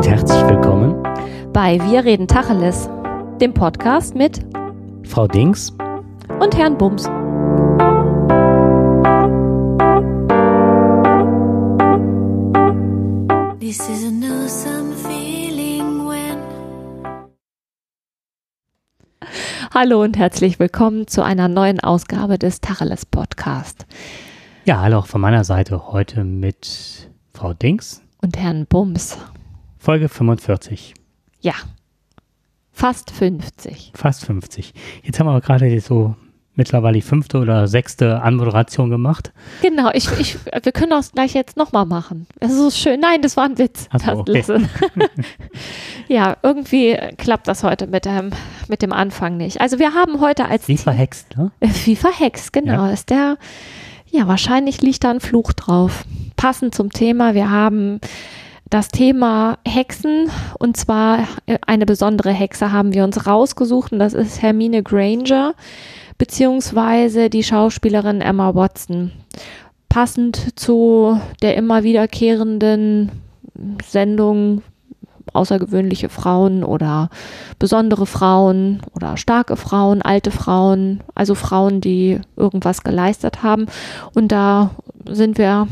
und 0.00 0.08
herzlich 0.08 0.42
willkommen 0.48 0.94
bei 1.52 1.78
Wir 1.78 2.02
reden 2.02 2.26
Tacheles, 2.26 2.88
dem 3.38 3.52
Podcast 3.52 4.14
mit 4.14 4.40
Frau 5.02 5.28
Dings 5.28 5.74
und 6.40 6.56
Herrn 6.56 6.78
Bums. 6.78 7.02
This 13.60 13.78
is 13.90 14.06
a 14.06 14.10
new 14.10 14.48
summer 14.48 14.96
feeling 14.96 16.08
when 16.08 16.38
Hallo 19.74 20.02
und 20.02 20.16
herzlich 20.16 20.58
willkommen 20.58 21.08
zu 21.08 21.22
einer 21.22 21.48
neuen 21.48 21.78
Ausgabe 21.78 22.38
des 22.38 22.62
Tacheles 22.62 23.04
Podcast 23.04 23.84
Ja, 24.64 24.80
hallo 24.80 25.00
auch 25.00 25.06
von 25.06 25.20
meiner 25.20 25.44
Seite 25.44 25.92
heute 25.92 26.24
mit 26.24 27.10
Frau 27.34 27.52
Dings, 27.52 28.00
und 28.22 28.38
Herrn 28.38 28.64
Bums. 28.64 29.18
Folge 29.82 30.10
45, 30.10 30.92
Ja, 31.40 31.54
fast 32.70 33.10
50. 33.12 33.92
fast 33.94 34.26
50. 34.26 34.74
Jetzt 35.02 35.18
haben 35.18 35.26
wir 35.26 35.30
aber 35.30 35.40
gerade 35.40 35.80
so 35.80 36.14
mittlerweile 36.54 36.96
die 36.96 37.00
fünfte 37.00 37.38
oder 37.38 37.66
sechste 37.66 38.20
Anmoderation 38.20 38.90
gemacht. 38.90 39.32
Genau, 39.62 39.90
ich, 39.94 40.06
ich, 40.18 40.36
wir 40.44 40.72
können 40.72 40.90
das 40.90 41.12
gleich 41.12 41.32
jetzt 41.32 41.56
nochmal 41.56 41.86
machen. 41.86 42.26
Das 42.40 42.52
ist 42.52 42.58
so 42.58 42.70
schön. 42.70 43.00
Nein, 43.00 43.22
das 43.22 43.38
war 43.38 43.44
ein 43.44 43.56
Witz. 43.56 43.88
So, 44.04 44.12
okay. 44.18 44.44
Ja, 46.08 46.36
irgendwie 46.42 46.98
klappt 47.16 47.48
das 47.48 47.62
heute 47.64 47.86
mit 47.86 48.04
dem, 48.04 48.32
mit 48.68 48.82
dem 48.82 48.92
Anfang 48.92 49.38
nicht. 49.38 49.62
Also 49.62 49.78
wir 49.78 49.94
haben 49.94 50.20
heute 50.20 50.44
als 50.44 50.68
Wie 50.68 50.76
verhext, 50.76 51.38
ne? 51.38 51.52
Wie 51.84 51.96
verhext, 51.96 52.52
genau. 52.52 52.84
Ja. 52.86 52.90
Ist 52.90 53.08
der, 53.08 53.38
ja, 54.10 54.28
wahrscheinlich 54.28 54.82
liegt 54.82 55.04
da 55.04 55.10
ein 55.10 55.20
Fluch 55.20 55.54
drauf. 55.54 56.04
Passend 56.36 56.74
zum 56.74 56.90
Thema, 56.90 57.34
wir 57.34 57.48
haben 57.48 58.00
das 58.70 58.88
Thema 58.88 59.58
Hexen 59.66 60.30
und 60.58 60.76
zwar 60.76 61.26
äh, 61.46 61.58
eine 61.66 61.86
besondere 61.86 62.30
Hexe 62.30 62.72
haben 62.72 62.94
wir 62.94 63.04
uns 63.04 63.26
rausgesucht 63.26 63.92
und 63.92 63.98
das 63.98 64.14
ist 64.14 64.40
Hermine 64.40 64.82
Granger 64.82 65.54
beziehungsweise 66.18 67.30
die 67.30 67.42
Schauspielerin 67.42 68.20
Emma 68.20 68.54
Watson. 68.54 69.10
Passend 69.88 70.58
zu 70.58 71.20
der 71.42 71.56
immer 71.56 71.82
wiederkehrenden 71.82 73.10
Sendung 73.84 74.62
außergewöhnliche 75.32 76.08
Frauen 76.08 76.62
oder 76.64 77.10
besondere 77.58 78.06
Frauen 78.06 78.82
oder 78.94 79.16
starke 79.16 79.56
Frauen, 79.56 80.02
alte 80.02 80.30
Frauen, 80.30 81.00
also 81.14 81.34
Frauen, 81.34 81.80
die 81.80 82.20
irgendwas 82.36 82.82
geleistet 82.82 83.42
haben. 83.42 83.66
Und 84.14 84.28
da 84.32 84.70
sind 85.06 85.38
wir 85.38 85.68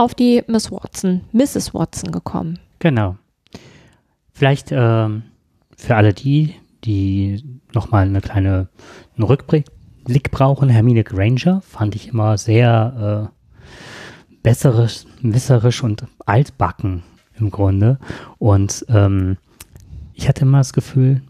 auf 0.00 0.14
die 0.14 0.42
Miss 0.46 0.72
Watson, 0.72 1.20
Mrs. 1.32 1.74
Watson 1.74 2.10
gekommen. 2.10 2.58
Genau. 2.78 3.16
Vielleicht 4.32 4.68
ähm, 4.72 5.24
für 5.76 5.94
alle 5.94 6.14
die, 6.14 6.54
die 6.84 7.44
nochmal 7.74 8.06
eine 8.06 8.22
kleine 8.22 8.68
einen 9.14 9.24
Rückblick 9.24 9.66
Blick 10.04 10.30
brauchen, 10.30 10.70
Hermine 10.70 11.04
Granger 11.04 11.60
fand 11.60 11.94
ich 11.94 12.08
immer 12.08 12.38
sehr 12.38 13.30
äh, 13.30 14.32
besserisch, 14.42 15.04
wisserisch 15.20 15.84
und 15.84 16.06
altbacken 16.24 17.02
im 17.38 17.50
Grunde. 17.50 17.98
Und 18.38 18.86
ähm, 18.88 19.36
ich 20.14 20.26
hatte 20.28 20.42
immer 20.42 20.58
das 20.58 20.72
Gefühl, 20.72 21.20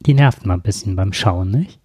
die 0.00 0.14
nervt 0.14 0.46
mal 0.46 0.54
ein 0.54 0.62
bisschen 0.62 0.94
beim 0.94 1.12
Schauen, 1.12 1.50
nicht? 1.50 1.80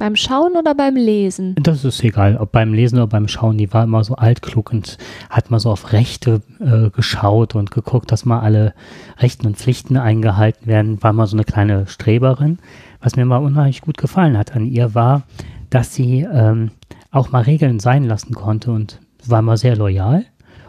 Beim 0.00 0.16
Schauen 0.16 0.56
oder 0.56 0.74
beim 0.74 0.96
Lesen? 0.96 1.54
Das 1.60 1.84
ist 1.84 2.02
egal, 2.02 2.38
ob 2.38 2.52
beim 2.52 2.72
Lesen 2.72 2.96
oder 2.96 3.06
beim 3.06 3.28
Schauen, 3.28 3.58
die 3.58 3.70
war 3.70 3.84
immer 3.84 4.02
so 4.02 4.14
altklug 4.14 4.72
und 4.72 4.96
hat 5.28 5.50
mal 5.50 5.60
so 5.60 5.70
auf 5.70 5.92
Rechte 5.92 6.40
äh, 6.58 6.88
geschaut 6.88 7.54
und 7.54 7.70
geguckt, 7.70 8.10
dass 8.10 8.24
mal 8.24 8.40
alle 8.40 8.72
Rechten 9.18 9.46
und 9.46 9.58
Pflichten 9.58 9.98
eingehalten 9.98 10.66
werden, 10.66 11.02
war 11.02 11.12
mal 11.12 11.26
so 11.26 11.36
eine 11.36 11.44
kleine 11.44 11.86
Streberin. 11.86 12.60
Was 13.02 13.16
mir 13.16 13.26
mal 13.26 13.36
unheimlich 13.36 13.82
gut 13.82 13.98
gefallen 13.98 14.38
hat 14.38 14.56
an 14.56 14.64
ihr 14.64 14.94
war, 14.94 15.24
dass 15.68 15.94
sie 15.94 16.20
ähm, 16.22 16.70
auch 17.10 17.30
mal 17.30 17.42
Regeln 17.42 17.78
sein 17.78 18.04
lassen 18.04 18.32
konnte 18.34 18.72
und 18.72 19.00
war 19.26 19.42
mal 19.42 19.58
sehr 19.58 19.76
loyal. 19.76 20.24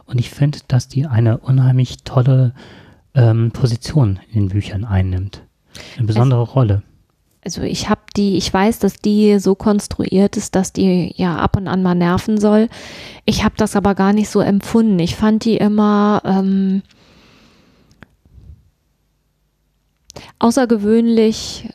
Und 0.08 0.20
ich 0.20 0.30
finde, 0.30 0.60
dass 0.68 0.90
die 0.90 1.06
eine 1.06 1.38
unheimlich 1.38 2.04
tolle 2.04 2.54
ähm, 3.16 3.52
Position 3.52 4.20
in 4.34 4.42
den 4.42 4.50
Büchern 4.50 4.84
einnimmt. 4.84 5.42
Eine 5.98 6.08
besondere 6.08 6.42
Rolle. 6.42 6.84
Also 7.44 7.64
ich 7.64 7.90
habe 7.90 8.02
die, 8.16 8.38
ich 8.38 8.54
weiß, 8.54 8.80
dass 8.80 8.96
die 8.96 9.40
so 9.40 9.56
konstruiert 9.56 10.38
ist, 10.38 10.56
dass 10.56 10.74
die 10.74 11.14
ja 11.16 11.38
ab 11.38 11.58
und 11.58 11.68
an 11.68 11.82
mal 11.82 11.96
nerven 11.96 12.40
soll. 12.40 12.70
Ich 13.26 13.44
habe 13.44 13.56
das 13.58 13.76
aber 13.76 13.96
gar 13.96 14.14
nicht 14.14 14.30
so 14.30 14.42
empfunden. 14.42 15.00
Ich 15.00 15.16
fand 15.16 15.44
die 15.46 15.58
immer 15.58 16.22
ähm, 16.24 16.84
außergewöhnlich 20.38 21.70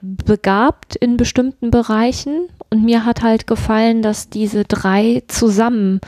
begabt 0.00 0.96
in 0.96 1.16
bestimmten 1.16 1.70
Bereichen. 1.70 2.48
Und 2.70 2.84
mir 2.84 3.04
hat 3.04 3.22
halt 3.22 3.46
gefallen, 3.46 4.00
dass 4.00 4.30
diese 4.30 4.64
drei 4.64 5.22
zusammen 5.28 6.00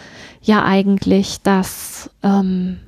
ja 0.42 0.64
eigentlich 0.64 1.42
das, 1.42 2.10
ähm, 2.22 2.78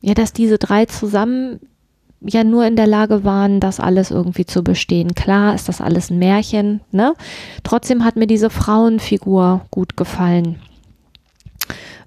ja, 0.00 0.14
dass 0.14 0.32
diese 0.32 0.58
drei 0.58 0.86
zusammen 0.86 1.60
ja 2.26 2.44
nur 2.44 2.66
in 2.66 2.76
der 2.76 2.86
Lage 2.86 3.24
waren, 3.24 3.60
das 3.60 3.80
alles 3.80 4.10
irgendwie 4.10 4.46
zu 4.46 4.62
bestehen. 4.62 5.14
Klar 5.14 5.54
ist 5.54 5.68
das 5.68 5.80
alles 5.80 6.10
ein 6.10 6.18
Märchen, 6.18 6.80
ne? 6.90 7.14
Trotzdem 7.62 8.04
hat 8.04 8.16
mir 8.16 8.26
diese 8.26 8.50
Frauenfigur 8.50 9.62
gut 9.70 9.96
gefallen. 9.96 10.56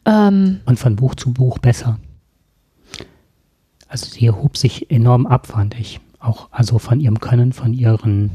Ähm, 0.06 0.62
Und 0.66 0.80
von 0.80 0.96
Buch 0.96 1.16
zu 1.16 1.34
Buch 1.34 1.60
besser. 1.60 2.00
Also 3.88 4.08
sie 4.08 4.30
hob 4.30 4.58
sich 4.58 4.90
enorm 4.92 5.26
ab, 5.28 5.48
fand 5.48 5.80
ich. 5.80 6.00
Auch 6.20 6.50
also 6.52 6.80
von 6.80 7.00
ihrem 7.00 7.20
Können, 7.20 7.54
von 7.54 7.74
ihren, 7.74 8.32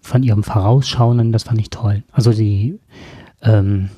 von 0.00 0.22
ihrem 0.22 0.42
Vorausschauen, 0.42 1.32
das 1.32 1.44
fand 1.44 1.60
ich 1.60 1.70
toll. 1.70 2.02
Also 2.12 2.32
sie, 2.32 2.78
ähm, 3.42 3.88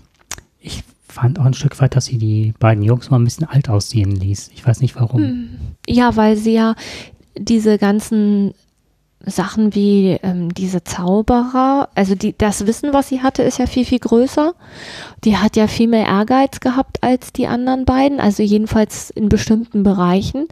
ich 0.61 0.85
fand 1.09 1.39
auch 1.39 1.45
ein 1.45 1.55
Stück 1.55 1.81
weit, 1.81 1.97
dass 1.97 2.07
sie 2.07 2.19
die 2.19 2.55
beiden 2.59 2.83
Jungs 2.83 3.11
mal 3.11 3.19
ein 3.19 3.25
bisschen 3.25 3.47
alt 3.47 3.69
aussehen 3.69 4.11
ließ. 4.11 4.51
Ich 4.55 4.67
weiß 4.67 4.81
nicht 4.81 4.97
warum. 4.97 5.51
ja, 5.89 6.17
weil 6.17 6.37
sie 6.37 6.55
ja 6.55 6.75
diese 7.37 7.79
ganzen 7.79 8.55
Sachen 9.27 9.75
wie 9.75 10.19
ähm, 10.23 10.53
diese 10.53 10.85
Zauberer, 10.85 11.89
also 11.95 12.15
die, 12.15 12.37
das 12.37 12.67
Wissen, 12.67 12.93
was 12.93 13.09
sie 13.09 13.23
hatte, 13.23 13.43
ist 13.43 13.59
ja 13.59 13.67
viel, 13.67 13.85
viel 13.85 13.99
größer. 13.99 14.55
Die 15.25 15.39
hat 15.39 15.57
ja 15.57 15.67
viel 15.67 15.89
mehr 15.89 16.07
Ehrgeiz 16.07 16.61
gehabt 16.61 17.03
als 17.03 17.33
die 17.33 17.47
anderen 17.47 17.85
beiden, 17.85 18.21
also 18.21 18.43
jedenfalls 18.43 19.11
in 19.11 19.29
bestimmten 19.29 19.83
Bereichen. 19.83 20.47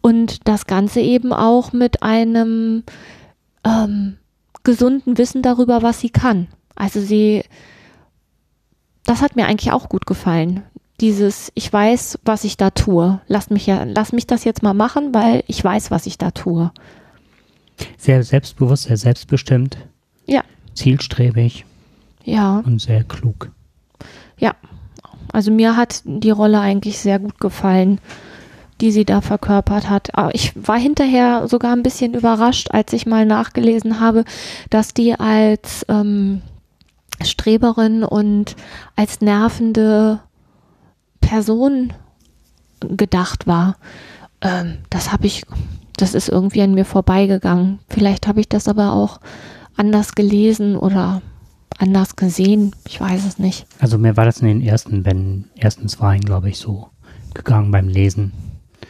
Und 0.00 0.46
das 0.46 0.66
Ganze 0.66 1.00
eben 1.00 1.32
auch 1.32 1.72
mit 1.72 2.02
einem 2.02 2.84
ähm, 3.64 4.16
gesunden 4.62 5.18
Wissen 5.18 5.42
darüber, 5.42 5.82
was 5.82 6.00
sie 6.00 6.10
kann. 6.10 6.48
Also 6.76 7.00
sie, 7.00 7.42
das 9.04 9.22
hat 9.22 9.34
mir 9.34 9.46
eigentlich 9.46 9.72
auch 9.72 9.88
gut 9.88 10.06
gefallen. 10.06 10.62
Dieses, 11.00 11.50
ich 11.54 11.72
weiß, 11.72 12.20
was 12.24 12.44
ich 12.44 12.56
da 12.56 12.70
tue. 12.70 13.20
Lass 13.26 13.50
mich 13.50 13.66
ja, 13.66 13.82
lass 13.84 14.12
mich 14.12 14.26
das 14.26 14.44
jetzt 14.44 14.62
mal 14.62 14.74
machen, 14.74 15.12
weil 15.12 15.42
ich 15.48 15.62
weiß, 15.62 15.90
was 15.90 16.06
ich 16.06 16.18
da 16.18 16.30
tue. 16.30 16.70
Sehr 17.98 18.22
selbstbewusst, 18.22 18.84
sehr 18.84 18.96
selbstbestimmt, 18.96 19.76
Ja, 20.26 20.42
zielstrebig 20.74 21.64
ja, 22.24 22.62
und 22.64 22.80
sehr 22.80 23.02
klug. 23.04 23.50
ja. 24.38 24.54
Also 25.32 25.50
mir 25.50 25.76
hat 25.76 26.02
die 26.04 26.30
Rolle 26.30 26.60
eigentlich 26.60 27.00
sehr 27.00 27.18
gut 27.18 27.40
gefallen, 27.40 27.98
die 28.80 28.92
sie 28.92 29.04
da 29.04 29.20
verkörpert 29.20 29.90
hat. 29.90 30.16
Aber 30.16 30.32
ich 30.32 30.52
war 30.54 30.78
hinterher 30.78 31.48
sogar 31.48 31.72
ein 31.72 31.82
bisschen 31.82 32.14
überrascht, 32.14 32.68
als 32.70 32.92
ich 32.92 33.04
mal 33.04 33.26
nachgelesen 33.26 33.98
habe, 33.98 34.24
dass 34.70 34.94
die 34.94 35.18
als 35.18 35.84
ähm, 35.88 36.40
Streberin 37.20 38.04
und 38.04 38.54
als 38.94 39.20
nervende 39.22 40.20
Person 41.24 41.92
gedacht 42.80 43.46
war. 43.46 43.76
Ähm, 44.40 44.78
das 44.90 45.10
habe 45.12 45.26
ich, 45.26 45.44
das 45.96 46.14
ist 46.14 46.28
irgendwie 46.28 46.62
an 46.62 46.74
mir 46.74 46.84
vorbeigegangen. 46.84 47.78
Vielleicht 47.88 48.26
habe 48.26 48.40
ich 48.40 48.48
das 48.48 48.68
aber 48.68 48.92
auch 48.92 49.20
anders 49.76 50.14
gelesen 50.14 50.76
oder 50.76 51.22
anders 51.78 52.16
gesehen. 52.16 52.72
Ich 52.86 53.00
weiß 53.00 53.24
es 53.24 53.38
nicht. 53.38 53.66
Also 53.78 53.98
mir 53.98 54.16
war 54.16 54.26
das 54.26 54.40
in 54.40 54.48
den 54.48 54.60
ersten 54.60 55.02
Bänden, 55.02 55.50
ersten 55.56 55.88
zwei, 55.88 56.18
glaube 56.18 56.50
ich, 56.50 56.58
so 56.58 56.88
gegangen 57.32 57.70
beim 57.70 57.88
Lesen. 57.88 58.32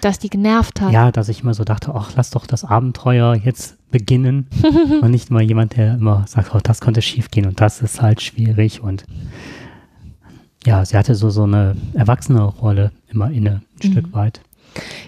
Dass 0.00 0.19
die 0.19 0.28
genervt 0.28 0.80
hat. 0.80 0.92
Ja, 0.92 1.12
dass 1.12 1.28
ich 1.28 1.42
immer 1.42 1.54
so 1.54 1.64
dachte, 1.64 1.92
ach, 1.94 2.10
lass 2.16 2.30
doch 2.30 2.46
das 2.46 2.64
Abenteuer 2.64 3.37
jetzt 3.37 3.76
beginnen 3.90 4.48
und 5.02 5.10
nicht 5.12 5.30
mal 5.30 5.40
jemand, 5.40 5.76
der 5.76 5.94
immer 5.94 6.25
sagt, 6.26 6.54
oh, 6.54 6.58
das 6.62 6.80
könnte 6.80 7.00
schief 7.00 7.30
gehen 7.30 7.46
und 7.46 7.60
das 7.60 7.80
ist 7.80 8.02
halt 8.02 8.20
schwierig 8.20 8.82
und 8.82 9.04
ja, 10.66 10.84
sie 10.84 10.96
hatte 10.96 11.14
so, 11.14 11.31
so 11.31 11.44
eine 11.44 11.76
erwachsene 11.93 12.43
Rolle 12.43 12.90
immer 13.08 13.31
inne, 13.31 13.62
ein 13.82 13.93
Stück 13.93 14.12
weit. 14.12 14.40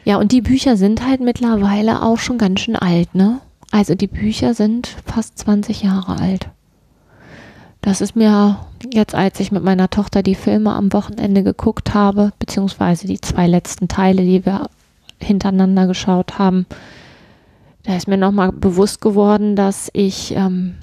Ja, 0.04 0.18
und 0.18 0.32
die 0.32 0.42
Bücher 0.42 0.76
sind 0.76 1.06
halt 1.06 1.20
mittlerweile 1.20 2.02
auch 2.02 2.18
schon 2.18 2.38
ganz 2.38 2.60
schön 2.60 2.76
alt, 2.76 3.14
ne? 3.14 3.40
Also 3.72 3.94
die 3.94 4.06
Bücher 4.06 4.54
sind 4.54 4.96
fast 5.04 5.38
20 5.38 5.82
Jahre 5.82 6.20
alt. 6.20 6.48
Das 7.82 8.00
ist 8.00 8.16
mir 8.16 8.58
jetzt, 8.92 9.14
als 9.14 9.40
ich 9.40 9.52
mit 9.52 9.62
meiner 9.62 9.90
Tochter 9.90 10.22
die 10.22 10.34
Filme 10.34 10.72
am 10.72 10.92
Wochenende 10.92 11.42
geguckt 11.42 11.94
habe, 11.94 12.32
beziehungsweise 12.38 13.06
die 13.06 13.20
zwei 13.20 13.46
letzten 13.46 13.88
Teile, 13.88 14.22
die 14.22 14.44
wir 14.44 14.68
hintereinander 15.20 15.86
geschaut 15.86 16.38
haben, 16.38 16.66
da 17.84 17.96
ist 17.96 18.08
mir 18.08 18.16
nochmal 18.16 18.50
bewusst 18.52 19.00
geworden, 19.00 19.54
dass 19.54 19.90
ich 19.92 20.34
ähm, 20.34 20.74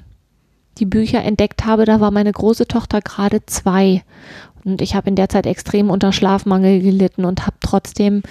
die 0.78 0.86
Bücher 0.86 1.22
entdeckt 1.22 1.66
habe. 1.66 1.84
Da 1.84 2.00
war 2.00 2.10
meine 2.10 2.32
große 2.32 2.66
Tochter 2.66 3.00
gerade 3.02 3.44
zwei 3.46 4.02
und 4.64 4.80
ich 4.80 4.94
habe 4.94 5.08
in 5.08 5.16
der 5.16 5.28
Zeit 5.28 5.46
extrem 5.46 5.90
unter 5.90 6.12
Schlafmangel 6.12 6.80
gelitten 6.80 7.24
und 7.24 7.46
habe 7.46 7.56
trotzdem 7.60 8.22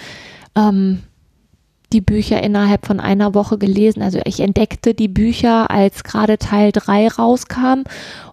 ähm, 0.56 1.02
die 1.94 2.00
Bücher 2.00 2.42
innerhalb 2.42 2.86
von 2.86 2.98
einer 2.98 3.34
Woche 3.34 3.56
gelesen. 3.56 4.02
Also 4.02 4.20
ich 4.24 4.40
entdeckte 4.40 4.94
die 4.94 5.08
Bücher, 5.08 5.70
als 5.70 6.02
gerade 6.02 6.38
Teil 6.38 6.72
3 6.72 7.08
rauskam 7.08 7.84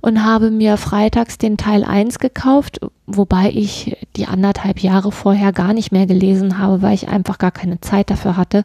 und 0.02 0.24
habe 0.24 0.50
mir 0.50 0.78
freitags 0.78 1.38
den 1.38 1.58
Teil 1.58 1.84
1 1.84 2.18
gekauft, 2.18 2.80
wobei 3.06 3.52
ich 3.54 3.96
die 4.16 4.26
anderthalb 4.26 4.80
Jahre 4.80 5.12
vorher 5.12 5.54
gar 5.54 5.74
nicht 5.74 5.92
mehr 5.92 6.08
gelesen 6.08 6.58
habe, 6.58 6.82
weil 6.82 6.96
ich 6.96 7.08
einfach 7.08 7.38
gar 7.38 7.52
keine 7.52 7.80
Zeit 7.82 8.10
dafür 8.10 8.36
hatte 8.36 8.64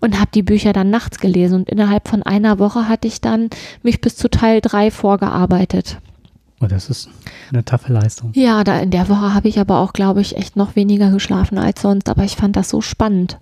und 0.00 0.18
habe 0.18 0.30
die 0.34 0.42
Bücher 0.42 0.72
dann 0.72 0.88
nachts 0.88 1.20
gelesen 1.20 1.56
und 1.56 1.68
innerhalb 1.68 2.08
von 2.08 2.22
einer 2.22 2.58
Woche 2.58 2.88
hatte 2.88 3.08
ich 3.08 3.20
dann 3.20 3.50
mich 3.82 4.00
bis 4.00 4.16
zu 4.16 4.30
Teil 4.30 4.62
3 4.62 4.90
vorgearbeitet. 4.90 5.98
Oh, 6.62 6.66
das 6.66 6.88
ist 6.88 7.08
eine 7.52 7.64
taffe 7.64 7.92
Leistung. 7.92 8.30
Ja, 8.34 8.62
da 8.62 8.78
in 8.78 8.92
der 8.92 9.08
Woche 9.08 9.34
habe 9.34 9.48
ich 9.48 9.58
aber 9.58 9.80
auch, 9.80 9.92
glaube 9.92 10.20
ich, 10.20 10.36
echt 10.36 10.54
noch 10.54 10.76
weniger 10.76 11.10
geschlafen 11.10 11.58
als 11.58 11.82
sonst, 11.82 12.08
aber 12.08 12.22
ich 12.22 12.36
fand 12.36 12.54
das 12.54 12.68
so 12.68 12.80
spannend. 12.80 13.38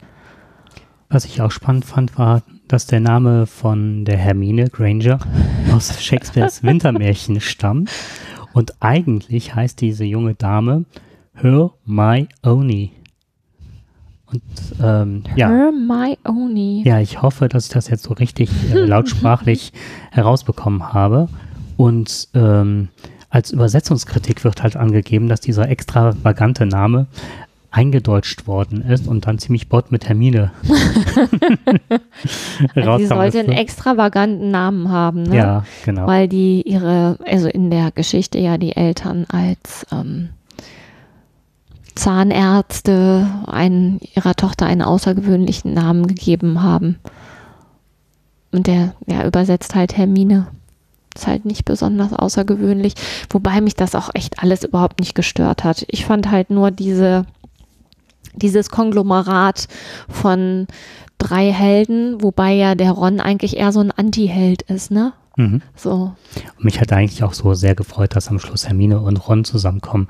Was 1.11 1.27
ich 1.27 1.43
auch 1.43 1.51
spannend 1.51 1.85
fand, 1.85 2.17
war, 2.19 2.43
dass 2.67 2.87
der 2.87 3.01
Name 3.01 3.47
von 3.47 4.07
der 4.07 4.17
Hermine 4.17 4.71
Granger 4.71 5.19
aus 5.73 6.03
Shakespeares 6.03 6.63
Wintermärchen 6.63 7.41
stammt. 7.41 7.91
Und 8.55 8.75
eigentlich 8.81 9.55
heißt 9.55 9.81
diese 9.81 10.05
junge 10.05 10.35
Dame 10.35 10.87
Hermione. 11.35 12.29
Und 14.33 14.43
ähm, 14.83 15.25
ja. 15.37 15.49
Hermione. 15.49 16.83
Ja, 16.85 17.01
ich 17.01 17.21
hoffe, 17.21 17.49
dass 17.49 17.67
ich 17.67 17.73
das 17.73 17.89
jetzt 17.89 18.05
so 18.05 18.15
richtig 18.15 18.51
äh, 18.73 18.79
lautsprachlich 18.87 19.73
herausbekommen 20.11 20.93
habe. 20.93 21.29
Und 21.81 22.29
ähm, 22.35 22.89
als 23.31 23.53
Übersetzungskritik 23.53 24.45
wird 24.45 24.63
halt 24.63 24.77
angegeben, 24.77 25.31
dass 25.31 25.41
dieser 25.41 25.71
extravagante 25.71 26.67
Name 26.67 27.07
eingedeutscht 27.71 28.47
worden 28.47 28.83
ist 28.83 29.09
und 29.09 29.27
dann 29.27 29.39
ziemlich 29.39 29.71
bot 29.71 29.91
mit 29.91 30.07
Hermine 30.07 30.51
rauskam. 32.77 32.99
Sie 32.99 33.07
sollte 33.07 33.39
einen 33.39 33.53
extravaganten 33.53 34.51
Namen 34.51 34.91
haben, 34.91 35.23
ne? 35.23 35.35
Ja, 35.35 35.65
genau. 35.83 36.07
Weil 36.07 36.29
die 36.29 36.61
ihre, 36.67 37.17
also 37.25 37.49
in 37.49 37.71
der 37.71 37.93
Geschichte 37.93 38.39
ja 38.39 38.59
die 38.59 38.77
Eltern 38.77 39.25
als 39.31 39.87
ähm, 39.91 40.29
Zahnärzte 41.95 43.27
einen, 43.47 44.01
ihrer 44.15 44.35
Tochter 44.35 44.67
einen 44.67 44.83
außergewöhnlichen 44.83 45.73
Namen 45.73 46.07
gegeben 46.09 46.63
haben. 46.63 46.99
Und 48.53 48.67
der, 48.67 48.93
ja, 49.07 49.25
übersetzt 49.25 49.75
halt 49.75 49.97
Hermine. 49.97 50.49
Ist 51.21 51.27
halt 51.27 51.45
nicht 51.45 51.67
besonders 51.67 52.15
außergewöhnlich, 52.15 52.95
wobei 53.29 53.61
mich 53.61 53.75
das 53.75 53.95
auch 53.95 54.09
echt 54.15 54.43
alles 54.43 54.65
überhaupt 54.65 55.01
nicht 55.01 55.15
gestört 55.15 55.65
hat. 55.65 55.85
Ich 55.89 56.07
fand 56.07 56.31
halt 56.31 56.49
nur 56.49 56.71
diese 56.71 57.27
dieses 58.35 58.71
Konglomerat 58.71 59.69
von 60.09 60.67
drei 61.19 61.53
Helden, 61.53 62.23
wobei 62.23 62.55
ja 62.55 62.75
der 62.75 62.93
Ron 62.93 63.21
eigentlich 63.21 63.59
eher 63.59 63.71
so 63.71 63.81
ein 63.81 63.91
Anti-Held 63.91 64.63
ist, 64.63 64.91
ne? 64.91 65.13
Mhm. 65.37 65.61
So. 65.77 66.15
Und 66.57 66.65
mich 66.65 66.81
hat 66.81 66.91
eigentlich 66.91 67.23
auch 67.23 67.35
so 67.35 67.53
sehr 67.53 67.75
gefreut, 67.75 68.17
dass 68.17 68.29
am 68.29 68.39
Schluss 68.39 68.67
Hermine 68.67 69.01
und 69.01 69.29
Ron 69.29 69.45
zusammenkommen. 69.45 70.09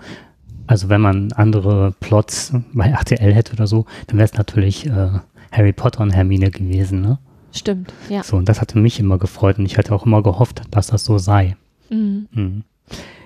Also 0.68 0.90
wenn 0.90 1.00
man 1.00 1.32
andere 1.32 1.92
Plots 1.98 2.52
bei 2.72 2.86
RTL 2.86 3.34
hätte 3.34 3.54
oder 3.54 3.66
so, 3.66 3.84
dann 4.06 4.18
wäre 4.18 4.26
es 4.26 4.34
natürlich 4.34 4.86
äh, 4.86 5.08
Harry 5.50 5.72
Potter 5.72 6.02
und 6.02 6.12
Hermine 6.12 6.52
gewesen, 6.52 7.00
ne? 7.00 7.18
Stimmt, 7.52 7.92
ja. 8.08 8.22
So, 8.22 8.36
und 8.36 8.48
das 8.48 8.60
hatte 8.60 8.78
mich 8.78 9.00
immer 9.00 9.18
gefreut 9.18 9.58
und 9.58 9.66
ich 9.66 9.78
hatte 9.78 9.94
auch 9.94 10.06
immer 10.06 10.22
gehofft, 10.22 10.62
dass 10.70 10.88
das 10.88 11.04
so 11.04 11.18
sei. 11.18 11.56
Mhm. 11.88 12.28
Mhm. 12.32 12.64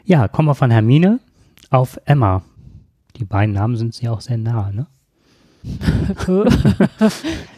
Ja, 0.05 0.29
kommen 0.29 0.49
wir 0.49 0.55
von 0.55 0.71
Hermine 0.71 1.21
auf 1.71 1.99
Emma. 2.05 2.43
Die 3.17 3.25
beiden 3.25 3.55
Namen 3.55 3.77
sind 3.77 3.95
sie 3.95 4.09
auch 4.09 4.21
sehr 4.21 4.39
nah, 4.39 4.71
ne? 4.73 4.87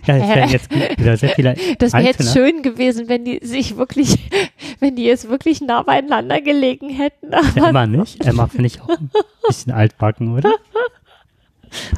ja, 0.06 0.16
es 0.16 0.28
wären 0.28 0.50
jetzt 0.50 0.70
wieder 0.70 1.16
sehr 1.16 1.30
viele 1.30 1.56
Das 1.78 1.92
wäre 1.92 2.04
jetzt 2.04 2.32
schön 2.32 2.62
gewesen, 2.62 3.08
wenn 3.08 3.24
die 3.24 3.40
sich 3.42 3.76
wirklich, 3.76 4.30
wenn 4.80 4.94
die 4.94 5.02
jetzt 5.04 5.28
wirklich 5.28 5.60
nah 5.60 5.82
beieinander 5.82 6.40
gelegen 6.40 6.88
hätten. 6.88 7.34
Aber 7.34 7.69
Emma 7.69 7.86
nicht. 7.86 8.24
Emma 8.24 8.46
finde 8.46 8.66
ich 8.66 8.80
auch 8.80 8.88
ein 8.88 9.10
bisschen 9.48 9.72
altbacken, 9.72 10.34
oder? 10.36 10.54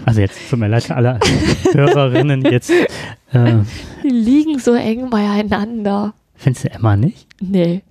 Also 0.04 0.20
jetzt 0.20 0.38
tut 0.50 0.58
mir 0.58 0.68
leid 0.68 0.90
alle 0.90 1.18
Hörerinnen 1.72 2.42
jetzt. 2.42 2.70
Äh, 3.32 3.56
die 4.02 4.08
liegen 4.08 4.58
so 4.58 4.72
eng 4.74 5.10
beieinander. 5.10 6.14
findest 6.34 6.64
du 6.64 6.70
Emma 6.70 6.96
nicht? 6.96 7.26
Nee. 7.40 7.82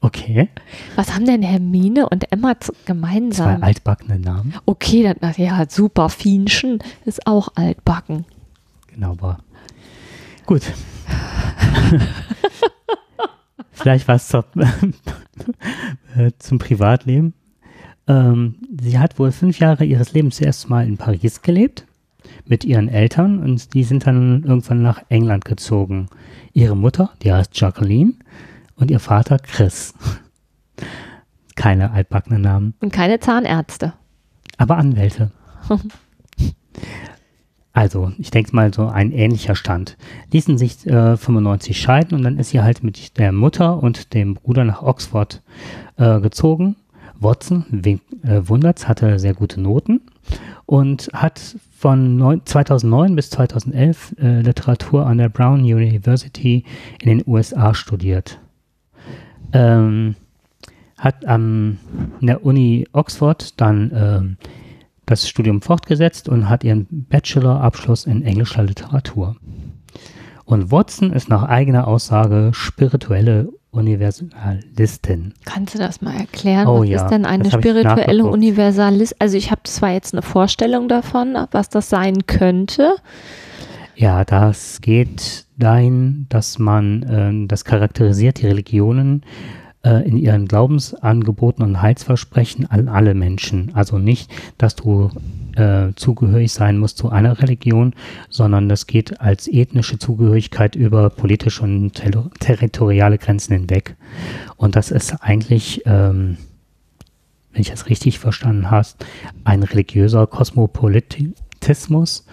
Okay. 0.00 0.48
Was 0.96 1.14
haben 1.14 1.24
denn 1.24 1.42
Hermine 1.42 2.08
und 2.08 2.30
Emma 2.30 2.60
zu, 2.60 2.72
Zwei 2.72 2.78
gemeinsam? 2.84 3.62
altbackene 3.62 4.18
Namen. 4.18 4.54
Okay, 4.66 5.02
dann, 5.02 5.16
ach 5.22 5.38
ja, 5.38 5.64
super. 5.68 6.10
Fienchen 6.10 6.78
ist 7.06 7.26
auch 7.26 7.48
altbacken. 7.54 8.26
Genau, 8.92 9.12
aber 9.12 9.38
gut. 10.44 10.62
Vielleicht 13.72 14.06
was 14.06 14.28
zur, 14.28 14.44
äh, 16.16 16.30
zum 16.38 16.58
Privatleben. 16.58 17.32
Ähm, 18.06 18.56
sie 18.80 18.98
hat 18.98 19.18
wohl 19.18 19.32
fünf 19.32 19.58
Jahre 19.58 19.84
ihres 19.84 20.12
Lebens 20.12 20.36
zuerst 20.36 20.68
mal 20.68 20.86
in 20.86 20.96
Paris 20.98 21.42
gelebt 21.42 21.86
mit 22.46 22.64
ihren 22.64 22.88
Eltern 22.88 23.38
und 23.38 23.74
die 23.74 23.84
sind 23.84 24.06
dann 24.06 24.44
irgendwann 24.44 24.82
nach 24.82 25.02
England 25.08 25.44
gezogen. 25.44 26.08
Ihre 26.52 26.76
Mutter, 26.76 27.10
die 27.22 27.32
heißt 27.32 27.58
Jacqueline, 27.58 28.14
und 28.76 28.90
ihr 28.90 29.00
Vater 29.00 29.38
Chris. 29.38 29.94
Keine 31.56 31.92
altbackenen 31.92 32.42
Namen, 32.42 32.74
Und 32.80 32.92
keine 32.92 33.20
Zahnärzte. 33.20 33.92
aber 34.58 34.76
Anwälte. 34.76 35.30
Also, 37.76 38.12
ich 38.18 38.30
denke 38.30 38.54
mal 38.54 38.72
so 38.72 38.86
ein 38.86 39.10
ähnlicher 39.10 39.56
Stand. 39.56 39.96
Ließen 40.32 40.58
sich 40.58 40.86
äh, 40.86 41.16
95 41.16 41.80
scheiden 41.80 42.16
und 42.16 42.22
dann 42.22 42.38
ist 42.38 42.50
sie 42.50 42.60
halt 42.60 42.84
mit 42.84 43.18
der 43.18 43.32
Mutter 43.32 43.82
und 43.82 44.14
dem 44.14 44.34
Bruder 44.34 44.62
nach 44.64 44.80
Oxford 44.82 45.42
äh, 45.96 46.20
gezogen. 46.20 46.76
Watson, 47.24 47.64
äh, 47.82 47.98
wundert's, 48.44 48.86
hatte 48.86 49.18
sehr 49.18 49.34
gute 49.34 49.60
Noten 49.60 50.02
und 50.66 51.10
hat 51.12 51.56
von 51.76 52.16
neun, 52.16 52.42
2009 52.44 53.16
bis 53.16 53.30
2011 53.30 54.14
äh, 54.20 54.40
Literatur 54.42 55.06
an 55.06 55.18
der 55.18 55.28
Brown 55.28 55.60
University 55.60 56.64
in 57.02 57.08
den 57.08 57.22
USA 57.26 57.74
studiert. 57.74 58.38
Ähm, 59.52 60.14
hat 60.98 61.26
am 61.26 61.78
in 62.20 62.28
der 62.28 62.44
Uni 62.44 62.86
Oxford 62.92 63.60
dann 63.60 63.90
ähm, 63.94 64.36
das 65.06 65.28
Studium 65.28 65.60
fortgesetzt 65.60 66.28
und 66.28 66.48
hat 66.48 66.64
ihren 66.64 66.86
Bachelorabschluss 66.90 68.06
in 68.06 68.22
englischer 68.22 68.62
Literatur. 68.62 69.36
Und 70.44 70.70
Watson 70.70 71.12
ist 71.12 71.28
nach 71.28 71.42
eigener 71.44 71.88
Aussage 71.88 72.50
spirituelle 72.52 73.48
Universalistin. 73.74 75.34
Kannst 75.44 75.74
du 75.74 75.78
das 75.78 76.00
mal 76.00 76.16
erklären? 76.16 76.66
Oh 76.66 76.80
was 76.80 76.88
ja, 76.88 77.02
ist 77.02 77.10
denn 77.10 77.26
eine 77.26 77.50
spirituelle. 77.50 78.24
Universalist? 78.24 79.20
Also 79.20 79.36
ich 79.36 79.50
habe 79.50 79.62
zwar 79.64 79.92
jetzt 79.92 80.14
eine 80.14 80.22
Vorstellung 80.22 80.88
davon, 80.88 81.36
was 81.50 81.68
das 81.68 81.88
sein 81.88 82.26
könnte. 82.26 82.96
Ja, 83.96 84.24
das 84.24 84.80
geht 84.80 85.46
dahin, 85.56 86.26
dass 86.28 86.58
man, 86.58 87.06
ähm, 87.08 87.48
das 87.48 87.64
charakterisiert 87.64 88.40
die 88.40 88.46
Religionen 88.46 89.22
äh, 89.22 89.63
in 89.90 90.16
ihren 90.16 90.48
Glaubensangeboten 90.48 91.64
und 91.64 91.82
Heilsversprechen 91.82 92.70
an 92.70 92.88
alle 92.88 93.14
Menschen. 93.14 93.70
Also 93.74 93.98
nicht, 93.98 94.30
dass 94.58 94.76
du 94.76 95.10
äh, 95.56 95.92
zugehörig 95.94 96.52
sein 96.52 96.78
musst 96.78 96.98
zu 96.98 97.10
einer 97.10 97.40
Religion, 97.40 97.94
sondern 98.28 98.68
das 98.68 98.86
geht 98.86 99.20
als 99.20 99.48
ethnische 99.48 99.98
Zugehörigkeit 99.98 100.74
über 100.74 101.10
politische 101.10 101.62
und 101.62 101.94
ter 101.94 102.30
territoriale 102.40 103.18
Grenzen 103.18 103.54
hinweg. 103.54 103.96
Und 104.56 104.76
das 104.76 104.90
ist 104.90 105.22
eigentlich, 105.22 105.82
ähm, 105.86 106.36
wenn 107.52 107.60
ich 107.60 107.70
das 107.70 107.88
richtig 107.88 108.18
verstanden 108.18 108.70
hast, 108.70 109.04
ein 109.44 109.62
religiöser 109.62 110.26
Kosmopolitismus 110.26 112.26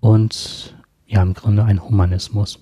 und 0.00 0.76
ja, 1.06 1.22
im 1.22 1.34
Grunde 1.34 1.64
ein 1.64 1.82
Humanismus, 1.82 2.60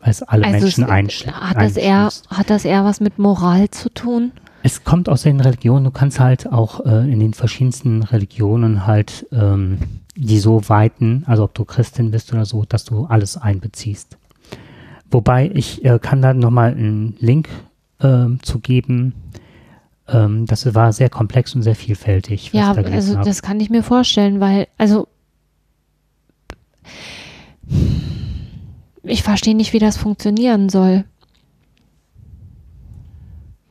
weil 0.00 0.10
es 0.10 0.22
alle 0.22 0.46
Also 0.46 0.60
Menschen 0.60 0.84
einschließt. 0.84 1.34
hat 1.34 1.56
das 1.56 1.76
eher, 1.76 2.10
hat 2.28 2.50
das 2.50 2.64
eher 2.64 2.84
was 2.84 3.00
mit 3.00 3.18
Moral 3.18 3.70
zu 3.70 3.88
tun? 3.90 4.32
Es 4.62 4.84
kommt 4.84 5.08
aus 5.08 5.22
den 5.22 5.40
Religionen, 5.40 5.84
du 5.84 5.90
kannst 5.90 6.20
halt 6.20 6.52
auch 6.52 6.84
äh, 6.84 7.10
in 7.10 7.20
den 7.20 7.32
verschiedensten 7.32 8.02
Religionen 8.02 8.86
halt 8.86 9.26
ähm, 9.32 9.78
die 10.16 10.38
so 10.38 10.68
weiten, 10.68 11.24
also 11.26 11.44
ob 11.44 11.54
du 11.54 11.64
Christin 11.64 12.10
bist 12.10 12.32
oder 12.32 12.44
so, 12.44 12.64
dass 12.68 12.84
du 12.84 13.06
alles 13.06 13.36
einbeziehst. 13.36 14.18
Wobei 15.10 15.50
ich 15.54 15.84
äh, 15.84 15.98
kann 15.98 16.20
da 16.20 16.34
nochmal 16.34 16.72
einen 16.72 17.16
Link 17.18 17.48
ähm, 18.00 18.38
zu 18.42 18.58
geben. 18.58 19.14
ähm, 20.08 20.46
das 20.46 20.74
war 20.74 20.92
sehr 20.92 21.08
komplex 21.08 21.54
und 21.54 21.62
sehr 21.62 21.74
vielfältig. 21.74 22.52
Ja, 22.52 22.74
da 22.74 22.82
also 22.82 23.16
habe. 23.16 23.24
das 23.24 23.42
kann 23.42 23.60
ich 23.60 23.70
mir 23.70 23.82
vorstellen, 23.82 24.40
weil, 24.40 24.68
also 24.76 25.08
ich 29.02 29.22
verstehe 29.22 29.56
nicht, 29.56 29.72
wie 29.72 29.78
das 29.78 29.96
funktionieren 29.96 30.68
soll. 30.68 31.04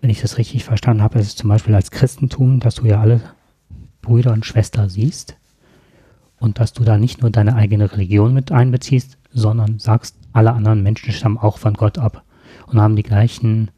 Wenn 0.01 0.09
ich 0.09 0.21
das 0.21 0.37
richtig 0.37 0.63
verstanden 0.63 1.03
habe, 1.03 1.19
ist 1.19 1.27
es 1.27 1.35
zum 1.35 1.49
Beispiel 1.49 1.75
als 1.75 1.91
Christentum, 1.91 2.59
dass 2.59 2.75
du 2.75 2.85
ja 2.85 3.01
alle 3.01 3.21
Brüder 4.01 4.31
und 4.31 4.45
Schwestern 4.45 4.89
siehst 4.89 5.35
und 6.39 6.59
dass 6.59 6.73
du 6.73 6.83
da 6.83 6.97
nicht 6.97 7.21
nur 7.21 7.31
deine 7.31 7.55
eigene 7.55 7.91
Religion 7.91 8.33
mit 8.33 8.51
einbeziehst, 8.51 9.17
sondern 9.31 9.79
sagst, 9.79 10.15
alle 10.31 10.53
anderen 10.53 10.83
Menschen 10.83 11.11
stammen 11.11 11.37
auch 11.37 11.57
von 11.57 11.73
Gott 11.73 11.97
ab 11.97 12.23
und 12.67 12.79
haben 12.79 12.95
die 12.95 13.03
gleichen 13.03 13.71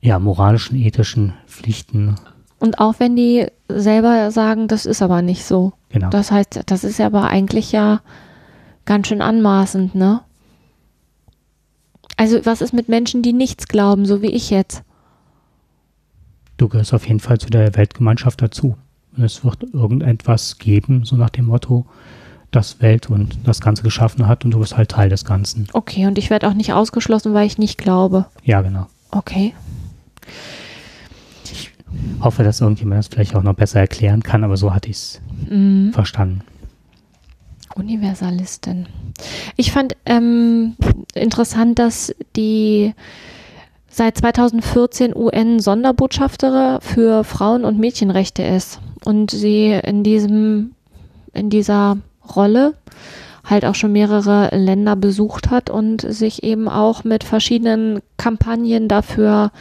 ja, 0.00 0.18
moralischen, 0.18 0.76
ethischen 0.76 1.34
Pflichten. 1.46 2.16
Und 2.58 2.78
auch 2.78 2.96
wenn 2.98 3.16
die 3.16 3.46
selber 3.68 4.30
sagen, 4.30 4.68
das 4.68 4.86
ist 4.86 5.02
aber 5.02 5.22
nicht 5.22 5.44
so. 5.44 5.72
Genau. 5.88 6.10
Das 6.10 6.30
heißt, 6.30 6.62
das 6.66 6.84
ist 6.84 6.98
ja 6.98 7.06
aber 7.06 7.24
eigentlich 7.24 7.72
ja 7.72 8.00
ganz 8.84 9.08
schön 9.08 9.22
anmaßend, 9.22 9.94
ne? 9.94 10.20
Also 12.16 12.44
was 12.46 12.60
ist 12.60 12.72
mit 12.72 12.88
Menschen, 12.88 13.22
die 13.22 13.32
nichts 13.32 13.68
glauben, 13.68 14.06
so 14.06 14.22
wie 14.22 14.30
ich 14.30 14.50
jetzt? 14.50 14.82
du 16.56 16.68
gehörst 16.68 16.94
auf 16.94 17.06
jeden 17.08 17.18
Fall 17.18 17.38
zu 17.38 17.48
der 17.50 17.74
Weltgemeinschaft 17.74 18.40
dazu. 18.40 18.76
Und 19.16 19.24
es 19.24 19.44
wird 19.44 19.64
irgendetwas 19.74 20.56
geben, 20.58 21.04
so 21.04 21.16
nach 21.16 21.30
dem 21.30 21.46
Motto, 21.46 21.84
das 22.52 22.80
Welt 22.80 23.10
und 23.10 23.38
das 23.44 23.60
Ganze 23.60 23.82
geschaffen 23.82 24.28
hat 24.28 24.44
und 24.44 24.52
du 24.52 24.60
bist 24.60 24.76
halt 24.76 24.90
Teil 24.92 25.08
des 25.08 25.24
Ganzen. 25.24 25.66
Okay, 25.72 26.06
und 26.06 26.16
ich 26.16 26.30
werde 26.30 26.48
auch 26.48 26.54
nicht 26.54 26.72
ausgeschlossen, 26.72 27.34
weil 27.34 27.46
ich 27.48 27.58
nicht 27.58 27.76
glaube. 27.76 28.26
Ja, 28.44 28.62
genau. 28.62 28.86
Okay. 29.10 29.52
Hoffe, 32.20 32.44
dass 32.44 32.60
irgendjemand 32.60 33.00
das 33.00 33.08
vielleicht 33.08 33.34
auch 33.34 33.42
noch 33.42 33.54
besser 33.54 33.80
erklären 33.80 34.22
kann, 34.22 34.44
aber 34.44 34.56
so 34.56 34.72
hatte 34.72 34.90
ich 34.90 34.96
es 34.96 35.20
Mhm. 35.50 35.92
verstanden. 35.92 36.42
Universalistin. 37.74 38.86
Ich 39.56 39.72
fand 39.72 39.96
ähm, 40.06 40.76
interessant, 41.14 41.78
dass 41.78 42.14
die 42.36 42.94
seit 43.88 44.18
2014 44.18 45.14
UN-Sonderbotschafterin 45.14 46.80
für 46.80 47.24
Frauen- 47.24 47.64
und 47.64 47.78
Mädchenrechte 47.78 48.42
ist 48.42 48.80
und 49.04 49.30
sie 49.30 49.70
in 49.70 50.02
diesem 50.02 50.72
in 51.32 51.50
dieser 51.50 51.98
Rolle 52.34 52.74
halt 53.44 53.64
auch 53.64 53.74
schon 53.74 53.92
mehrere 53.92 54.56
Länder 54.56 54.96
besucht 54.96 55.50
hat 55.50 55.68
und 55.68 56.00
sich 56.00 56.42
eben 56.42 56.68
auch 56.68 57.04
mit 57.04 57.24
verschiedenen 57.24 58.00
Kampagnen 58.16 58.88
dafür 58.88 59.52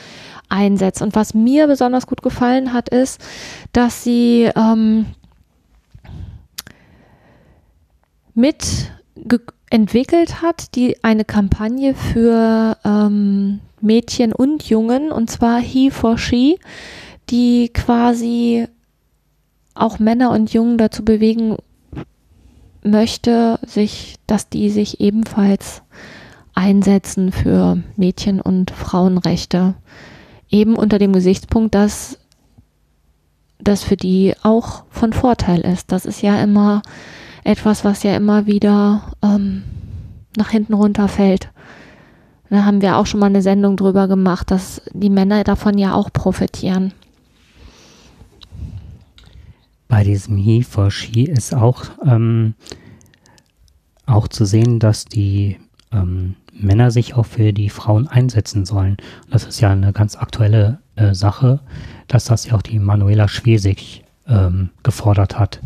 einsetzt. 0.48 1.02
Und 1.02 1.16
was 1.16 1.34
mir 1.34 1.68
besonders 1.68 2.08
gut 2.08 2.22
gefallen 2.22 2.74
hat, 2.74 2.90
ist, 2.90 3.20
dass 3.74 4.04
sie 4.04 4.50
ähm, 4.56 5.08
mit 8.34 8.92
entwickelt 9.70 10.42
hat, 10.42 10.76
die 10.76 11.04
eine 11.04 11.26
Kampagne 11.26 11.96
für 11.96 12.78
ähm, 12.86 13.60
Mädchen 13.82 14.32
und 14.34 14.70
Jungen, 14.70 15.12
und 15.12 15.30
zwar 15.30 15.60
He 15.60 15.90
for 15.90 16.18
She, 16.18 16.60
die 17.30 17.70
quasi 17.74 18.68
auch 19.76 20.00
Männer 20.00 20.32
und 20.32 20.54
Jungen 20.54 20.78
dazu 20.78 21.04
bewegen 21.04 21.58
möchte, 22.84 23.60
sich, 23.66 24.16
dass 24.28 24.50
die 24.50 24.70
sich 24.70 25.00
ebenfalls 25.00 25.82
einsetzen 26.54 27.32
für 27.32 27.82
Mädchen- 27.98 28.42
und 28.42 28.72
Frauenrechte. 28.72 29.74
Eben 30.50 30.76
unter 30.76 31.00
dem 31.00 31.14
Gesichtspunkt, 31.14 31.74
dass 31.74 32.20
das 33.60 33.84
für 33.84 33.98
die 33.98 34.36
auch 34.44 34.84
von 34.90 35.14
Vorteil 35.14 35.62
ist. 35.62 35.92
Das 35.92 36.06
ist 36.06 36.22
ja 36.22 36.42
immer 36.44 36.84
etwas, 37.44 37.84
was 37.84 38.04
ja 38.04 38.16
immer 38.16 38.46
wieder 38.46 39.14
ähm, 39.22 39.64
nach 40.38 40.50
hinten 40.50 40.74
runterfällt. 40.74 41.50
Da 42.50 42.66
haben 42.66 42.82
wir 42.82 42.98
auch 42.98 43.06
schon 43.06 43.20
mal 43.20 43.28
eine 43.28 43.42
Sendung 43.42 43.78
drüber 43.78 44.08
gemacht, 44.08 44.52
dass 44.52 44.82
die 44.94 45.10
Männer 45.10 45.44
davon 45.44 45.78
ja 45.78 45.94
auch 45.94 46.14
profitieren. 46.14 46.94
Bei 49.88 50.04
diesem 50.04 50.38
He 50.38 50.64
for 50.64 50.92
She 50.92 51.24
ist 51.24 51.54
auch, 51.56 51.86
ähm, 52.06 52.54
auch 54.06 54.28
zu 54.28 54.46
sehen, 54.46 54.80
dass 54.80 55.06
die 55.06 55.58
ähm, 55.92 56.36
Männer 56.54 56.92
sich 56.92 57.16
auch 57.16 57.26
für 57.26 57.54
die 57.54 57.70
Frauen 57.70 58.08
einsetzen 58.08 58.66
sollen. 58.66 58.98
Das 59.30 59.46
ist 59.46 59.60
ja 59.60 59.72
eine 59.72 59.94
ganz 59.94 60.16
aktuelle 60.16 60.80
äh, 60.96 61.14
Sache, 61.14 61.60
dass 62.08 62.26
das 62.26 62.46
ja 62.46 62.56
auch 62.56 62.62
die 62.62 62.80
Manuela 62.80 63.28
Schwesig 63.28 64.03
ähm, 64.28 64.70
gefordert 64.84 65.38
hat, 65.38 65.60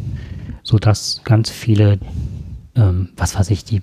sodass 0.63 1.21
ganz 1.23 1.49
viele, 1.49 1.99
ähm, 2.75 3.09
was 3.15 3.37
weiß 3.37 3.49
ich, 3.51 3.63
die 3.63 3.81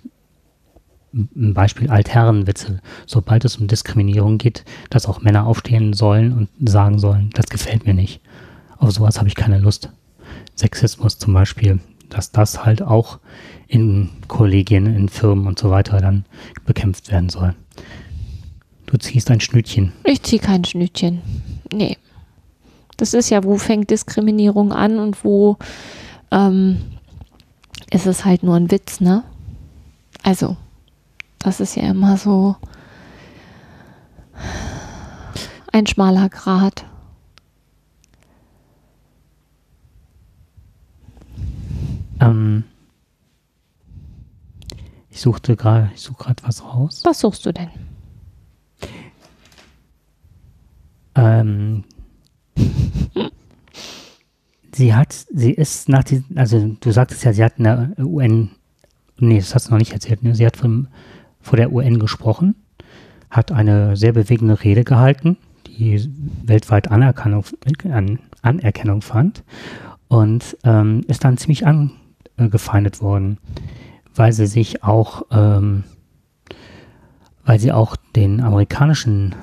ein 1.15 1.55
Beispiel 1.55 1.91
Altherrenwitze, 1.91 2.81
sobald 3.07 3.45
es 3.45 3.57
um 3.57 3.69
Diskriminierung 3.69 4.39
geht, 4.39 4.65
dass 4.91 5.07
auch 5.07 5.23
Männer 5.23 5.47
aufstehen 5.47 5.93
sollen 5.93 6.33
und 6.33 6.49
sagen 6.69 6.99
sollen, 6.99 7.31
das 7.35 7.47
gefällt 7.47 7.87
mir 7.87 7.95
nicht. 7.95 8.21
Auf 8.79 8.91
sowas 8.91 9.19
habe 9.19 9.29
ich 9.29 9.37
keine 9.37 9.59
Lust. 9.59 9.91
Sexismus 10.57 11.19
zum 11.19 11.33
Beispiel, 11.33 11.79
dass 12.09 12.33
das 12.33 12.65
halt 12.65 12.83
auch 12.83 13.21
in 13.69 14.11
Kollegien, 14.29 14.87
in 14.87 15.09
Firmen 15.09 15.47
und 15.47 15.59
so 15.59 15.71
weiter 15.71 16.01
dann 16.01 16.25
bekämpft 16.65 17.11
werden 17.11 17.29
soll. 17.29 17.55
Du 18.87 18.99
ziehst 18.99 19.31
ein 19.31 19.41
Schnütchen. 19.41 19.93
Ich 20.05 20.23
ziehe 20.23 20.41
kein 20.41 20.65
Schnütchen. 20.65 21.23
Nee. 21.73 21.97
Das 22.97 23.15
ist 23.15 23.31
ja, 23.31 23.43
wo 23.45 23.57
fängt 23.57 23.91
Diskriminierung 23.91 24.73
an 24.73 24.99
und 24.99 25.25
wo 25.25 25.57
ähm, 26.31 26.83
ist 27.91 28.07
es 28.07 28.25
halt 28.25 28.43
nur 28.43 28.57
ein 28.57 28.71
Witz, 28.71 29.01
ne? 29.01 29.25
Also, 30.23 30.57
das 31.39 31.61
ist 31.61 31.77
ja 31.77 31.85
immer 31.85 32.17
so 32.17 32.57
ein 35.73 35.87
schmaler 35.87 36.29
Grat. 36.29 36.87
Ähm, 42.21 42.65
ich 45.11 45.21
suchte 45.21 45.57
gerade, 45.57 45.91
ich 45.95 46.01
suche 46.01 46.25
gerade 46.25 46.43
was 46.45 46.65
raus. 46.65 47.03
Was 47.05 47.21
suchst 47.21 47.45
du 47.45 47.53
denn? 47.53 47.71
Ähm, 51.17 51.85
sie 54.75 54.95
hat, 54.95 55.13
sie 55.13 55.53
ist 55.53 55.89
nach 55.89 56.05
diesem, 56.05 56.37
also 56.37 56.77
du 56.81 56.91
sagtest 56.91 57.25
ja, 57.25 57.33
sie 57.33 57.45
hat 57.45 57.59
in 57.59 57.65
der 57.65 57.93
UN, 57.99 58.51
nee, 59.19 59.39
das 59.39 59.55
hast 59.55 59.69
du 59.69 59.73
noch 59.73 59.79
nicht 59.79 59.93
erzählt, 59.93 60.23
ne? 60.23 60.35
sie 60.35 60.47
hat 60.47 60.57
vom, 60.57 60.89
vor 61.41 61.57
der 61.57 61.73
UN 61.73 61.99
gesprochen, 61.99 62.55
hat 63.31 63.53
eine 63.53 63.97
sehr 63.97 64.13
bewegende 64.13 64.63
Rede 64.63 64.85
gehalten, 64.85 65.37
die 65.67 66.09
weltweit 66.43 66.91
Anerkennung, 66.91 67.45
an, 67.91 68.19
Anerkennung 68.43 69.03
fand 69.03 69.43
und 70.09 70.57
ähm, 70.65 71.03
ist 71.09 71.25
dann 71.25 71.37
ziemlich 71.37 71.65
angefeindet 71.67 73.01
worden, 73.01 73.39
weil 74.15 74.33
sie 74.33 74.47
sich 74.47 74.85
auch, 74.85 75.23
ähm, 75.31 75.85
weil 77.45 77.59
sie 77.59 77.73
auch 77.73 77.97
den 78.15 78.41
amerikanischen 78.41 79.35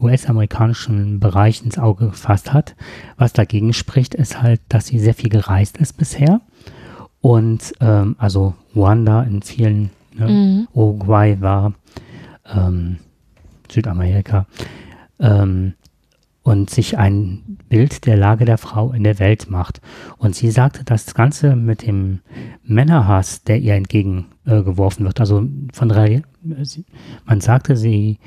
US-amerikanischen 0.00 1.20
Bereich 1.20 1.62
ins 1.64 1.78
Auge 1.78 2.06
gefasst 2.06 2.52
hat. 2.52 2.76
Was 3.16 3.32
dagegen 3.32 3.72
spricht, 3.72 4.14
ist 4.14 4.42
halt, 4.42 4.60
dass 4.68 4.86
sie 4.86 4.98
sehr 4.98 5.14
viel 5.14 5.30
gereist 5.30 5.78
ist 5.78 5.96
bisher. 5.96 6.40
Und 7.20 7.72
ähm, 7.80 8.14
also 8.18 8.54
Ruanda 8.74 9.22
in 9.22 9.42
vielen, 9.42 9.90
ne, 10.14 10.28
Mhm. 10.28 10.68
Uruguay 10.74 11.40
war, 11.40 11.72
ähm, 12.54 12.98
Südamerika, 13.70 14.46
ähm, 15.18 15.74
und 16.42 16.70
sich 16.70 16.96
ein 16.96 17.58
Bild 17.68 18.06
der 18.06 18.16
Lage 18.16 18.44
der 18.44 18.58
Frau 18.58 18.92
in 18.92 19.02
der 19.02 19.18
Welt 19.18 19.50
macht. 19.50 19.80
Und 20.18 20.36
sie 20.36 20.52
sagte, 20.52 20.84
das 20.84 21.12
Ganze 21.14 21.56
mit 21.56 21.84
dem 21.84 22.20
Männerhass, 22.62 23.42
der 23.42 23.58
ihr 23.58 23.74
entgegengeworfen 23.74 25.04
äh, 25.04 25.08
wird, 25.08 25.18
also 25.18 25.48
von 25.72 25.88
drei, 25.88 26.22
man 27.24 27.40
sagte, 27.40 27.76
sie 27.76 28.18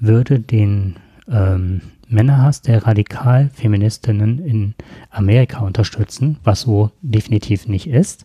würde 0.00 0.40
den 0.40 0.96
ähm, 1.30 1.80
Männerhass 2.08 2.62
der 2.62 2.86
Radikalfeministinnen 2.86 4.38
in 4.38 4.74
Amerika 5.10 5.60
unterstützen, 5.60 6.38
was 6.42 6.62
so 6.62 6.90
definitiv 7.02 7.68
nicht 7.68 7.88
ist. 7.88 8.24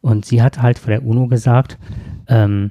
Und 0.00 0.26
sie 0.26 0.42
hat 0.42 0.60
halt 0.60 0.78
vor 0.78 0.90
der 0.90 1.04
UNO 1.04 1.28
gesagt, 1.28 1.78
ähm, 2.28 2.70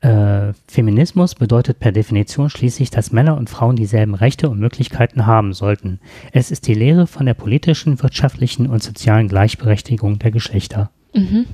äh, 0.00 0.54
Feminismus 0.66 1.34
bedeutet 1.34 1.78
per 1.78 1.92
Definition 1.92 2.48
schließlich, 2.48 2.90
dass 2.90 3.12
Männer 3.12 3.36
und 3.36 3.50
Frauen 3.50 3.76
dieselben 3.76 4.14
Rechte 4.14 4.48
und 4.48 4.58
Möglichkeiten 4.58 5.26
haben 5.26 5.52
sollten. 5.52 6.00
Es 6.32 6.50
ist 6.50 6.66
die 6.68 6.74
Lehre 6.74 7.06
von 7.06 7.26
der 7.26 7.34
politischen, 7.34 8.02
wirtschaftlichen 8.02 8.66
und 8.66 8.82
sozialen 8.82 9.28
Gleichberechtigung 9.28 10.18
der 10.18 10.30
Geschlechter. 10.30 10.90
Mhm. 11.14 11.46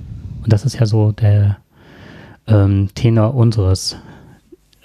Und 0.45 0.52
das 0.52 0.64
ist 0.64 0.78
ja 0.78 0.87
so 0.87 1.11
der 1.11 1.56
ähm, 2.47 2.90
Tenor 2.95 3.35
unseres 3.35 3.97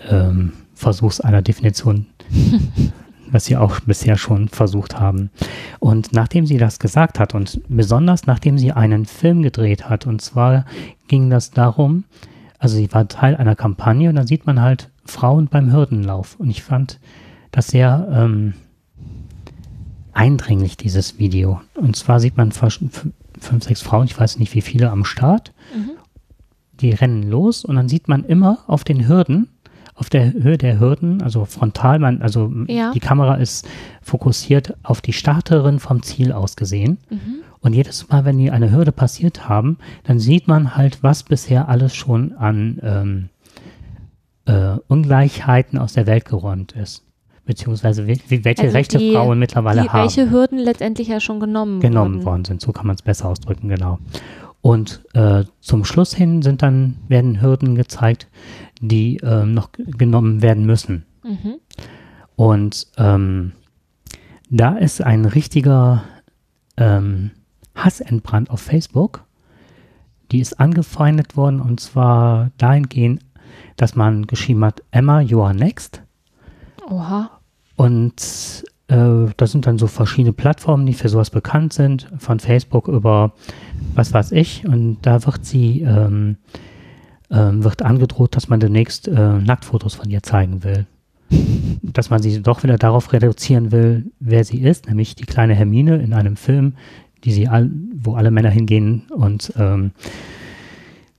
ähm, 0.10 0.54
Versuchs 0.82 1.22
einer 1.22 1.42
Definition 1.42 2.08
was 3.32 3.46
sie 3.46 3.58
auch 3.58 3.80
bisher 3.82 4.18
schon 4.18 4.50
versucht 4.50 5.00
haben. 5.00 5.30
Und 5.80 6.14
nachdem 6.14 6.46
sie 6.46 6.58
das 6.58 6.80
gesagt 6.80 7.20
hat 7.20 7.34
und 7.34 7.62
besonders 7.70 8.28
nachdem 8.28 8.58
sie 8.58 8.72
einen 8.72 9.06
Film 9.06 9.42
gedreht 9.42 9.90
hat, 9.90 10.06
und 10.06 10.22
zwar 10.22 10.66
ging 11.08 11.30
das 11.30 11.52
darum, 11.52 12.04
also 12.60 12.76
sie 12.76 12.92
war 12.94 13.08
Teil 13.08 13.36
einer 13.36 13.56
Kampagne 13.56 14.10
und 14.10 14.16
dann 14.16 14.28
sieht 14.28 14.46
man 14.46 14.62
halt 14.62 14.90
Frauen 15.06 15.48
beim 15.48 15.72
Hürdenlauf. 15.72 16.36
Und 16.40 16.50
ich 16.50 16.62
fand 16.62 17.00
das 17.52 17.68
sehr 17.68 18.08
ähm, 18.14 18.54
eindringlich, 20.14 20.78
dieses 20.78 21.18
Video. 21.18 21.62
Und 21.76 21.96
zwar 21.96 22.20
sieht 22.20 22.38
man 22.38 22.52
fünf, 22.52 23.10
sechs 23.62 23.82
Frauen, 23.82 24.06
ich 24.06 24.20
weiß 24.20 24.38
nicht 24.38 24.54
wie 24.54 24.62
viele, 24.62 24.92
am 24.92 25.06
Start. 25.06 25.54
Mhm. 25.76 25.92
Die 26.82 26.92
rennen 26.92 27.24
los 27.24 27.66
und 27.66 27.76
dann 27.76 27.90
sieht 27.90 28.08
man 28.08 28.26
immer 28.26 28.60
auf 28.68 28.84
den 28.84 29.08
Hürden, 29.08 29.48
auf 30.02 30.10
der 30.10 30.34
Höhe 30.34 30.58
der 30.58 30.80
Hürden, 30.80 31.22
also 31.22 31.46
frontal, 31.46 32.00
man, 32.00 32.24
also 32.24 32.52
ja. 32.68 32.92
die 32.92 33.00
Kamera 33.00 33.36
ist 33.36 33.68
fokussiert 34.02 34.76
auf 34.82 35.00
die 35.00 35.14
Starterin 35.14 35.78
vom 35.78 36.02
Ziel 36.02 36.32
aus 36.32 36.56
gesehen. 36.56 36.98
Mhm. 37.12 37.44
Und 37.60 37.74
jedes 37.74 38.10
Mal, 38.10 38.26
wenn 38.26 38.40
die 38.40 38.50
eine 38.50 38.72
Hürde 38.72 38.92
passiert 38.92 39.48
haben, 39.48 39.78
dann 40.04 40.18
sieht 40.18 40.48
man 40.48 40.76
halt, 40.76 41.04
was 41.04 41.22
bisher 41.22 41.70
alles 41.70 41.94
schon 41.94 42.34
an 42.34 42.80
ähm, 42.82 43.30
äh, 44.46 44.80
Ungleichheiten 44.88 45.78
aus 45.78 45.94
der 45.94 46.08
Welt 46.08 46.26
geräumt 46.26 46.72
ist 46.72 47.06
beziehungsweise 47.44 48.08
wie, 48.08 48.20
welche 48.46 48.64
also 48.64 48.78
Rechte 48.78 48.98
die, 48.98 49.14
Frauen 49.14 49.38
mittlerweile 49.38 49.82
die, 49.84 49.90
haben. 49.90 50.04
Welche 50.04 50.32
Hürden 50.32 50.58
letztendlich 50.58 51.10
ja 51.10 51.20
schon 51.20 51.40
genommen, 51.40 51.80
genommen 51.80 52.16
worden. 52.16 52.26
worden 52.26 52.46
sind. 52.46 52.62
So 52.62 52.72
kann 52.72 52.88
man 52.88 52.96
es 52.96 53.02
besser 53.02 53.28
ausdrücken, 53.28 53.68
genau. 53.68 54.00
Und 54.62 55.04
äh, 55.14 55.44
zum 55.60 55.84
Schluss 55.86 56.16
hin 56.16 56.44
sind 56.44 56.62
dann 56.62 56.98
werden 57.08 57.42
Hürden 57.42 57.76
gezeigt, 57.76 58.28
die 58.82 59.18
äh, 59.18 59.46
noch 59.46 59.70
genommen 59.74 60.42
werden 60.42 60.66
müssen. 60.66 61.06
Mhm. 61.24 61.56
Und 62.36 62.88
ähm, 62.98 63.54
da 64.50 64.76
ist 64.78 65.02
ein 65.02 65.26
richtiger 65.26 66.04
ähm, 66.78 67.32
Hass 67.76 68.02
entbrannt 68.02 68.50
auf 68.50 68.60
Facebook. 68.62 69.24
Die 70.32 70.40
ist 70.40 70.60
angefeindet 70.60 71.38
worden 71.38 71.62
und 71.62 71.80
zwar 71.80 72.52
dahingehend, 72.58 73.22
dass 73.78 73.96
man 73.96 74.28
geschrieben 74.28 74.64
hat, 74.66 74.82
Emma, 74.92 75.22
you 75.22 75.42
are 75.42 75.56
next. 75.56 76.02
Oha. 76.90 77.30
Und 77.76 78.64
äh, 78.88 79.26
das 79.38 79.52
sind 79.52 79.66
dann 79.68 79.78
so 79.78 79.88
verschiedene 79.88 80.34
Plattformen, 80.34 80.86
die 80.86 80.94
für 80.94 81.10
sowas 81.10 81.30
bekannt 81.30 81.74
sind, 81.74 82.10
von 82.18 82.40
Facebook 82.40 82.88
über 82.88 83.34
was 83.96 84.14
weiß 84.14 84.32
ich. 84.34 84.66
Und 84.68 85.00
da 85.02 85.26
wird 85.26 85.46
sie, 85.46 85.82
ähm, 85.82 86.38
ähm, 87.32 87.64
wird 87.64 87.82
angedroht, 87.82 88.36
dass 88.36 88.50
man 88.50 88.60
demnächst 88.60 89.08
äh, 89.08 89.40
Nacktfotos 89.40 89.96
von 89.96 90.10
ihr 90.10 90.24
zeigen 90.24 90.64
will. 90.64 90.86
dass 91.82 92.10
man 92.10 92.22
sie 92.22 92.42
doch 92.42 92.64
wieder 92.64 92.78
darauf 92.78 93.14
reduzieren 93.14 93.72
will, 93.72 94.12
wer 94.20 94.44
sie 94.44 94.62
ist, 94.62 94.88
nämlich 94.88 95.16
die 95.16 95.26
kleine 95.26 95.54
Hermine 95.54 95.98
in 95.98 96.14
einem 96.14 96.36
Film, 96.36 96.74
die 97.24 97.32
sie 97.32 97.48
all, 97.48 97.70
wo 97.96 98.16
alle 98.16 98.32
Männer 98.32 98.50
hingehen 98.50 99.04
und 99.12 99.54
ähm, 99.58 99.92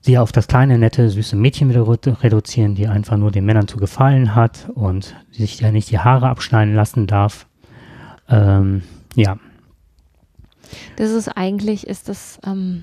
sie 0.00 0.18
auf 0.18 0.32
das 0.32 0.48
kleine, 0.48 0.78
nette, 0.78 1.08
süße 1.08 1.36
Mädchen 1.36 1.68
wieder 1.68 1.86
reduzieren, 2.22 2.74
die 2.74 2.88
einfach 2.88 3.16
nur 3.16 3.30
den 3.30 3.44
Männern 3.44 3.68
zu 3.68 3.76
gefallen 3.76 4.34
hat 4.34 4.68
und 4.74 5.14
sich 5.30 5.60
ja 5.60 5.70
nicht 5.70 5.90
die 5.90 5.98
Haare 5.98 6.28
abschneiden 6.28 6.74
lassen 6.74 7.06
darf. 7.06 7.46
Ähm, 8.28 8.82
ja. 9.14 9.38
Das 10.96 11.10
ist 11.10 11.28
eigentlich, 11.28 11.86
ist 11.86 12.08
das, 12.08 12.40
ähm, 12.44 12.82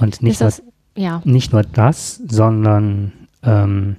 und 0.00 0.22
nicht, 0.22 0.40
das, 0.40 0.62
nur, 0.62 0.72
ja. 1.04 1.22
nicht 1.24 1.52
nur 1.52 1.62
das, 1.62 2.16
sondern 2.16 3.12
ähm, 3.42 3.96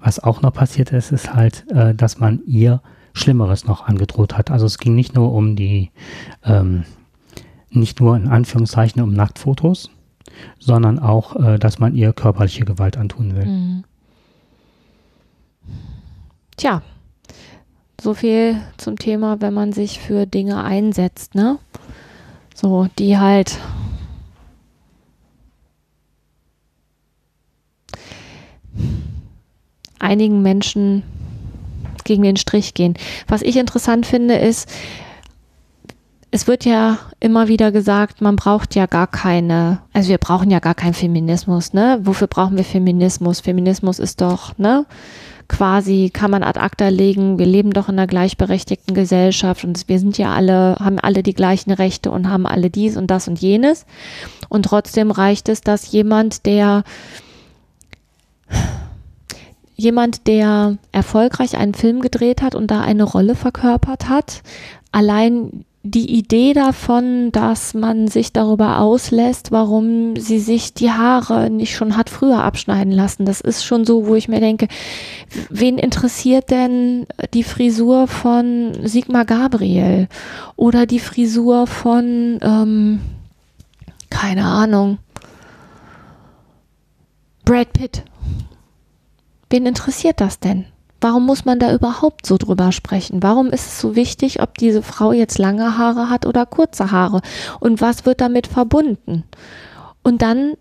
was 0.00 0.18
auch 0.18 0.42
noch 0.42 0.52
passiert 0.52 0.92
ist, 0.92 1.12
ist 1.12 1.34
halt, 1.34 1.66
äh, 1.70 1.94
dass 1.94 2.18
man 2.18 2.40
ihr 2.46 2.80
Schlimmeres 3.12 3.66
noch 3.66 3.86
angedroht 3.86 4.36
hat. 4.36 4.50
Also 4.50 4.66
es 4.66 4.78
ging 4.78 4.94
nicht 4.94 5.14
nur 5.14 5.32
um 5.32 5.56
die 5.56 5.90
ähm, 6.44 6.84
nicht 7.70 8.00
nur 8.00 8.16
in 8.16 8.28
Anführungszeichen 8.28 9.02
um 9.02 9.12
Nacktfotos, 9.12 9.90
sondern 10.58 10.98
auch, 10.98 11.36
äh, 11.36 11.58
dass 11.58 11.78
man 11.78 11.94
ihr 11.94 12.12
körperliche 12.12 12.64
Gewalt 12.64 12.96
antun 12.96 13.36
will. 13.36 13.46
Mhm. 13.46 13.84
Tja, 16.56 16.82
so 18.00 18.14
viel 18.14 18.60
zum 18.76 18.98
Thema, 18.98 19.40
wenn 19.40 19.54
man 19.54 19.72
sich 19.72 20.00
für 20.00 20.26
Dinge 20.26 20.62
einsetzt, 20.62 21.34
ne? 21.34 21.58
So, 22.54 22.88
die 22.98 23.18
halt 23.18 23.58
einigen 29.98 30.42
Menschen 30.42 31.02
gegen 32.04 32.22
den 32.22 32.36
Strich 32.36 32.74
gehen. 32.74 32.94
Was 33.26 33.42
ich 33.42 33.56
interessant 33.56 34.06
finde, 34.06 34.36
ist, 34.36 34.68
es 36.30 36.46
wird 36.46 36.64
ja 36.64 36.98
immer 37.20 37.48
wieder 37.48 37.72
gesagt, 37.72 38.20
man 38.20 38.36
braucht 38.36 38.74
ja 38.74 38.86
gar 38.86 39.06
keine, 39.06 39.80
also 39.92 40.10
wir 40.10 40.18
brauchen 40.18 40.50
ja 40.50 40.58
gar 40.58 40.74
keinen 40.74 40.94
Feminismus, 40.94 41.72
ne? 41.72 42.00
Wofür 42.02 42.26
brauchen 42.26 42.56
wir 42.56 42.64
Feminismus? 42.64 43.40
Feminismus 43.40 43.98
ist 43.98 44.20
doch, 44.20 44.56
ne? 44.58 44.84
Quasi 45.48 46.10
kann 46.12 46.30
man 46.30 46.42
ad 46.42 46.60
acta 46.60 46.88
legen, 46.88 47.38
wir 47.38 47.46
leben 47.46 47.70
doch 47.70 47.88
in 47.88 47.98
einer 47.98 48.06
gleichberechtigten 48.06 48.94
Gesellschaft 48.94 49.64
und 49.64 49.88
wir 49.88 49.98
sind 49.98 50.18
ja 50.18 50.34
alle, 50.34 50.76
haben 50.78 50.98
alle 50.98 51.22
die 51.22 51.32
gleichen 51.32 51.70
Rechte 51.70 52.10
und 52.10 52.28
haben 52.28 52.46
alle 52.46 52.68
dies 52.68 52.98
und 52.98 53.06
das 53.10 53.28
und 53.28 53.40
jenes. 53.40 53.86
Und 54.50 54.64
trotzdem 54.66 55.10
reicht 55.10 55.48
es, 55.48 55.62
dass 55.62 55.90
jemand, 55.90 56.44
der 56.44 56.84
jemand, 59.76 60.26
der 60.26 60.76
erfolgreich 60.92 61.56
einen 61.56 61.74
Film 61.74 62.00
gedreht 62.00 62.42
hat 62.42 62.54
und 62.54 62.70
da 62.70 62.80
eine 62.80 63.04
Rolle 63.04 63.34
verkörpert 63.34 64.08
hat, 64.08 64.42
allein 64.92 65.64
die 65.82 66.18
Idee 66.18 66.52
davon, 66.52 67.30
dass 67.32 67.72
man 67.72 68.08
sich 68.08 68.32
darüber 68.32 68.80
auslässt, 68.80 69.52
warum 69.52 70.16
sie 70.16 70.40
sich 70.40 70.74
die 70.74 70.90
Haare 70.90 71.50
nicht 71.50 71.74
schon 71.74 71.96
hat 71.96 72.10
früher 72.10 72.42
abschneiden 72.42 72.92
lassen. 72.92 73.24
Das 73.24 73.40
ist 73.40 73.64
schon 73.64 73.84
so, 73.84 74.06
wo 74.06 74.14
ich 74.14 74.28
mir 74.28 74.40
denke, 74.40 74.68
wen 75.48 75.78
interessiert 75.78 76.50
denn 76.50 77.06
die 77.32 77.44
Frisur 77.44 78.08
von 78.08 78.72
Sigmar 78.82 79.24
Gabriel 79.24 80.08
oder 80.56 80.84
die 80.84 80.98
Frisur 80.98 81.66
von, 81.66 82.38
ähm, 82.42 83.00
keine 84.10 84.44
Ahnung, 84.44 84.98
Brad 87.44 87.72
Pitt? 87.72 88.02
Wen 89.50 89.66
interessiert 89.66 90.20
das 90.20 90.40
denn? 90.40 90.66
Warum 91.00 91.26
muss 91.26 91.44
man 91.44 91.60
da 91.60 91.72
überhaupt 91.72 92.26
so 92.26 92.38
drüber 92.38 92.72
sprechen? 92.72 93.22
Warum 93.22 93.48
ist 93.48 93.66
es 93.66 93.80
so 93.80 93.94
wichtig, 93.94 94.42
ob 94.42 94.58
diese 94.58 94.82
Frau 94.82 95.12
jetzt 95.12 95.38
lange 95.38 95.78
Haare 95.78 96.10
hat 96.10 96.26
oder 96.26 96.44
kurze 96.44 96.90
Haare? 96.90 97.20
Und 97.60 97.80
was 97.80 98.04
wird 98.04 98.20
damit 98.20 98.48
verbunden? 98.48 99.22
Und 100.02 100.22
dann 100.22 100.54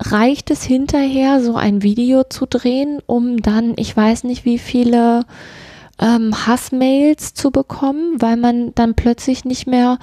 reicht 0.00 0.50
es 0.50 0.62
hinterher, 0.62 1.42
so 1.42 1.56
ein 1.56 1.82
Video 1.82 2.24
zu 2.24 2.46
drehen, 2.46 3.00
um 3.06 3.42
dann, 3.42 3.74
ich 3.76 3.94
weiß 3.94 4.24
nicht, 4.24 4.44
wie 4.46 4.58
viele 4.58 5.26
ähm, 5.98 6.46
Hassmails 6.46 7.34
zu 7.34 7.50
bekommen, 7.50 8.20
weil 8.20 8.36
man 8.36 8.74
dann 8.74 8.94
plötzlich 8.94 9.44
nicht 9.44 9.66
mehr 9.66 9.98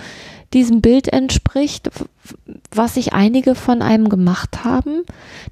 diesem 0.54 0.82
Bild 0.82 1.08
entspricht, 1.08 1.90
was 2.72 2.96
sich 2.96 3.14
einige 3.14 3.56
von 3.56 3.82
einem 3.82 4.10
gemacht 4.10 4.64
haben. 4.64 5.04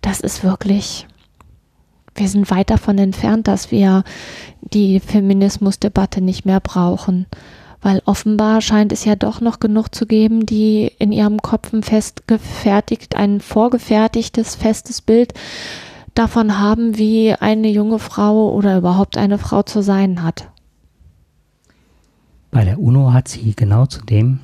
Das 0.02 0.20
ist 0.20 0.44
wirklich 0.44 1.08
wir 2.16 2.28
sind 2.28 2.50
weit 2.52 2.70
davon 2.70 2.98
entfernt, 2.98 3.48
dass 3.48 3.72
wir 3.72 4.04
die 4.62 5.00
Feminismusdebatte 5.00 6.22
nicht 6.22 6.46
mehr 6.46 6.60
brauchen. 6.60 7.26
Weil 7.82 8.02
offenbar 8.06 8.62
scheint 8.62 8.94
es 8.94 9.04
ja 9.04 9.16
doch 9.16 9.42
noch 9.42 9.60
genug 9.60 9.94
zu 9.94 10.06
geben, 10.06 10.46
die 10.46 10.90
in 11.00 11.12
ihrem 11.12 11.42
Kopf 11.42 11.74
ein 11.74 11.84
festgefertigt, 11.84 13.16
ein 13.16 13.42
vorgefertigtes, 13.42 14.56
festes 14.56 15.02
Bild 15.02 15.34
davon 16.14 16.60
haben, 16.60 16.98
wie 16.98 17.34
eine 17.34 17.70
junge 17.70 18.00
Frau 18.00 18.54
oder 18.54 18.78
überhaupt 18.78 19.18
eine 19.18 19.38
Frau 19.38 19.64
zu 19.64 19.82
sein 19.82 20.24
hat. 20.24 20.50
Bei 22.52 22.64
der 22.64 22.80
UNO 22.80 23.12
hat 23.12 23.28
sie 23.28 23.54
genau 23.56 23.86
zu 23.88 24.06
dem 24.06 24.40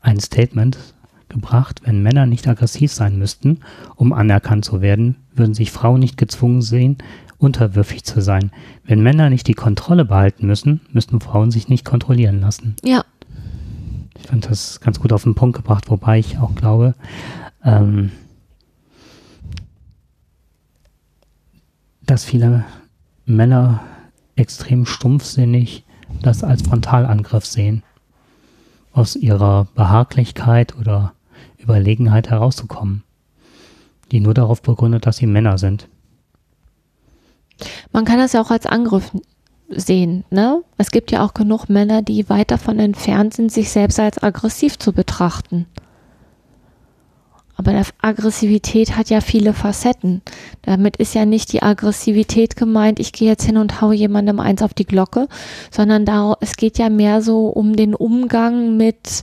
ein 0.00 0.18
Statement 0.18 0.93
gebracht, 1.28 1.82
wenn 1.84 2.02
Männer 2.02 2.26
nicht 2.26 2.46
aggressiv 2.46 2.92
sein 2.92 3.18
müssten, 3.18 3.60
um 3.96 4.12
anerkannt 4.12 4.64
zu 4.64 4.80
werden, 4.80 5.16
würden 5.34 5.54
sich 5.54 5.72
Frauen 5.72 6.00
nicht 6.00 6.16
gezwungen 6.16 6.62
sehen, 6.62 6.98
unterwürfig 7.38 8.04
zu 8.04 8.20
sein. 8.20 8.50
Wenn 8.84 9.02
Männer 9.02 9.30
nicht 9.30 9.46
die 9.48 9.54
Kontrolle 9.54 10.04
behalten 10.04 10.46
müssen, 10.46 10.80
müssten 10.92 11.20
Frauen 11.20 11.50
sich 11.50 11.68
nicht 11.68 11.84
kontrollieren 11.84 12.40
lassen. 12.40 12.76
Ja. 12.82 13.04
Ich 14.16 14.28
fand 14.28 14.48
das 14.50 14.80
ganz 14.80 15.00
gut 15.00 15.12
auf 15.12 15.24
den 15.24 15.34
Punkt 15.34 15.56
gebracht, 15.56 15.90
wobei 15.90 16.18
ich 16.18 16.38
auch 16.38 16.54
glaube, 16.54 16.94
ähm, 17.64 18.12
dass 22.06 22.24
viele 22.24 22.64
Männer 23.26 23.80
extrem 24.36 24.86
stumpfsinnig 24.86 25.84
das 26.22 26.44
als 26.44 26.62
Frontalangriff 26.62 27.46
sehen. 27.46 27.82
Aus 28.94 29.16
ihrer 29.16 29.66
Behaglichkeit 29.74 30.74
oder 30.78 31.12
Überlegenheit 31.58 32.30
herauszukommen 32.30 33.04
die 34.14 34.20
nur 34.20 34.34
darauf 34.34 34.62
begründet, 34.62 35.06
dass 35.06 35.16
sie 35.16 35.26
Männer 35.26 35.58
sind. 35.58 35.88
Man 37.92 38.04
kann 38.04 38.18
das 38.18 38.32
ja 38.32 38.40
auch 38.40 38.50
als 38.50 38.64
Angriff 38.64 39.10
sehen. 39.68 40.24
Ne? 40.30 40.62
Es 40.76 40.90
gibt 40.90 41.10
ja 41.10 41.24
auch 41.24 41.34
genug 41.34 41.68
Männer, 41.68 42.00
die 42.02 42.28
weit 42.28 42.50
davon 42.50 42.78
entfernt 42.78 43.34
sind, 43.34 43.50
sich 43.50 43.70
selbst 43.70 43.98
als 43.98 44.22
aggressiv 44.22 44.78
zu 44.78 44.92
betrachten. 44.92 45.66
Aber 47.56 47.82
Aggressivität 48.00 48.96
hat 48.96 49.10
ja 49.10 49.20
viele 49.20 49.52
Facetten. 49.52 50.22
Damit 50.62 50.96
ist 50.96 51.14
ja 51.14 51.24
nicht 51.24 51.52
die 51.52 51.62
Aggressivität 51.62 52.56
gemeint, 52.56 52.98
ich 52.98 53.12
gehe 53.12 53.28
jetzt 53.28 53.44
hin 53.44 53.56
und 53.56 53.80
haue 53.80 53.94
jemandem 53.94 54.40
eins 54.40 54.62
auf 54.62 54.74
die 54.74 54.86
Glocke, 54.86 55.28
sondern 55.70 56.04
da, 56.04 56.36
es 56.40 56.56
geht 56.56 56.78
ja 56.78 56.88
mehr 56.88 57.22
so 57.22 57.46
um 57.46 57.76
den 57.76 57.94
Umgang 57.94 58.76
mit, 58.76 59.22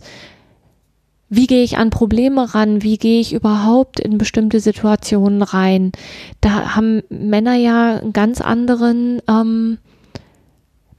wie 1.29 1.47
gehe 1.47 1.63
ich 1.63 1.77
an 1.77 1.89
Probleme 1.89 2.53
ran, 2.53 2.83
wie 2.83 2.97
gehe 2.97 3.19
ich 3.19 3.33
überhaupt 3.33 3.99
in 3.99 4.17
bestimmte 4.17 4.59
Situationen 4.59 5.41
rein. 5.41 5.91
Da 6.39 6.75
haben 6.75 7.03
Männer 7.09 7.55
ja 7.55 7.97
einen 7.97 8.13
ganz 8.13 8.39
anderen 8.39 9.21
ähm, 9.27 9.77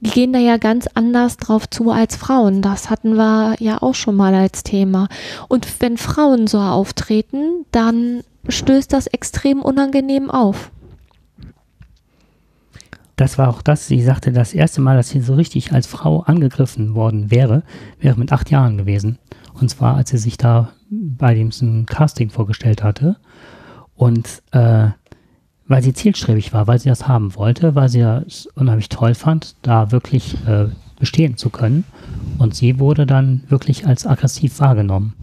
die 0.03 0.09
gehen 0.09 0.33
da 0.33 0.39
ja 0.39 0.57
ganz 0.57 0.87
anders 0.93 1.37
drauf 1.37 1.69
zu 1.69 1.89
als 1.89 2.17
Frauen. 2.17 2.61
Das 2.61 2.89
hatten 2.89 3.15
wir 3.15 3.55
ja 3.59 3.81
auch 3.81 3.95
schon 3.95 4.17
mal 4.17 4.35
als 4.35 4.63
Thema. 4.63 5.07
Und 5.47 5.81
wenn 5.81 5.97
Frauen 5.97 6.47
so 6.47 6.59
auftreten, 6.59 7.65
dann 7.71 8.21
stößt 8.49 8.91
das 8.91 9.07
extrem 9.07 9.61
unangenehm 9.61 10.29
auf. 10.29 10.71
Das 13.15 13.37
war 13.37 13.47
auch 13.47 13.61
das, 13.61 13.87
sie 13.87 14.01
sagte, 14.01 14.33
das 14.33 14.53
erste 14.53 14.81
Mal, 14.81 14.97
dass 14.97 15.09
sie 15.09 15.21
so 15.21 15.35
richtig 15.35 15.71
als 15.71 15.87
Frau 15.87 16.21
angegriffen 16.23 16.95
worden 16.95 17.31
wäre, 17.31 17.63
wäre 17.99 18.19
mit 18.19 18.33
acht 18.33 18.51
Jahren 18.51 18.77
gewesen. 18.77 19.19
Und 19.53 19.69
zwar, 19.69 19.95
als 19.95 20.09
sie 20.09 20.17
sich 20.17 20.35
da 20.35 20.73
bei 20.89 21.33
dem 21.33 21.85
Casting 21.85 22.29
vorgestellt 22.29 22.83
hatte. 22.83 23.15
Und 23.95 24.41
äh, 24.51 24.89
weil 25.67 25.81
sie 25.81 25.93
zielstrebig 25.93 26.53
war, 26.53 26.67
weil 26.67 26.79
sie 26.79 26.89
das 26.89 27.07
haben 27.07 27.35
wollte, 27.35 27.75
weil 27.75 27.89
sie 27.89 27.99
das 27.99 28.47
unheimlich 28.55 28.89
toll 28.89 29.15
fand, 29.15 29.55
da 29.61 29.91
wirklich 29.91 30.35
äh, 30.45 30.67
bestehen 30.99 31.37
zu 31.37 31.49
können. 31.49 31.85
Und 32.37 32.55
sie 32.55 32.79
wurde 32.79 33.05
dann 33.05 33.43
wirklich 33.47 33.85
als 33.87 34.05
aggressiv 34.05 34.59
wahrgenommen. 34.59 35.13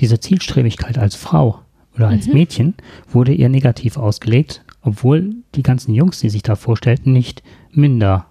Diese 0.00 0.20
Zielstrebigkeit 0.20 0.98
als 0.98 1.16
Frau 1.16 1.60
oder 1.96 2.08
als 2.08 2.26
mhm. 2.26 2.34
Mädchen 2.34 2.74
wurde 3.10 3.32
ihr 3.32 3.48
negativ 3.48 3.96
ausgelegt, 3.96 4.62
obwohl 4.82 5.34
die 5.54 5.62
ganzen 5.62 5.94
Jungs, 5.94 6.20
die 6.20 6.30
sich 6.30 6.42
da 6.42 6.54
vorstellten, 6.54 7.12
nicht 7.12 7.42
minder 7.72 8.26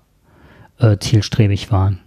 äh, 0.79 0.97
zielstrebig 0.97 1.71
waren. 1.71 1.99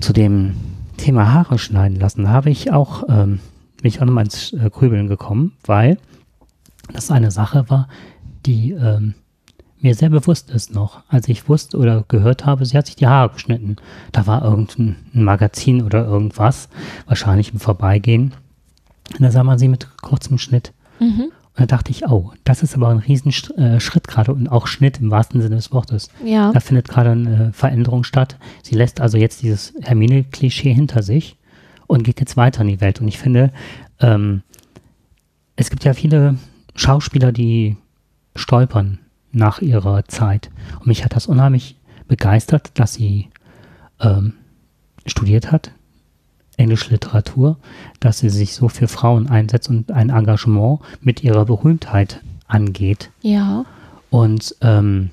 Zu 0.00 0.12
dem 0.12 0.54
Thema 0.96 1.32
Haare 1.32 1.58
schneiden 1.58 1.98
lassen 1.98 2.28
habe 2.28 2.50
ich 2.50 2.72
auch 2.72 3.04
ähm, 3.08 3.40
bin 3.76 3.88
ich 3.88 4.00
auch 4.00 4.06
nochmal 4.06 4.24
ins 4.24 4.52
äh, 4.52 4.70
Grübeln 4.70 5.08
gekommen, 5.08 5.52
weil 5.64 5.98
das 6.92 7.10
eine 7.10 7.30
Sache 7.30 7.68
war, 7.68 7.88
die 8.46 8.72
ähm, 8.72 9.14
mir 9.80 9.94
sehr 9.94 10.08
bewusst 10.08 10.50
ist 10.50 10.74
noch, 10.74 11.02
als 11.08 11.28
ich 11.28 11.48
wusste 11.48 11.76
oder 11.76 12.04
gehört 12.08 12.46
habe, 12.46 12.64
sie 12.64 12.76
hat 12.76 12.86
sich 12.86 12.96
die 12.96 13.06
Haare 13.06 13.30
geschnitten. 13.30 13.76
Da 14.12 14.26
war 14.26 14.42
irgendein 14.42 14.96
Magazin 15.12 15.82
oder 15.82 16.06
irgendwas, 16.06 16.68
wahrscheinlich 17.06 17.52
im 17.52 17.60
Vorbeigehen. 17.60 18.34
Und 19.12 19.22
da 19.22 19.30
sah 19.30 19.44
man 19.44 19.58
sie 19.58 19.68
mit 19.68 19.88
kurzem 20.00 20.38
Schnitt. 20.38 20.72
Mhm. 20.98 21.30
Und 21.56 21.60
da 21.60 21.66
dachte 21.66 21.90
ich, 21.90 22.06
oh, 22.06 22.32
das 22.44 22.62
ist 22.62 22.74
aber 22.74 22.88
ein 22.88 22.98
Riesenschritt 22.98 23.56
äh, 23.56 24.12
gerade 24.12 24.32
und 24.32 24.48
auch 24.48 24.66
Schnitt 24.66 25.00
im 25.00 25.10
wahrsten 25.10 25.40
Sinne 25.40 25.56
des 25.56 25.72
Wortes. 25.72 26.10
Ja. 26.24 26.52
Da 26.52 26.60
findet 26.60 26.88
gerade 26.88 27.10
eine 27.10 27.52
Veränderung 27.52 28.04
statt. 28.04 28.36
Sie 28.62 28.74
lässt 28.74 29.00
also 29.00 29.16
jetzt 29.16 29.42
dieses 29.42 29.72
Hermine-Klischee 29.82 30.72
hinter 30.72 31.02
sich 31.02 31.36
und 31.86 32.04
geht 32.04 32.20
jetzt 32.20 32.36
weiter 32.36 32.62
in 32.62 32.68
die 32.68 32.80
Welt. 32.80 33.00
Und 33.00 33.08
ich 33.08 33.18
finde, 33.18 33.52
ähm, 34.00 34.42
es 35.56 35.70
gibt 35.70 35.84
ja 35.84 35.94
viele 35.94 36.36
Schauspieler, 36.74 37.32
die 37.32 37.76
stolpern 38.34 38.98
nach 39.32 39.60
ihrer 39.60 40.04
Zeit. 40.06 40.50
Und 40.78 40.86
mich 40.86 41.04
hat 41.04 41.14
das 41.14 41.26
unheimlich 41.26 41.76
begeistert, 42.08 42.78
dass 42.78 42.94
sie 42.94 43.28
ähm, 44.00 44.34
studiert 45.06 45.52
hat, 45.52 45.72
englische 46.56 46.90
Literatur, 46.90 47.58
dass 48.00 48.18
sie 48.18 48.30
sich 48.30 48.54
so 48.54 48.68
für 48.68 48.88
Frauen 48.88 49.28
einsetzt 49.28 49.68
und 49.68 49.92
ein 49.92 50.10
Engagement 50.10 50.80
mit 51.00 51.22
ihrer 51.22 51.44
Berühmtheit 51.44 52.20
angeht. 52.46 53.10
Ja. 53.22 53.64
Und 54.10 54.56
ähm, 54.60 55.10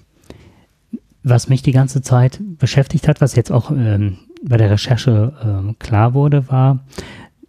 was 1.24 1.48
mich 1.48 1.62
die 1.62 1.72
ganze 1.72 2.02
Zeit 2.02 2.40
beschäftigt 2.42 3.08
hat, 3.08 3.22
was 3.22 3.36
jetzt 3.36 3.52
auch 3.52 3.72
ähm, 3.72 4.18
bei 4.43 4.58
der 4.58 4.71
Recherche 4.71 5.34
äh, 5.69 5.73
klar 5.79 6.13
wurde, 6.13 6.49
war, 6.49 6.79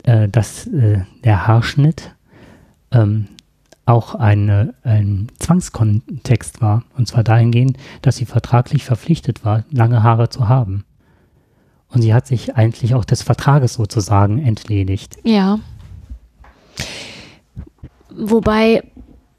äh, 0.04 0.28
dass 0.28 0.66
äh, 0.68 1.02
der 1.24 1.46
Haarschnitt 1.46 2.14
ähm, 2.92 3.26
auch 3.86 4.14
eine, 4.14 4.74
ein 4.82 5.28
Zwangskontext 5.38 6.62
war. 6.62 6.84
Und 6.96 7.06
zwar 7.06 7.24
dahingehend, 7.24 7.76
dass 8.02 8.16
sie 8.16 8.24
vertraglich 8.24 8.84
verpflichtet 8.84 9.44
war, 9.44 9.64
lange 9.70 10.02
Haare 10.02 10.30
zu 10.30 10.48
haben. 10.48 10.84
Und 11.88 12.02
sie 12.02 12.14
hat 12.14 12.26
sich 12.26 12.56
eigentlich 12.56 12.94
auch 12.94 13.04
des 13.04 13.22
Vertrages 13.22 13.74
sozusagen 13.74 14.38
entledigt. 14.38 15.18
Ja. 15.22 15.58
Wobei 18.10 18.82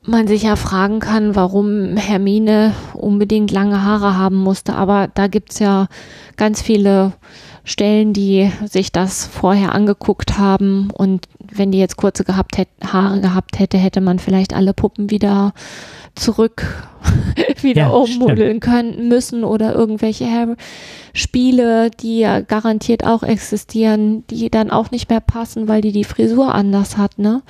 man 0.08 0.28
sich 0.28 0.44
ja 0.44 0.56
fragen 0.56 1.00
kann, 1.00 1.36
warum 1.36 1.98
Hermine 1.98 2.74
unbedingt 2.94 3.52
lange 3.52 3.84
Haare 3.84 4.18
haben 4.18 4.38
musste. 4.38 4.74
Aber 4.76 5.08
da 5.14 5.28
gibt 5.28 5.52
es 5.54 5.60
ja 5.60 5.88
ganz 6.38 6.62
viele 6.62 7.14
Stellen, 7.66 8.14
die 8.14 8.52
sich 8.66 8.92
das 8.92 9.26
vorher 9.26 9.74
angeguckt 9.74 10.38
haben. 10.38 10.90
Und 10.92 11.28
wenn 11.40 11.72
die 11.72 11.80
jetzt 11.80 11.98
kurze 11.98 12.24
gehabt 12.24 12.58
hätte, 12.58 12.94
Haare 12.94 13.20
gehabt 13.20 13.60
hätte, 13.60 13.78
hätte 13.78 14.02
man 14.02 14.20
vielleicht 14.20 14.54
alle 14.54 14.74
Puppen 14.74 15.10
wieder 15.10 15.54
zurück 16.14 16.88
wieder 17.62 17.84
ja, 17.84 17.90
ummodeln 17.90 18.60
können 18.60 19.10
müssen 19.10 19.44
oder 19.44 19.74
irgendwelche 19.74 20.56
Spiele, 21.14 21.90
die 21.90 22.20
ja 22.20 22.40
garantiert 22.40 23.06
auch 23.06 23.24
existieren, 23.24 24.26
die 24.30 24.50
dann 24.50 24.72
auch 24.72 24.92
nicht 24.92 25.10
mehr 25.10 25.20
passen, 25.20 25.68
weil 25.68 25.82
die 25.82 25.92
die 25.92 26.04
Frisur 26.04 26.54
anders 26.54 26.98
hat, 26.98 27.18
ne? 27.18 27.42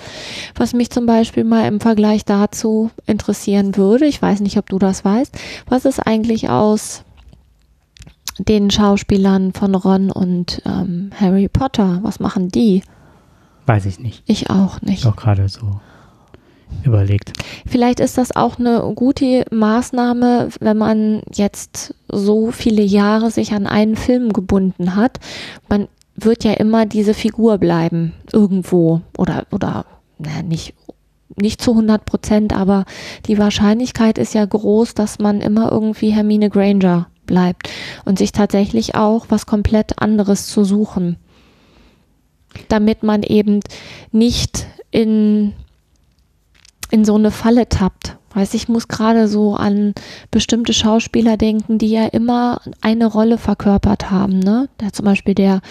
Was 0.55 0.73
mich 0.73 0.89
zum 0.89 1.05
Beispiel 1.05 1.43
mal 1.43 1.67
im 1.67 1.79
Vergleich 1.79 2.25
dazu 2.25 2.89
interessieren 3.05 3.75
würde, 3.77 4.05
ich 4.05 4.21
weiß 4.21 4.39
nicht, 4.39 4.57
ob 4.57 4.69
du 4.69 4.79
das 4.79 5.05
weißt, 5.05 5.37
was 5.67 5.85
ist 5.85 5.99
eigentlich 5.99 6.49
aus 6.49 7.03
den 8.39 8.69
Schauspielern 8.69 9.53
von 9.53 9.75
Ron 9.75 10.11
und 10.11 10.61
ähm, 10.65 11.11
Harry 11.19 11.47
Potter, 11.47 11.99
was 12.03 12.19
machen 12.19 12.49
die? 12.49 12.83
Weiß 13.65 13.85
ich 13.85 13.99
nicht. 13.99 14.23
Ich 14.25 14.49
auch 14.49 14.81
nicht. 14.81 15.05
Auch 15.05 15.15
gerade 15.15 15.47
so 15.49 15.79
überlegt. 16.83 17.33
Vielleicht 17.65 17.99
ist 17.99 18.17
das 18.17 18.35
auch 18.35 18.59
eine 18.59 18.91
gute 18.95 19.45
Maßnahme, 19.51 20.49
wenn 20.59 20.77
man 20.77 21.21
jetzt 21.33 21.95
so 22.11 22.51
viele 22.51 22.83
Jahre 22.83 23.31
sich 23.31 23.53
an 23.53 23.65
einen 23.67 23.95
Film 23.95 24.33
gebunden 24.33 24.95
hat. 24.95 25.19
Man 25.69 25.87
wird 26.15 26.43
ja 26.43 26.53
immer 26.53 26.85
diese 26.85 27.13
Figur 27.13 27.57
bleiben, 27.57 28.13
irgendwo 28.31 29.01
oder, 29.17 29.45
oder 29.51 29.85
na, 30.17 30.41
nicht, 30.43 30.73
nicht 31.35 31.61
zu 31.61 31.71
100 31.71 32.05
Prozent, 32.05 32.53
aber 32.55 32.85
die 33.25 33.37
Wahrscheinlichkeit 33.37 34.17
ist 34.17 34.33
ja 34.33 34.45
groß, 34.45 34.93
dass 34.93 35.19
man 35.19 35.41
immer 35.41 35.71
irgendwie 35.71 36.11
Hermine 36.11 36.49
Granger 36.49 37.07
bleibt 37.25 37.69
und 38.05 38.17
sich 38.17 38.31
tatsächlich 38.31 38.95
auch 38.95 39.25
was 39.29 39.45
komplett 39.45 39.99
anderes 40.01 40.47
zu 40.47 40.63
suchen, 40.63 41.17
damit 42.69 43.03
man 43.03 43.23
eben 43.23 43.59
nicht 44.11 44.67
in 44.91 45.53
in 46.91 47.03
so 47.03 47.15
eine 47.15 47.31
Falle 47.31 47.67
tappt. 47.67 48.17
Weiß 48.33 48.53
ich 48.53 48.67
muss 48.67 48.89
gerade 48.89 49.29
so 49.29 49.55
an 49.55 49.93
bestimmte 50.29 50.73
Schauspieler 50.73 51.37
denken, 51.37 51.77
die 51.77 51.89
ja 51.89 52.05
immer 52.05 52.59
eine 52.81 53.05
Rolle 53.05 53.37
verkörpert 53.37 54.11
haben. 54.11 54.39
Ne? 54.39 54.67
Der 54.81 54.91
zum 54.91 55.05
Beispiel 55.05 55.35
der 55.35 55.61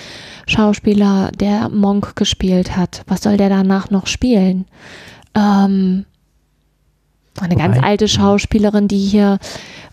Schauspieler, 0.46 1.30
der 1.32 1.68
Monk 1.68 2.16
gespielt 2.16 2.74
hat. 2.74 3.02
Was 3.06 3.22
soll 3.22 3.36
der 3.36 3.50
danach 3.50 3.90
noch 3.90 4.06
spielen? 4.06 4.64
Ähm, 5.34 6.06
eine 7.40 7.56
ganz 7.56 7.78
alte 7.82 8.08
Schauspielerin, 8.08 8.88
die 8.88 8.98
hier, 8.98 9.38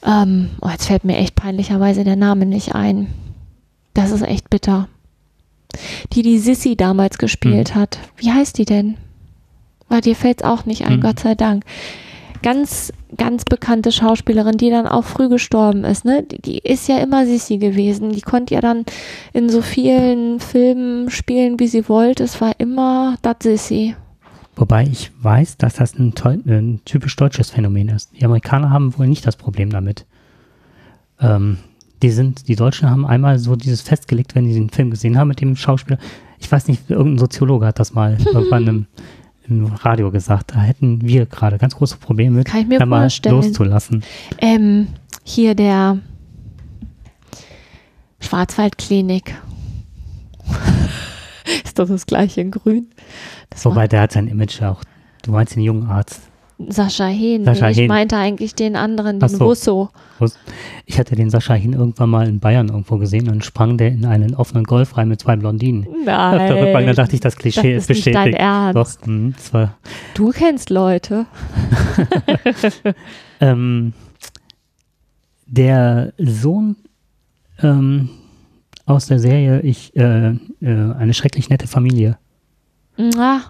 ähm, 0.06 0.52
oh, 0.62 0.70
jetzt 0.70 0.86
fällt 0.86 1.04
mir 1.04 1.18
echt 1.18 1.36
peinlicherweise 1.36 2.04
der 2.04 2.16
Name 2.16 2.46
nicht 2.46 2.76
ein. 2.76 3.08
Das 3.94 4.12
ist 4.12 4.22
echt 4.22 4.50
bitter. 4.50 4.88
Die 6.14 6.22
die 6.22 6.38
Sissy 6.38 6.76
damals 6.76 7.18
gespielt 7.18 7.74
hm. 7.74 7.82
hat. 7.82 7.98
Wie 8.18 8.32
heißt 8.32 8.58
die 8.58 8.66
denn? 8.66 8.98
Weil 9.90 10.02
dir 10.02 10.16
fällt 10.16 10.42
es 10.42 10.48
auch 10.48 10.66
nicht 10.66 10.86
ein, 10.86 10.98
mhm. 10.98 11.02
Gott 11.02 11.20
sei 11.20 11.36
Dank. 11.36 11.66
Ganz, 12.42 12.94
ganz 13.18 13.44
bekannte 13.44 13.92
Schauspielerin, 13.92 14.58
die 14.58 14.70
dann 14.70 14.88
auch 14.88 15.04
früh 15.04 15.28
gestorben 15.30 15.84
ist, 15.84 16.06
ne? 16.06 16.24
Die, 16.24 16.42
die 16.42 16.58
ist 16.60 16.88
ja 16.88 16.98
immer 17.00 17.26
Sissi 17.26 17.58
gewesen. 17.58 18.12
Die 18.12 18.22
konnte 18.22 18.56
ja 18.56 18.62
dann 18.62 18.86
in 19.34 19.50
so 19.50 19.62
vielen 19.62 20.40
Filmen 20.40 21.10
spielen, 21.10 21.60
wie 21.60 21.68
sie 21.68 21.88
wollte. 21.90 22.24
Es 22.24 22.40
war 22.40 22.54
immer 22.58 23.18
das 23.22 23.36
Sissi. 23.44 23.96
Wobei 24.56 24.84
ich 24.84 25.12
weiß, 25.22 25.58
dass 25.58 25.76
das 25.76 25.98
ein, 25.98 26.14
ein, 26.24 26.82
typisch 26.86 27.16
deutsches 27.16 27.50
Phänomen 27.52 27.90
ist. 27.90 28.12
Die 28.20 28.26
Amerikaner 28.26 28.70
haben 28.70 28.98
wohl 28.98 29.08
nicht 29.08 29.26
das 29.26 29.38
Problem 29.38 29.70
damit. 29.70 30.06
Ähm, 31.20 31.58
die 32.02 32.10
sind, 32.10 32.48
die 32.48 32.56
Deutschen 32.56 32.90
haben 32.90 33.06
einmal 33.06 33.40
so 33.40 33.56
dieses 33.56 33.82
festgelegt, 33.82 34.36
wenn 34.36 34.46
die 34.46 34.54
den 34.54 34.70
Film 34.70 34.90
gesehen 34.90 35.18
haben 35.18 35.30
mit 35.30 35.40
dem 35.40 35.56
Schauspieler. 35.56 36.00
Ich 36.40 36.52
weiß 36.52 36.68
nicht, 36.68 36.90
irgendein 36.90 37.20
Soziologe 37.20 37.66
hat 37.66 37.80
das 37.80 37.94
mal 37.94 38.18
irgendwann 38.34 38.68
im 38.68 38.86
im 39.52 39.66
Radio 39.66 40.12
gesagt. 40.12 40.54
Da 40.56 40.62
hätten 40.62 41.02
wir 41.02 41.26
gerade 41.26 41.58
ganz 41.58 41.76
große 41.76 41.98
Probleme 41.98 42.38
mit, 42.38 42.48
Kann 42.48 42.62
ich 42.62 42.68
mir 42.68 42.80
da 42.80 42.86
mal 42.86 43.10
loszulassen. 43.26 44.04
Ähm, 44.38 44.88
hier 45.24 45.56
der 45.56 46.00
Schwarzwaldklinik. 48.20 49.36
Ist 51.72 51.80
doch 51.80 51.88
das 51.88 52.06
gleiche 52.06 52.42
in 52.42 52.52
grün. 52.52 52.90
Das 53.50 53.64
Wobei 53.64 53.88
der 53.88 54.02
hat 54.02 54.12
sein 54.12 54.28
Image 54.28 54.62
auch. 54.62 54.82
Du 55.24 55.32
meinst 55.32 55.56
den 55.56 55.64
jungen 55.64 55.88
Arzt. 55.90 56.20
Sascha 56.68 57.06
Hehn. 57.08 57.46
Sascha 57.46 57.68
nee, 57.68 57.72
ich 57.72 57.78
Hehn. 57.78 57.88
meinte 57.88 58.18
eigentlich 58.18 58.56
den 58.56 58.76
anderen, 58.76 59.22
den 59.22 59.30
so. 59.30 59.46
Russo. 59.46 59.90
Ich 60.86 61.00
hatte 61.00 61.16
den 61.16 61.30
Sascha 61.30 61.54
Hin 61.54 61.72
irgendwann 61.72 62.10
mal 62.10 62.28
in 62.28 62.42
Bayern 62.42 62.68
irgendwo 62.68 62.98
gesehen 62.98 63.30
und 63.30 63.46
sprang 63.46 63.78
der 63.78 63.88
in 63.88 64.04
einen 64.06 64.36
offenen 64.36 64.66
Golf 64.66 64.98
rein 64.98 65.08
mit 65.08 65.22
zwei 65.22 65.38
Blondinen. 65.38 65.88
Auf 65.88 66.04
der 66.04 66.56
Rückbank, 66.62 66.74
da 66.74 66.82
Nein. 66.88 66.96
dachte 66.96 67.16
ich, 67.16 67.22
das 67.22 67.36
Das 67.36 67.42
Klischee 67.42 67.74
ist 67.74 67.90
ist 67.90 67.96
nicht 67.96 68.08
dein 68.08 68.32
bestätigt. 68.32 68.42
Ernst. 68.42 68.76
Doch, 69.02 69.08
mh, 69.08 69.32
das 69.38 69.54
war, 69.54 69.78
Du 70.14 70.32
kennst 70.32 70.70
Leute. 70.70 71.26
ähm, 73.40 73.94
der 75.48 76.12
Sohn 76.18 76.76
ähm, 77.64 78.10
aus 78.86 79.08
der 79.08 79.20
Serie 79.20 79.62
ich 79.62 79.96
äh, 79.96 80.30
äh, 80.30 80.38
eine 80.62 81.14
schrecklich 81.14 81.50
nette 81.50 81.68
Familie 81.68 82.18
Ah, 83.18 83.42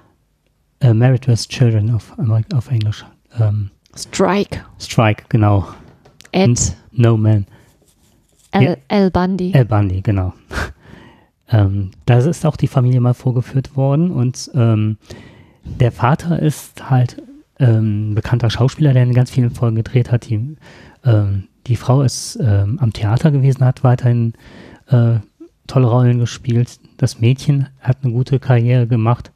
äh, 0.80 0.94
Married 0.94 1.28
with 1.28 1.48
Children 1.48 1.94
auf, 1.94 2.13
auf 2.54 2.70
Englisch 2.70 3.06
ähm, 3.39 3.72
Strike. 3.96 4.62
Strike 4.80 5.26
genau 5.30 5.67
Ed 6.32 6.76
No 6.91 7.17
Man 7.17 7.46
L. 8.52 8.78
L. 8.88 9.12
Bundy. 9.12 9.54
El 9.54 9.65
Bundy 9.65 10.02
genau 10.02 10.34
ähm, 11.50 11.91
da 12.06 12.17
ist 12.17 12.46
auch 12.46 12.58
die 12.58 12.67
Familie 12.67 13.02
mal 13.02 13.13
vorgeführt 13.13 13.76
worden 13.76 14.12
und 14.12 14.52
ähm, 14.54 14.98
der 15.63 15.91
Vater 15.91 16.39
ist 16.39 16.89
halt 16.89 17.22
ähm, 17.60 18.12
ein 18.12 18.15
bekannter 18.15 18.50
Schauspieler, 18.50 18.94
der 18.94 19.04
in 19.04 19.13
ganz 19.13 19.32
vielen 19.32 19.52
Folgen 19.52 19.76
gedreht 19.76 20.12
hat. 20.12 20.28
Die, 20.30 20.58
ähm, 21.06 21.48
die 21.67 21.76
Frau 21.76 22.02
ist 22.02 22.39
ähm, 22.41 22.80
am 22.80 22.91
Theater 22.91 23.32
gewesen, 23.32 23.63
hat 23.63 23.84
weiterhin 23.84 24.34
äh, 24.91 25.19
tolle 25.67 25.88
Rollen 25.88 26.19
gespielt. 26.19 26.80
Das 26.97 27.19
Mädchen 27.21 27.67
hat 27.80 27.97
eine 28.04 28.12
gute 28.13 28.39
Karriere 28.39 28.88
gemacht. 28.88 29.32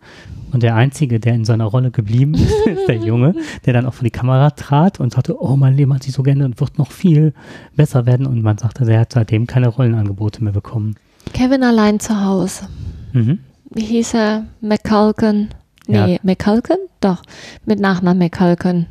Und 0.51 0.63
der 0.63 0.75
Einzige, 0.75 1.19
der 1.19 1.33
in 1.33 1.43
seiner 1.43 1.65
Rolle 1.65 1.91
geblieben 1.91 2.33
ist, 2.35 2.67
ist 2.67 2.87
der 2.87 2.97
Junge, 2.97 3.35
der 3.65 3.73
dann 3.73 3.85
auch 3.85 3.93
vor 3.93 4.03
die 4.03 4.11
Kamera 4.11 4.51
trat 4.51 4.99
und 4.99 5.13
sagte, 5.13 5.41
oh, 5.41 5.55
mein 5.55 5.75
Leben 5.75 5.93
hat 5.93 6.03
sich 6.03 6.13
so 6.13 6.23
geändert 6.23 6.47
und 6.47 6.59
wird 6.59 6.77
noch 6.77 6.91
viel 6.91 7.33
besser 7.75 8.05
werden. 8.05 8.25
Und 8.25 8.41
man 8.41 8.57
sagte, 8.57 8.89
er 8.89 9.01
hat 9.01 9.13
seitdem 9.13 9.47
keine 9.47 9.67
Rollenangebote 9.67 10.43
mehr 10.43 10.53
bekommen. 10.53 10.95
Kevin 11.33 11.63
allein 11.63 11.99
zu 11.99 12.23
Hause. 12.23 12.67
Mhm. 13.13 13.39
Wie 13.71 13.83
hieß 13.85 14.13
er? 14.13 14.45
McCulkin. 14.61 15.49
Nee, 15.87 16.13
Ja. 16.13 16.19
McCulkin? 16.23 16.77
Doch, 17.01 17.21
mit 17.65 17.79
Nachnamen 17.79 18.19
McCulkin. 18.19 18.85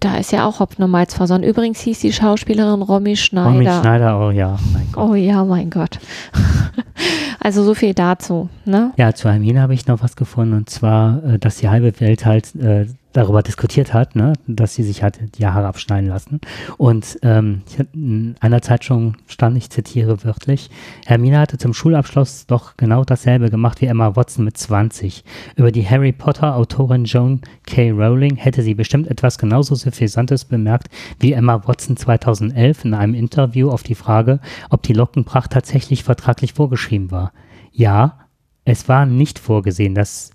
Da 0.00 0.16
ist 0.16 0.32
ja 0.32 0.46
auch 0.46 0.60
Hopfen 0.60 0.84
und 0.84 0.90
Malz 0.90 1.14
versonnen. 1.14 1.48
Übrigens 1.48 1.80
hieß 1.80 2.00
die 2.00 2.12
Schauspielerin 2.12 2.82
Romy 2.82 3.16
Schneider. 3.16 3.50
Romy 3.50 3.64
Schneider, 3.64 4.20
oh 4.20 4.30
ja, 4.30 4.58
mein 4.72 4.86
Gott. 4.92 5.10
Oh 5.10 5.14
ja, 5.14 5.44
mein 5.44 5.70
Gott. 5.70 5.98
also 7.40 7.64
so 7.64 7.74
viel 7.74 7.94
dazu, 7.94 8.48
ne? 8.64 8.92
Ja, 8.96 9.14
zu 9.14 9.30
Hermine 9.30 9.60
habe 9.62 9.74
ich 9.74 9.86
noch 9.86 10.02
was 10.02 10.14
gefunden 10.14 10.54
und 10.54 10.70
zwar, 10.70 11.22
äh, 11.24 11.38
dass 11.38 11.56
die 11.56 11.68
halbe 11.68 11.98
Welt 12.00 12.26
halt 12.26 12.54
äh, 12.56 12.86
darüber 13.18 13.42
diskutiert 13.42 13.92
hat, 13.92 14.14
ne, 14.14 14.32
dass 14.46 14.76
sie 14.76 14.84
sich 14.84 15.02
hat 15.02 15.18
die 15.36 15.46
Haare 15.46 15.66
abschneiden 15.66 16.08
lassen. 16.08 16.40
Und 16.76 17.18
ähm, 17.22 17.62
in 17.92 18.36
einer 18.38 18.62
Zeitung 18.62 19.16
stand, 19.26 19.56
ich 19.56 19.70
zitiere 19.70 20.22
wörtlich, 20.24 20.70
Hermine 21.04 21.40
hatte 21.40 21.58
zum 21.58 21.74
Schulabschluss 21.74 22.46
doch 22.46 22.76
genau 22.76 23.04
dasselbe 23.04 23.50
gemacht 23.50 23.80
wie 23.80 23.86
Emma 23.86 24.14
Watson 24.14 24.44
mit 24.44 24.56
20. 24.56 25.24
Über 25.56 25.72
die 25.72 25.86
Harry 25.86 26.12
Potter 26.12 26.54
Autorin 26.54 27.04
Joan 27.04 27.40
K. 27.66 27.90
Rowling 27.90 28.36
hätte 28.36 28.62
sie 28.62 28.74
bestimmt 28.74 29.08
etwas 29.08 29.36
genauso 29.36 29.74
Suffisantes 29.74 30.44
bemerkt 30.44 30.88
wie 31.18 31.32
Emma 31.32 31.66
Watson 31.66 31.96
2011 31.96 32.84
in 32.84 32.94
einem 32.94 33.14
Interview 33.14 33.70
auf 33.70 33.82
die 33.82 33.96
Frage, 33.96 34.38
ob 34.70 34.84
die 34.84 34.92
Lockenpracht 34.92 35.50
tatsächlich 35.50 36.04
vertraglich 36.04 36.52
vorgeschrieben 36.52 37.10
war. 37.10 37.32
Ja, 37.72 38.28
es 38.64 38.88
war 38.88 39.06
nicht 39.06 39.38
vorgesehen, 39.38 39.94
dass 39.94 40.30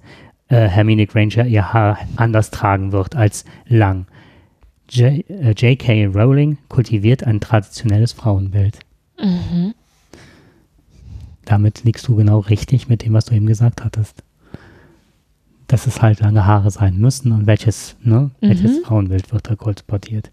äh, 0.49 0.67
Hermine 0.67 1.07
Granger 1.07 1.45
ihr 1.45 1.73
Haar 1.73 1.97
anders 2.15 2.51
tragen 2.51 2.91
wird 2.91 3.15
als 3.15 3.45
lang. 3.67 4.05
J- 4.89 5.27
äh, 5.29 5.51
J.K. 5.51 6.05
Rowling 6.07 6.57
kultiviert 6.69 7.23
ein 7.23 7.39
traditionelles 7.39 8.11
Frauenbild. 8.13 8.79
Mhm. 9.19 9.73
Damit 11.45 11.83
liegst 11.83 12.07
du 12.07 12.15
genau 12.15 12.39
richtig 12.39 12.87
mit 12.87 13.03
dem, 13.03 13.13
was 13.13 13.25
du 13.25 13.35
eben 13.35 13.45
gesagt 13.47 13.83
hattest. 13.83 14.23
Dass 15.67 15.87
es 15.87 16.01
halt 16.01 16.19
lange 16.19 16.45
Haare 16.45 16.71
sein 16.71 16.97
müssen 16.97 17.31
und 17.31 17.47
welches, 17.47 17.95
ne, 18.03 18.31
welches 18.41 18.79
Mhm. 18.79 18.83
Frauenbild 18.83 19.31
wird 19.33 19.49
da 19.49 19.55
kolportiert. 19.55 20.31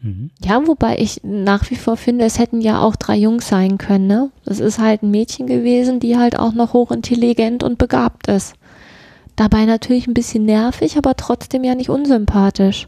Mhm. 0.00 0.30
Ja, 0.44 0.66
wobei 0.66 0.98
ich 0.98 1.20
nach 1.24 1.68
wie 1.70 1.76
vor 1.76 1.96
finde, 1.96 2.24
es 2.24 2.38
hätten 2.38 2.60
ja 2.60 2.80
auch 2.80 2.96
drei 2.96 3.16
Jungs 3.16 3.48
sein 3.48 3.78
können, 3.78 4.06
ne? 4.06 4.30
Das 4.44 4.60
ist 4.60 4.78
halt 4.78 5.02
ein 5.02 5.10
Mädchen 5.10 5.46
gewesen, 5.46 6.00
die 6.00 6.16
halt 6.16 6.38
auch 6.38 6.54
noch 6.54 6.72
hochintelligent 6.72 7.62
und 7.62 7.78
begabt 7.78 8.28
ist. 8.28 8.54
Dabei 9.36 9.64
natürlich 9.64 10.06
ein 10.06 10.14
bisschen 10.14 10.44
nervig, 10.44 10.96
aber 10.98 11.16
trotzdem 11.16 11.64
ja 11.64 11.74
nicht 11.74 11.88
unsympathisch. 11.90 12.86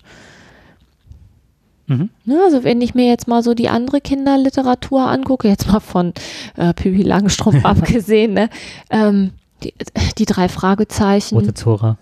Mhm. 1.87 2.11
Ne, 2.25 2.41
also 2.45 2.65
wenn 2.65 2.81
ich 2.81 2.95
mir 2.95 3.07
jetzt 3.07 3.29
mal 3.29 3.43
so 3.43 3.53
die 3.55 3.69
andere 3.69 4.01
Kinderliteratur 4.01 5.07
angucke, 5.09 5.49
jetzt 5.49 5.71
mal 5.71 5.81
von 5.81 6.13
äh, 6.57 6.73
Pippi 6.73 7.03
Langstrumpf 7.03 7.65
abgesehen, 7.65 8.33
ne? 8.33 8.49
ähm, 8.91 9.33
die, 9.63 9.75
die 10.19 10.25
drei 10.25 10.49
Fragezeichen. 10.49 11.35
Rote 11.37 11.55
Zora. 11.55 11.99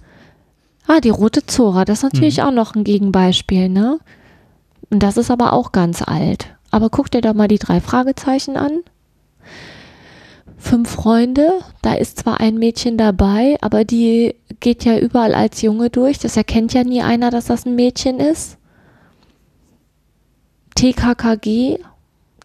Ah, 0.87 1.01
die 1.01 1.11
rote 1.11 1.47
Zora, 1.47 1.85
das 1.85 1.99
ist 1.99 2.13
natürlich 2.13 2.39
Mhm. 2.39 2.45
auch 2.45 2.51
noch 2.53 2.75
ein 2.75 2.85
Gegenbeispiel, 2.85 3.69
ne? 3.69 3.99
Und 4.91 5.03
das 5.03 5.17
ist 5.17 5.31
aber 5.31 5.53
auch 5.53 5.73
ganz 5.73 6.03
alt. 6.03 6.47
Aber 6.71 6.91
guck 6.91 7.11
dir 7.11 7.21
doch 7.21 7.35
mal 7.35 7.49
die 7.49 7.59
drei 7.59 7.81
Fragezeichen 7.81 8.57
an. 8.57 8.81
Fünf 10.63 10.91
Freunde, 10.91 11.59
da 11.83 11.95
ist 11.95 12.21
zwar 12.21 12.39
ein 12.39 12.55
Mädchen 12.57 12.97
dabei, 12.97 13.59
aber 13.61 13.85
die 13.85 14.37
geht 14.61 14.85
ja 14.85 14.97
überall 14.97 15.35
als 15.35 15.61
Junge 15.61 15.91
durch. 15.91 16.21
Das 16.21 16.37
erkennt 16.37 16.73
ja 16.73 16.85
nie 16.85 17.03
einer, 17.03 17.31
dass 17.31 17.47
das 17.47 17.67
ein 17.67 17.75
Mädchen 17.75 18.21
ist. 18.21 18.59
TKKG 20.77 21.79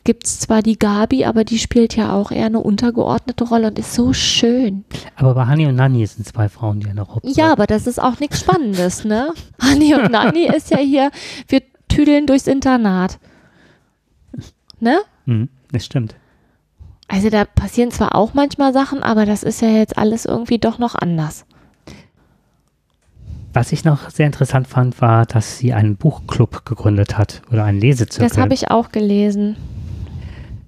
gibt's 0.04 0.40
zwar 0.40 0.64
die 0.64 0.80
Gabi, 0.80 1.26
aber 1.26 1.44
die 1.44 1.60
spielt 1.60 1.96
ja 1.96 2.12
auch 2.12 2.32
eher 2.32 2.48
eine 2.48 2.60
untergeordnete 2.60 3.44
Rolle 3.44 3.68
und 3.68 3.78
ist 3.78 3.94
so 3.94 4.14
schön. 4.14 4.84
Aber 5.16 5.36
bei 5.36 5.46
Hani 5.46 5.68
und 5.68 5.76
Nani 5.76 6.04
sind 6.08 6.26
zwei 6.26 6.50
Frauen, 6.50 6.80
die 6.80 6.88
eine 6.88 7.02
Hauptrolle 7.02 7.36
Ja, 7.36 7.52
aber 7.52 7.68
das 7.68 7.86
ist 7.86 8.02
auch 8.02 8.20
nichts 8.20 8.40
Spannendes, 8.40 9.06
ne? 9.06 9.32
Anni 9.60 9.94
und 9.94 10.12
Nanni 10.12 10.48
ist 10.56 10.72
ja 10.72 10.80
hier, 10.80 11.12
wir 11.50 11.62
tüdeln 11.88 12.26
durchs 12.26 12.48
Internat. 12.48 13.20
Ne? 14.80 15.02
Mhm, 15.26 15.50
das 15.72 15.86
stimmt. 15.86 16.16
Also 17.08 17.30
da 17.30 17.46
passieren 17.46 17.92
zwar 17.92 18.16
auch 18.16 18.34
manchmal 18.34 18.74
Sachen, 18.74 19.02
aber 19.02 19.26
das 19.26 19.44
ist 19.44 19.62
ja 19.62 19.70
jetzt 19.70 19.98
alles 19.98 20.26
irgendwie 20.26 20.58
doch 20.58 20.78
noch 20.78 20.96
anders. 20.96 21.46
Was 23.54 23.72
ich 23.72 23.86
noch 23.86 24.10
sehr 24.10 24.28
interessant 24.28 24.68
fand, 24.68 25.02
war, 25.02 25.26
dass 25.26 25.58
sie 25.58 25.74
einen 25.74 25.96
Buchclub 25.96 26.66
gegründet 26.66 27.18
hat 27.18 27.42
oder 27.52 27.64
einen 27.64 27.80
Lesezirkel. 27.80 28.30
Das 28.30 28.38
habe 28.38 28.54
ich 28.54 28.70
auch 28.70 28.92
gelesen. 28.92 29.56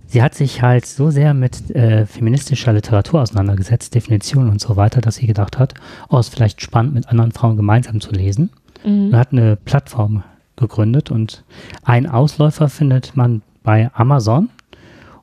Sie 0.07 0.23
hat 0.23 0.33
sich 0.33 0.63
halt 0.63 0.87
so 0.87 1.11
sehr 1.11 1.35
mit 1.35 1.69
äh, 1.75 2.07
feministischer 2.07 2.73
Literatur 2.73 3.21
auseinandergesetzt, 3.21 3.93
Definitionen 3.93 4.49
und 4.49 4.59
so 4.59 4.75
weiter, 4.75 5.01
dass 5.01 5.15
sie 5.15 5.27
gedacht 5.27 5.59
hat, 5.59 5.75
oh, 6.09 6.17
ist 6.17 6.33
vielleicht 6.33 6.63
spannend, 6.63 6.95
mit 6.95 7.09
anderen 7.09 7.31
Frauen 7.31 7.57
gemeinsam 7.57 8.01
zu 8.01 8.11
lesen. 8.11 8.49
Mhm. 8.83 9.09
Und 9.09 9.15
hat 9.15 9.33
eine 9.33 9.55
Plattform 9.55 10.23
gegründet 10.55 11.11
und 11.11 11.43
ein 11.83 12.07
Ausläufer 12.07 12.69
findet 12.69 13.15
man 13.15 13.43
bei 13.61 13.91
Amazon. 13.93 14.49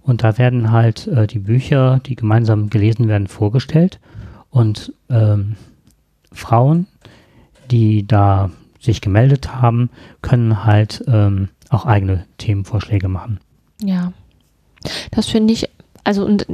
Und 0.07 0.23
da 0.23 0.39
werden 0.39 0.71
halt 0.71 1.09
äh, 1.09 1.27
die 1.27 1.41
Bücher, 1.41 2.01
die 2.07 2.15
gemeinsam 2.15 2.71
gelesen 2.71 3.09
werden, 3.09 3.27
vorgestellt. 3.27 3.99
Und 4.51 4.93
ähm, 5.11 5.57
Frauen, 6.33 6.87
die 7.71 8.07
da 8.07 8.51
sich 8.81 9.01
gemeldet 9.01 9.57
haben, 9.57 9.91
können 10.23 10.65
halt 10.65 11.05
ähm, 11.09 11.49
auch 11.71 11.87
eigene 11.87 12.25
Themenvorschläge 12.39 13.09
machen. 13.09 13.41
Ja. 13.83 14.13
Das 15.11 15.27
finde 15.27 15.53
ich, 15.53 15.69
also 16.05 16.25
und 16.25 16.47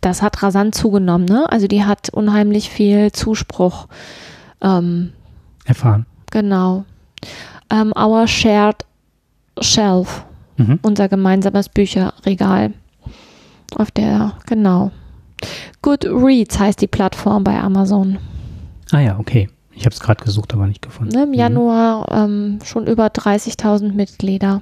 das 0.00 0.22
hat 0.22 0.42
rasant 0.42 0.74
zugenommen, 0.74 1.26
ne? 1.26 1.46
Also 1.50 1.66
die 1.66 1.84
hat 1.84 2.08
unheimlich 2.08 2.70
viel 2.70 3.12
Zuspruch. 3.12 3.88
Ähm, 4.62 5.12
Erfahren. 5.66 6.06
genau. 6.30 6.84
Ähm, 7.68 7.92
our 7.94 8.26
shared 8.26 8.86
shelf. 9.60 10.24
Mhm. 10.60 10.78
unser 10.82 11.08
gemeinsames 11.08 11.68
Bücherregal. 11.68 12.72
Auf 13.76 13.90
der, 13.90 14.32
genau. 14.46 14.90
Goodreads 15.82 16.58
heißt 16.58 16.80
die 16.80 16.86
Plattform 16.86 17.44
bei 17.44 17.58
Amazon. 17.58 18.18
Ah 18.92 19.00
ja, 19.00 19.18
okay. 19.18 19.48
Ich 19.72 19.86
habe 19.86 19.94
es 19.94 20.00
gerade 20.00 20.22
gesucht, 20.22 20.52
aber 20.52 20.66
nicht 20.66 20.82
gefunden. 20.82 21.14
Ne, 21.16 21.22
Im 21.22 21.28
Mhm. 21.30 21.34
Januar 21.36 22.06
ähm, 22.12 22.58
schon 22.64 22.86
über 22.86 23.06
30.000 23.06 23.92
Mitglieder. 23.94 24.60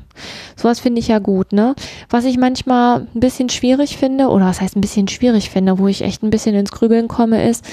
Sowas 0.55 0.79
finde 0.79 1.01
ich 1.01 1.09
ja 1.09 1.19
gut, 1.19 1.53
ne? 1.53 1.75
Was 2.11 2.25
ich 2.27 2.37
manchmal 2.39 3.09
ein 3.15 3.21
bisschen 3.21 3.49
schwierig 3.49 3.97
finde, 3.97 4.29
oder 4.29 4.45
was 4.47 4.61
heißt 4.61 4.77
ein 4.77 4.81
bisschen 4.83 5.09
schwierig 5.09 5.51
finde, 5.51 5.79
wo 5.79 5.89
ich 5.89 6.03
echt 6.03 6.23
ein 6.23 6.31
bisschen 6.31 6.55
ins 6.55 6.71
Grübeln 6.71 7.09
komme, 7.09 7.49
ist, 7.49 7.65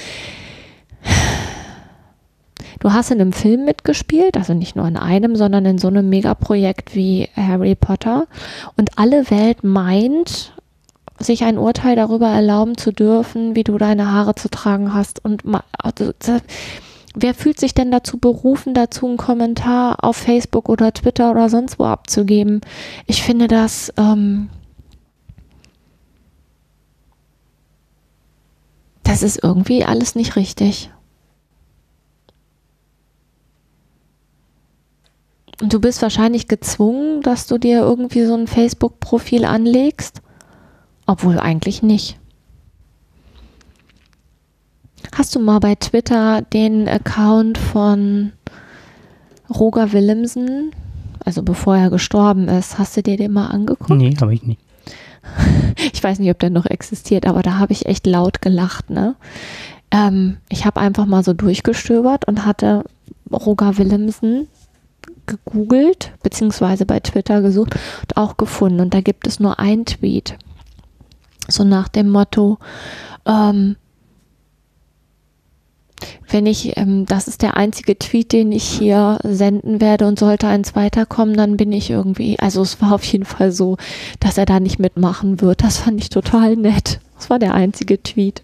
du 2.80 2.92
hast 2.92 3.10
in 3.10 3.20
einem 3.20 3.32
Film 3.32 3.64
mitgespielt, 3.64 4.36
also 4.36 4.54
nicht 4.54 4.76
nur 4.76 4.86
in 4.86 4.96
einem, 4.96 5.36
sondern 5.36 5.64
in 5.66 5.78
so 5.78 5.88
einem 5.88 6.08
Megaprojekt 6.08 6.94
wie 6.94 7.28
Harry 7.34 7.74
Potter. 7.74 8.26
Und 8.76 8.98
alle 8.98 9.30
Welt 9.30 9.64
meint, 9.64 10.52
sich 11.18 11.44
ein 11.44 11.58
Urteil 11.58 11.96
darüber 11.96 12.28
erlauben 12.28 12.76
zu 12.76 12.92
dürfen, 12.92 13.56
wie 13.56 13.64
du 13.64 13.78
deine 13.78 14.12
Haare 14.12 14.34
zu 14.34 14.50
tragen 14.50 14.92
hast. 14.92 15.24
Und 15.24 15.42
also, 15.78 16.12
wer 17.14 17.34
fühlt 17.34 17.58
sich 17.58 17.74
denn 17.74 17.90
dazu 17.90 18.18
berufen, 18.18 18.74
dazu 18.74 19.06
einen 19.06 19.16
Kommentar 19.16 20.04
auf 20.04 20.16
Facebook 20.16 20.68
oder 20.68 20.92
Twitter 20.92 21.30
oder 21.30 21.48
sonst 21.48 21.78
wo 21.78 21.84
abzugeben? 21.84 22.60
Ich 23.06 23.22
finde 23.22 23.48
das. 23.48 23.92
Ähm, 23.96 24.48
das 29.02 29.22
ist 29.22 29.42
irgendwie 29.42 29.84
alles 29.84 30.16
nicht 30.16 30.36
richtig. 30.36 30.90
Und 35.60 35.72
du 35.72 35.80
bist 35.80 36.02
wahrscheinlich 36.02 36.48
gezwungen, 36.48 37.22
dass 37.22 37.46
du 37.46 37.58
dir 37.58 37.80
irgendwie 37.80 38.24
so 38.24 38.34
ein 38.34 38.46
Facebook-Profil 38.46 39.44
anlegst, 39.44 40.20
obwohl 41.06 41.38
eigentlich 41.38 41.82
nicht. 41.82 42.18
Hast 45.14 45.34
du 45.34 45.40
mal 45.40 45.60
bei 45.60 45.74
Twitter 45.76 46.42
den 46.42 46.88
Account 46.88 47.56
von 47.56 48.32
Roger 49.48 49.92
Willemsen, 49.92 50.72
also 51.24 51.42
bevor 51.42 51.76
er 51.76 51.90
gestorben 51.90 52.48
ist, 52.48 52.78
hast 52.78 52.96
du 52.96 53.02
dir 53.02 53.16
den 53.16 53.32
mal 53.32 53.46
angeguckt? 53.46 53.90
Nee, 53.90 54.14
habe 54.20 54.34
ich 54.34 54.42
nicht. 54.42 54.60
Ich 55.92 56.02
weiß 56.02 56.18
nicht, 56.18 56.30
ob 56.30 56.38
der 56.38 56.50
noch 56.50 56.66
existiert, 56.66 57.26
aber 57.26 57.42
da 57.42 57.58
habe 57.58 57.72
ich 57.72 57.86
echt 57.86 58.06
laut 58.06 58.40
gelacht. 58.40 58.90
Ne? 58.90 59.14
Ähm, 59.90 60.38
ich 60.48 60.64
habe 60.64 60.80
einfach 60.80 61.06
mal 61.06 61.22
so 61.22 61.32
durchgestöbert 61.32 62.26
und 62.26 62.46
hatte 62.46 62.84
Roger 63.30 63.76
Willemsen 63.76 64.48
gegoogelt, 65.26 66.12
beziehungsweise 66.22 66.86
bei 66.86 67.00
Twitter 67.00 67.42
gesucht 67.42 67.74
und 68.02 68.16
auch 68.16 68.36
gefunden. 68.36 68.80
Und 68.80 68.94
da 68.94 69.00
gibt 69.00 69.26
es 69.26 69.40
nur 69.40 69.58
ein 69.58 69.84
Tweet. 69.84 70.36
So 71.48 71.64
nach 71.64 71.88
dem 71.88 72.10
Motto, 72.10 72.58
ähm, 73.26 73.76
wenn 76.28 76.46
ich, 76.46 76.76
ähm, 76.76 77.06
das 77.06 77.28
ist 77.28 77.42
der 77.42 77.56
einzige 77.56 77.98
Tweet, 77.98 78.32
den 78.32 78.52
ich 78.52 78.64
hier 78.64 79.18
senden 79.22 79.80
werde 79.80 80.06
und 80.06 80.18
sollte 80.18 80.48
eins 80.48 80.74
weiterkommen, 80.74 81.36
dann 81.36 81.56
bin 81.56 81.72
ich 81.72 81.90
irgendwie, 81.90 82.38
also 82.38 82.62
es 82.62 82.80
war 82.82 82.92
auf 82.92 83.04
jeden 83.04 83.24
Fall 83.24 83.52
so, 83.52 83.76
dass 84.20 84.36
er 84.36 84.46
da 84.46 84.60
nicht 84.60 84.78
mitmachen 84.78 85.40
wird. 85.40 85.62
Das 85.62 85.78
fand 85.78 86.00
ich 86.00 86.10
total 86.10 86.56
nett. 86.56 87.00
Das 87.16 87.30
war 87.30 87.38
der 87.38 87.54
einzige 87.54 88.02
Tweet. 88.02 88.42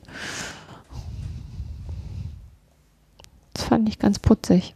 Das 3.55 3.65
fand 3.65 3.89
ich 3.89 3.99
ganz 3.99 4.19
putzig. 4.19 4.75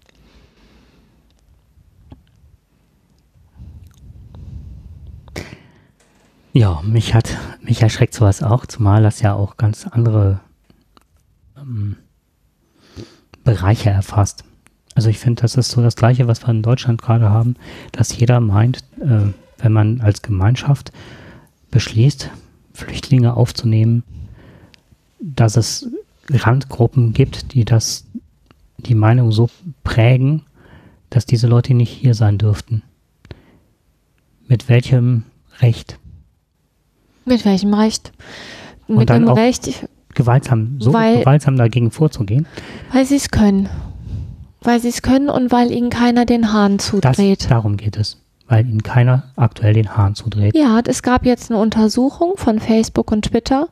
Ja, 6.56 6.80
mich 6.82 7.12
hat, 7.12 7.36
mich 7.60 7.82
erschreckt 7.82 8.14
sowas 8.14 8.42
auch, 8.42 8.64
zumal 8.64 9.02
das 9.02 9.20
ja 9.20 9.34
auch 9.34 9.58
ganz 9.58 9.86
andere 9.86 10.40
ähm, 11.54 11.96
Bereiche 13.44 13.90
erfasst. 13.90 14.42
Also 14.94 15.10
ich 15.10 15.18
finde, 15.18 15.42
das 15.42 15.56
ist 15.56 15.70
so 15.70 15.82
das 15.82 15.96
Gleiche, 15.96 16.28
was 16.28 16.40
wir 16.46 16.48
in 16.48 16.62
Deutschland 16.62 17.02
gerade 17.02 17.28
haben, 17.28 17.56
dass 17.92 18.16
jeder 18.16 18.40
meint, 18.40 18.78
äh, 19.02 19.34
wenn 19.58 19.72
man 19.72 20.00
als 20.00 20.22
Gemeinschaft 20.22 20.92
beschließt, 21.72 22.30
Flüchtlinge 22.72 23.34
aufzunehmen, 23.34 24.02
dass 25.20 25.58
es 25.58 25.90
Randgruppen 26.30 27.12
gibt, 27.12 27.52
die 27.52 27.66
das, 27.66 28.06
die 28.78 28.94
Meinung 28.94 29.30
so 29.30 29.50
prägen, 29.84 30.40
dass 31.10 31.26
diese 31.26 31.48
Leute 31.48 31.74
nicht 31.74 31.92
hier 31.92 32.14
sein 32.14 32.38
dürften. 32.38 32.82
Mit 34.48 34.70
welchem 34.70 35.24
Recht? 35.60 35.98
Mit 37.26 37.44
welchem 37.44 37.74
Recht? 37.74 38.12
Und 38.88 38.96
Mit 38.96 39.10
dem 39.10 39.28
Recht, 39.28 39.86
gewaltsam, 40.14 40.76
so 40.78 40.92
Weil- 40.92 41.18
gewaltsam 41.20 41.56
dagegen 41.56 41.90
vorzugehen, 41.90 42.46
weil 42.92 43.04
sie 43.04 43.16
es 43.16 43.30
können. 43.30 43.68
Weil 44.62 44.80
sie 44.80 44.88
es 44.88 45.02
können 45.02 45.28
und 45.28 45.52
weil 45.52 45.70
ihnen 45.70 45.90
keiner 45.90 46.24
den 46.24 46.52
Hahn 46.52 46.78
das, 46.78 46.86
zudreht. 46.86 47.50
darum 47.50 47.76
geht 47.76 47.96
es. 47.96 48.16
Weil 48.48 48.64
ihnen 48.64 48.82
keiner 48.82 49.24
aktuell 49.34 49.72
den 49.72 49.96
Hahn 49.96 50.14
zudreht. 50.14 50.54
Ja, 50.54 50.80
es 50.86 51.02
gab 51.02 51.26
jetzt 51.26 51.50
eine 51.50 51.60
Untersuchung 51.60 52.36
von 52.36 52.60
Facebook 52.60 53.10
und 53.10 53.26
Twitter, 53.26 53.68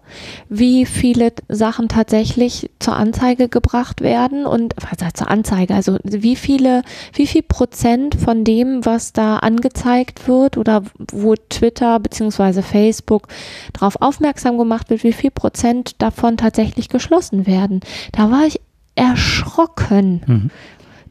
wie 0.48 0.84
viele 0.84 1.32
Sachen 1.48 1.88
tatsächlich 1.88 2.70
zur 2.80 2.96
Anzeige 2.96 3.48
gebracht 3.48 4.00
werden 4.00 4.46
und 4.46 4.74
was 4.76 5.04
heißt 5.04 5.16
zur 5.16 5.30
Anzeige, 5.30 5.74
also 5.74 5.98
wie 6.02 6.34
viele, 6.34 6.82
wie 7.12 7.28
viel 7.28 7.42
Prozent 7.42 8.16
von 8.16 8.42
dem, 8.42 8.84
was 8.84 9.12
da 9.12 9.36
angezeigt 9.36 10.26
wird 10.26 10.56
oder 10.56 10.82
wo 10.98 11.36
Twitter 11.36 12.00
beziehungsweise 12.00 12.62
Facebook 12.62 13.28
darauf 13.72 14.02
aufmerksam 14.02 14.58
gemacht 14.58 14.90
wird, 14.90 15.04
wie 15.04 15.12
viel 15.12 15.30
Prozent 15.30 16.02
davon 16.02 16.36
tatsächlich 16.36 16.88
geschlossen 16.88 17.46
werden. 17.46 17.80
Da 18.10 18.30
war 18.30 18.44
ich 18.46 18.60
erschrocken. 18.96 20.22
Mhm. 20.26 20.50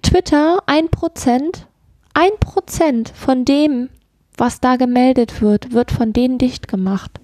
Twitter, 0.02 0.60
ein 0.66 0.90
Prozent, 0.90 1.68
ein 2.14 2.32
Prozent 2.40 3.10
von 3.10 3.46
dem, 3.46 3.90
was 4.38 4.60
da 4.60 4.76
gemeldet 4.76 5.42
wird, 5.42 5.74
wird 5.74 5.92
von 5.92 6.14
denen 6.14 6.38
dicht 6.38 6.68
gemacht. 6.68 7.20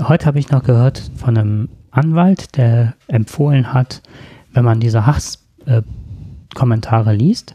Heute 0.00 0.26
habe 0.26 0.38
ich 0.38 0.50
noch 0.50 0.62
gehört 0.62 1.10
von 1.16 1.36
einem 1.36 1.68
Anwalt, 1.90 2.56
der 2.56 2.94
empfohlen 3.06 3.72
hat, 3.72 4.02
wenn 4.52 4.64
man 4.64 4.80
diese 4.80 5.06
Hasskommentare 5.06 7.12
äh, 7.12 7.16
liest, 7.16 7.54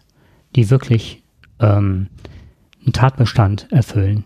die 0.55 0.69
wirklich 0.69 1.23
ähm, 1.59 2.07
einen 2.83 2.93
Tatbestand 2.93 3.67
erfüllen, 3.71 4.23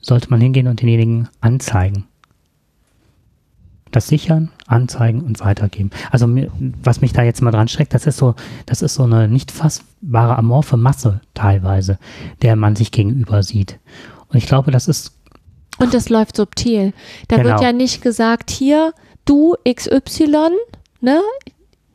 sollte 0.00 0.30
man 0.30 0.40
hingehen 0.40 0.66
und 0.66 0.80
denjenigen 0.80 1.28
anzeigen. 1.40 2.06
Das 3.90 4.06
sichern, 4.06 4.50
anzeigen 4.66 5.20
und 5.22 5.40
weitergeben. 5.40 5.90
Also 6.10 6.28
was 6.82 7.00
mich 7.00 7.12
da 7.12 7.22
jetzt 7.22 7.42
mal 7.42 7.50
dran 7.50 7.68
schreckt, 7.68 7.92
das 7.94 8.06
ist 8.06 8.18
so, 8.18 8.34
das 8.66 8.82
ist 8.82 8.94
so 8.94 9.02
eine 9.04 9.26
nicht 9.28 9.50
fassbare 9.50 10.36
amorphe 10.38 10.76
Masse 10.76 11.20
teilweise, 11.34 11.98
der 12.42 12.54
man 12.56 12.76
sich 12.76 12.92
gegenüber 12.92 13.42
sieht. 13.42 13.78
Und 14.28 14.36
ich 14.38 14.46
glaube, 14.46 14.70
das 14.70 14.86
ist 14.88 15.12
Und 15.78 15.92
es 15.94 16.08
läuft 16.08 16.36
subtil. 16.36 16.92
Da 17.28 17.36
Genau. 17.36 17.48
wird 17.48 17.62
ja 17.62 17.72
nicht 17.72 18.00
gesagt, 18.02 18.50
hier, 18.50 18.92
du 19.24 19.54
XY, 19.68 20.50
ne? 21.00 21.20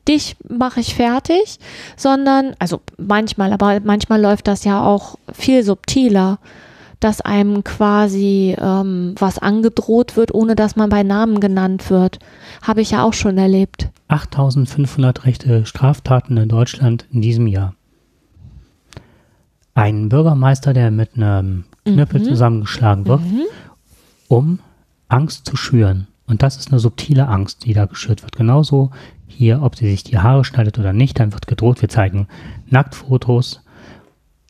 Dich 0.07 0.35
mache 0.47 0.81
ich 0.81 0.93
fertig, 0.95 1.57
sondern, 1.97 2.55
also 2.59 2.81
manchmal, 2.97 3.51
aber 3.53 3.79
manchmal 3.83 4.21
läuft 4.21 4.47
das 4.47 4.63
ja 4.63 4.83
auch 4.83 5.15
viel 5.33 5.63
subtiler, 5.63 6.37
dass 6.99 7.21
einem 7.21 7.63
quasi 7.63 8.55
ähm, 8.59 9.15
was 9.19 9.37
angedroht 9.39 10.15
wird, 10.17 10.33
ohne 10.33 10.55
dass 10.55 10.75
man 10.75 10.89
bei 10.89 11.03
Namen 11.03 11.39
genannt 11.39 11.89
wird. 11.89 12.19
Habe 12.61 12.81
ich 12.81 12.91
ja 12.91 13.03
auch 13.03 13.13
schon 13.13 13.37
erlebt. 13.37 13.89
8500 14.07 15.25
rechte 15.25 15.65
Straftaten 15.65 16.37
in 16.37 16.49
Deutschland 16.49 17.05
in 17.11 17.21
diesem 17.21 17.47
Jahr. 17.47 17.75
Ein 19.73 20.09
Bürgermeister, 20.09 20.73
der 20.73 20.89
mit 20.91 21.15
einem 21.15 21.65
Knüppel 21.83 22.21
Mhm. 22.21 22.25
zusammengeschlagen 22.25 23.05
wird, 23.07 23.21
um 24.27 24.59
Angst 25.09 25.45
zu 25.45 25.57
schüren. 25.57 26.07
Und 26.27 26.41
das 26.41 26.57
ist 26.57 26.71
eine 26.71 26.79
subtile 26.79 27.27
Angst, 27.27 27.65
die 27.65 27.73
da 27.73 27.85
geschürt 27.85 28.23
wird. 28.23 28.35
Genauso 28.35 28.91
hier, 29.27 29.61
ob 29.61 29.75
sie 29.75 29.87
sich 29.89 30.03
die 30.03 30.17
Haare 30.17 30.45
schneidet 30.45 30.79
oder 30.79 30.93
nicht, 30.93 31.19
dann 31.19 31.33
wird 31.33 31.45
gedroht, 31.47 31.81
wir 31.81 31.89
zeigen 31.89 32.27
Nacktfotos. 32.67 33.61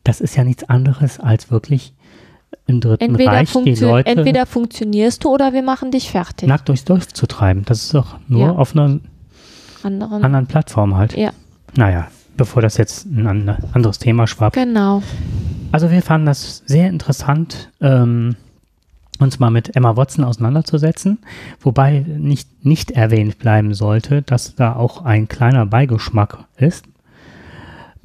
Das 0.04 0.22
ist 0.22 0.36
ja 0.38 0.44
nichts 0.44 0.64
anderes 0.70 1.20
als 1.20 1.50
wirklich 1.50 1.94
im 2.68 2.82
Dritten 2.82 3.04
Entweder, 3.04 3.32
Reich 3.32 3.52
die 3.52 3.76
Leute 3.76 4.10
entweder 4.10 4.46
funktionierst 4.46 5.24
du 5.24 5.30
oder 5.34 5.54
wir 5.54 5.62
machen 5.64 5.92
dich 5.92 6.10
fertig. 6.12 6.48
nackt 6.48 6.68
durchs 6.70 6.84
Dorf 6.86 7.08
zu 7.14 7.26
treiben. 7.28 7.64
Das 7.66 7.84
ist 7.84 7.94
doch 7.94 8.16
nur 8.28 8.42
Ja. 8.48 8.52
auf 8.54 8.74
einer 8.76 9.00
Anderen. 9.84 10.24
anderen 10.24 10.48
Plattform 10.48 10.96
halt. 10.96 11.16
Ja, 11.16 11.32
Naja, 11.76 12.08
bevor 12.38 12.62
das 12.62 12.78
jetzt 12.78 13.06
ein 13.06 13.28
an- 13.28 13.58
anderes 13.74 14.00
Thema 14.00 14.28
schwappt. 14.28 14.56
genau. 14.56 15.04
Also 15.72 15.92
wir 15.92 16.02
fanden 16.02 16.28
das 16.28 16.64
sehr 16.66 16.88
interessant, 16.90 17.70
ähm, 17.82 18.36
uns 19.20 19.40
mal 19.40 19.50
mit 19.50 19.76
Emma 19.76 19.96
Watson 19.96 20.24
auseinanderzusetzen, 20.26 21.20
wobei 21.62 22.00
nicht, 22.08 22.66
nicht 22.66 22.92
erwähnt 22.92 23.40
bleiben 23.40 23.74
sollte, 23.74 24.22
dass 24.22 24.56
da 24.56 24.76
auch 24.76 25.04
ein 25.06 25.28
kleiner 25.28 25.66
Beigeschmack 25.66 26.40
ist 26.58 26.86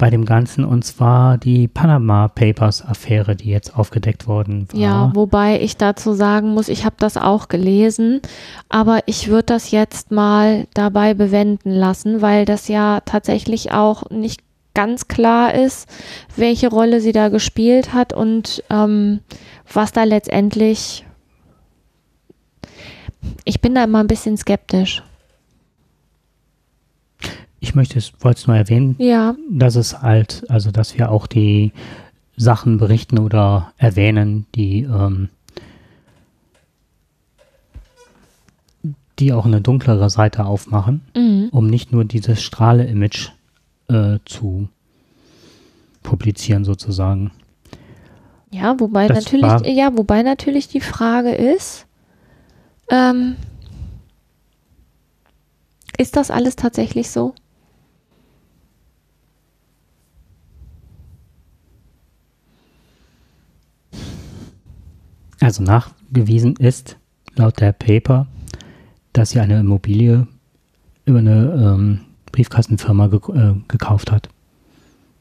bei 0.01 0.09
dem 0.09 0.25
Ganzen, 0.25 0.65
und 0.65 0.83
zwar 0.83 1.37
die 1.37 1.67
Panama 1.67 2.27
Papers 2.27 2.83
Affäre, 2.83 3.35
die 3.35 3.51
jetzt 3.51 3.77
aufgedeckt 3.77 4.25
worden 4.25 4.67
war. 4.71 4.79
Ja, 4.79 5.11
wobei 5.13 5.61
ich 5.61 5.77
dazu 5.77 6.13
sagen 6.13 6.55
muss, 6.55 6.69
ich 6.69 6.85
habe 6.85 6.95
das 6.97 7.17
auch 7.17 7.49
gelesen, 7.49 8.19
aber 8.67 9.01
ich 9.05 9.27
würde 9.27 9.45
das 9.45 9.69
jetzt 9.69 10.09
mal 10.09 10.65
dabei 10.73 11.13
bewenden 11.13 11.69
lassen, 11.69 12.23
weil 12.23 12.45
das 12.45 12.67
ja 12.67 13.01
tatsächlich 13.01 13.73
auch 13.73 14.09
nicht 14.09 14.41
ganz 14.73 15.07
klar 15.07 15.53
ist, 15.53 15.87
welche 16.35 16.69
Rolle 16.69 16.99
sie 16.99 17.11
da 17.11 17.29
gespielt 17.29 17.93
hat 17.93 18.11
und 18.11 18.63
ähm, 18.71 19.19
was 19.71 19.91
da 19.91 20.03
letztendlich. 20.03 21.05
Ich 23.45 23.61
bin 23.61 23.75
da 23.75 23.83
immer 23.83 23.99
ein 23.99 24.07
bisschen 24.07 24.35
skeptisch. 24.35 25.03
Ich 27.63 27.75
möchte 27.75 27.97
es, 27.99 28.11
wollte 28.19 28.39
es 28.41 28.47
nur 28.47 28.57
erwähnen, 28.57 28.95
Ja, 28.97 29.35
dass 29.49 29.75
es 29.75 30.01
halt, 30.01 30.43
also 30.49 30.71
dass 30.71 30.97
wir 30.97 31.11
auch 31.11 31.27
die 31.27 31.71
Sachen 32.35 32.77
berichten 32.77 33.19
oder 33.19 33.71
erwähnen, 33.77 34.47
die, 34.55 34.81
ähm, 34.81 35.29
die 39.19 39.31
auch 39.33 39.45
eine 39.45 39.61
dunklere 39.61 40.09
Seite 40.09 40.45
aufmachen, 40.45 41.01
mhm. 41.15 41.49
um 41.51 41.67
nicht 41.67 41.91
nur 41.91 42.03
dieses 42.05 42.41
Strahle-Image 42.41 43.29
äh, 43.89 44.17
zu 44.25 44.67
publizieren 46.01 46.63
sozusagen. 46.65 47.31
ja, 48.49 48.79
wobei 48.79 49.07
Das 49.07 49.23
natürlich, 49.25 49.45
war- 49.45 49.67
ja, 49.67 49.95
wobei 49.95 50.23
natürlich 50.23 50.67
die 50.67 50.81
Frage 50.81 51.31
ist, 51.31 51.85
ähm, 52.89 53.35
ist 55.97 56.15
das 56.15 56.31
alles 56.31 56.55
tatsächlich 56.55 57.11
so? 57.11 57.35
Also 65.51 65.63
nachgewiesen 65.63 66.55
ist 66.55 66.95
laut 67.35 67.59
der 67.59 67.73
Paper, 67.73 68.25
dass 69.11 69.31
sie 69.31 69.41
eine 69.41 69.59
Immobilie 69.59 70.25
über 71.03 71.19
eine 71.19 71.75
ähm, 71.75 71.99
Briefkastenfirma 72.31 73.07
gek 73.07 73.27
äh, 73.27 73.55
gekauft 73.67 74.13
hat. 74.13 74.29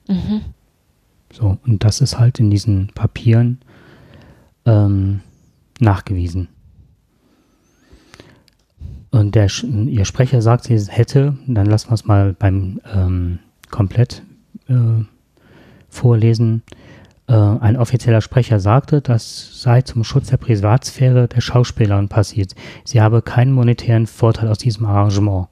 Mhm. 0.07 0.43
So, 1.33 1.59
und 1.67 1.83
das 1.83 2.01
ist 2.01 2.21
halt 2.21 2.39
in 2.39 2.49
diesen 2.49 2.93
Papieren 2.95 3.59
ähm, 4.67 5.19
nachgewiesen. 5.81 6.47
Und 9.11 9.35
der, 9.35 9.49
ihr 9.65 10.05
Sprecher 10.05 10.43
sagt, 10.43 10.63
sie 10.63 10.79
hätte, 10.79 11.37
dann 11.49 11.67
lassen 11.67 11.91
wir 11.91 11.95
es 11.95 12.05
mal 12.05 12.35
beim 12.35 12.81
ähm, 12.95 13.41
komplett 13.69 14.23
äh, 14.69 15.03
vorlesen. 15.89 16.63
Äh, 17.31 17.35
ein 17.61 17.77
offizieller 17.77 18.23
Sprecher 18.23 18.59
sagte, 18.59 19.01
das 19.01 19.63
sei 19.63 19.83
zum 19.83 20.03
Schutz 20.03 20.29
der 20.29 20.37
Privatsphäre 20.37 21.29
der 21.29 21.41
Schauspielerin 21.41 22.09
passiert. 22.09 22.57
Sie 22.85 23.01
habe 23.01 23.23
keinen 23.23 23.53
monetären 23.53 24.09
Vorteil 24.09 24.49
aus 24.49 24.59
diesem 24.59 24.85
Arrangement. 24.85 25.47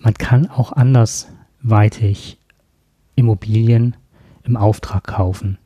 Man 0.00 0.14
kann 0.14 0.50
auch 0.50 0.72
andersweitig 0.72 2.38
Immobilien 3.14 3.94
im 4.42 4.56
Auftrag 4.56 5.04
kaufen, 5.04 5.58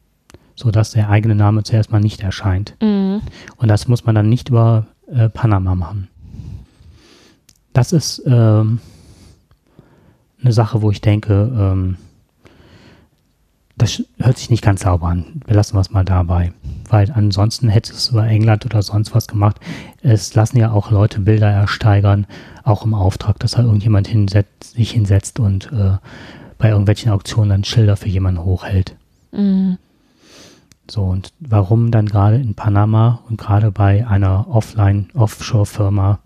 sodass 0.55 0.91
der 0.91 1.09
eigene 1.09 1.35
Name 1.35 1.63
zuerst 1.63 1.91
mal 1.91 2.01
nicht 2.01 2.21
erscheint. 2.21 2.77
Mhm. 2.83 3.23
Und 3.57 3.69
das 3.69 3.89
muss 3.89 4.05
man 4.05 4.15
dann 4.15 4.29
nicht 4.29 4.51
über 4.51 4.87
äh, 5.07 5.31
Panama 5.31 5.75
machen. 5.75 6.09
Das 7.73 7.93
ist 7.93 8.23
ähm, 8.27 8.81
eine 10.43 10.53
Sache, 10.53 10.83
wo 10.83 10.91
ich 10.91 11.01
denke, 11.01 11.51
ähm, 11.57 11.97
das 13.83 14.03
hört 14.19 14.39
sich 14.39 14.49
nicht 14.49 14.63
ganz 14.63 14.83
sauber 14.83 15.09
an. 15.09 15.43
Wir 15.45 15.57
lassen 15.57 15.77
es 15.77 15.91
mal 15.91 16.05
dabei. 16.05 16.53
Weil 16.89 17.11
ansonsten 17.11 17.69
hätte 17.69 17.93
es 17.93 18.11
über 18.11 18.27
England 18.27 18.65
oder 18.65 18.83
sonst 18.83 19.15
was 19.15 19.27
gemacht. 19.27 19.59
Es 20.03 20.35
lassen 20.35 20.59
ja 20.59 20.71
auch 20.71 20.91
Leute 20.91 21.21
Bilder 21.21 21.51
ersteigern, 21.51 22.27
auch 22.65 22.85
im 22.85 22.95
Auftrag, 22.95 23.39
dass 23.41 23.53
da 23.53 23.63
irgendjemand 23.63 24.07
hinsetzt, 24.07 24.75
sich 24.75 24.93
hinsetzt 24.93 25.41
und 25.41 25.73
äh, 25.73 25.97
bei 26.59 26.69
irgendwelchen 26.69 27.11
Auktionen 27.11 27.51
dann 27.51 27.65
Schilder 27.65 27.97
für 27.97 28.09
jemanden 28.09 28.45
hochhält. 28.45 28.95
Mhm. 29.33 29.79
So, 30.89 31.03
und 31.03 31.33
warum 31.41 31.91
dann 31.91 32.07
gerade 32.07 32.37
in 32.37 32.55
Panama 32.55 33.21
und 33.29 33.39
gerade 33.39 33.71
bei 33.73 34.07
einer 34.07 34.47
Offline-Offshore-Firma, 34.49 36.19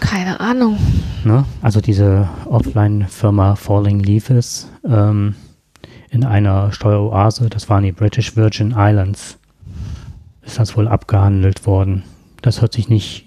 Keine 0.00 0.40
Ahnung. 0.40 0.78
ne? 1.24 1.44
also 1.62 1.80
diese 1.80 2.28
Offline-Firma 2.46 3.56
Falling 3.56 4.00
Leaves 4.00 4.68
ähm, 4.84 5.34
in 6.10 6.24
einer 6.24 6.72
Steueroase, 6.72 7.48
das 7.50 7.68
waren 7.68 7.84
die 7.84 7.92
British 7.92 8.36
Virgin 8.36 8.74
Islands, 8.76 9.38
ist 10.42 10.58
das 10.58 10.76
wohl 10.76 10.88
abgehandelt 10.88 11.66
worden. 11.66 12.04
Das 12.42 12.60
hört 12.60 12.72
sich 12.72 12.88
nicht 12.88 13.26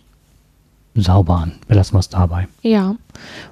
sauber 0.95 1.37
an. 1.37 1.53
Belassen 1.67 1.95
wir 1.95 1.99
es 1.99 2.09
dabei. 2.09 2.47
Ja, 2.61 2.95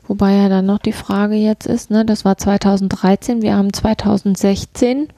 wobei 0.08 0.34
ja 0.34 0.50
dann 0.50 0.66
noch 0.66 0.80
die 0.80 0.94
Frage 0.94 1.36
jetzt 1.36 1.68
ist, 1.68 1.92
ne, 1.92 2.06
das 2.06 2.26
war 2.26 2.38
2013, 2.38 3.42
wir 3.42 3.56
haben 3.56 3.74
2016. 3.74 5.10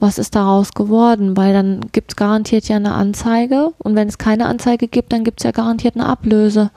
Was 0.00 0.18
ist 0.18 0.34
daraus 0.34 0.74
geworden? 0.74 1.36
Weil 1.36 1.54
dann 1.54 1.80
gibt 1.92 2.12
es 2.12 2.16
garantiert 2.16 2.68
ja 2.68 2.76
eine 2.76 2.92
Anzeige 2.92 3.72
und 3.78 3.94
wenn 3.94 4.08
es 4.08 4.18
keine 4.18 4.46
Anzeige 4.46 4.88
gibt, 4.88 5.12
dann 5.12 5.24
gibt 5.24 5.40
es 5.40 5.44
ja 5.44 5.50
garantiert 5.50 5.94
eine 5.94 6.06
Ablöse. 6.06 6.70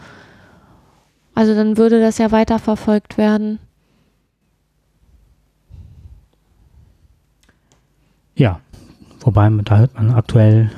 Also 1.35 1.53
dann 1.53 1.77
würde 1.77 1.99
das 1.99 2.19
ja 2.19 2.31
weiterverfolgt 2.31 3.17
werden. 3.17 3.59
Ja, 8.37 8.59
wobei 9.21 9.49
da 9.63 9.77
hört 9.79 9.95
man 9.95 10.11
aktuell 10.11 10.69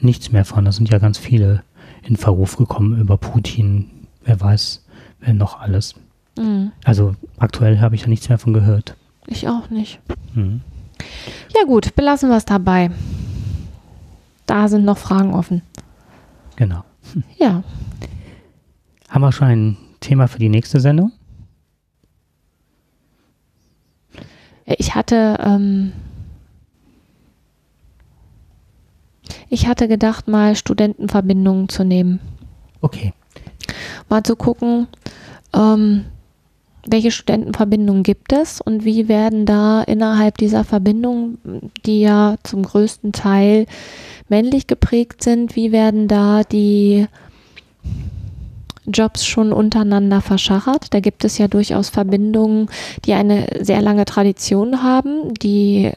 nichts 0.00 0.30
mehr 0.32 0.44
von. 0.44 0.64
Da 0.64 0.72
sind 0.72 0.88
ja 0.90 0.98
ganz 0.98 1.18
viele 1.18 1.62
in 2.02 2.16
Verruf 2.16 2.56
gekommen 2.56 2.98
über 3.00 3.16
Putin. 3.16 3.90
Wer 4.24 4.40
weiß, 4.40 4.84
wer 5.20 5.34
noch 5.34 5.60
alles. 5.60 5.94
Hm, 6.38 6.70
Also 6.84 7.16
aktuell 7.38 7.80
habe 7.80 7.96
ich 7.96 8.02
da 8.02 8.08
nichts 8.08 8.28
mehr 8.28 8.38
von 8.38 8.52
gehört. 8.52 8.96
ich 9.26 9.48
auch 9.48 9.68
nicht. 9.70 10.00
Mhm. 10.34 10.60
Ja 11.54 11.64
gut, 11.66 11.94
belassen 11.96 12.28
wir 12.30 12.36
es 12.36 12.44
dabei. 12.44 12.90
Da 14.46 14.68
sind 14.68 14.84
noch 14.84 14.98
Fragen 14.98 15.34
offen. 15.34 15.62
Genau. 16.56 16.84
Ja, 17.38 17.62
Haben 19.08 19.22
wir 19.22 19.32
schon 19.32 19.48
ein 19.48 19.76
Thema 20.00 20.28
für 20.28 20.38
die 20.38 20.48
nächste 20.50 20.78
Sendung? 20.80 21.12
Ich 24.66 24.94
hatte, 24.94 25.38
ähm, 25.42 25.92
ich 29.48 29.66
hatte 29.66 29.88
gedacht, 29.88 30.28
mal 30.28 30.56
Studentenverbindungen 30.56 31.68
zu 31.68 31.84
nehmen. 31.84 32.20
Okay. 32.80 33.12
Mal 34.08 34.22
zu 34.22 34.36
gucken, 34.36 34.86
ähm, 35.54 36.04
welche 36.86 37.10
Studentenverbindungen 37.10 38.02
gibt 38.02 38.32
es 38.32 38.60
und 38.60 38.84
wie 38.84 39.08
werden 39.08 39.46
da 39.46 39.82
innerhalb 39.82 40.38
dieser 40.38 40.64
Verbindungen, 40.64 41.38
die 41.84 42.00
ja 42.00 42.36
zum 42.42 42.62
größten 42.62 43.12
Teil 43.12 43.66
männlich 44.28 44.66
geprägt 44.66 45.22
sind, 45.22 45.56
wie 45.56 45.72
werden 45.72 46.08
da 46.08 46.42
die 46.44 47.06
Jobs 48.86 49.26
schon 49.26 49.52
untereinander 49.52 50.20
verschachert. 50.22 50.94
Da 50.94 51.00
gibt 51.00 51.24
es 51.24 51.36
ja 51.38 51.48
durchaus 51.48 51.90
Verbindungen, 51.90 52.68
die 53.04 53.12
eine 53.12 53.46
sehr 53.60 53.82
lange 53.82 54.04
Tradition 54.04 54.82
haben, 54.82 55.34
die 55.34 55.92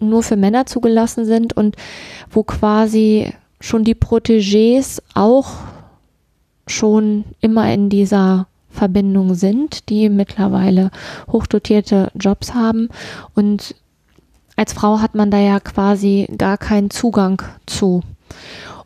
nur 0.00 0.22
für 0.22 0.36
Männer 0.36 0.66
zugelassen 0.66 1.24
sind 1.24 1.56
und 1.56 1.76
wo 2.30 2.42
quasi 2.42 3.32
schon 3.60 3.84
die 3.84 3.94
Protégés 3.94 5.02
auch 5.14 5.50
schon 6.66 7.24
immer 7.40 7.72
in 7.72 7.88
dieser 7.88 8.46
Verbindung 8.70 9.34
sind, 9.34 9.88
die 9.88 10.08
mittlerweile 10.08 10.90
hochdotierte 11.30 12.10
Jobs 12.14 12.54
haben 12.54 12.88
und 13.34 13.74
als 14.56 14.74
Frau 14.74 15.00
hat 15.00 15.14
man 15.14 15.30
da 15.30 15.38
ja 15.38 15.58
quasi 15.58 16.28
gar 16.36 16.58
keinen 16.58 16.90
Zugang 16.90 17.40
zu. 17.64 18.02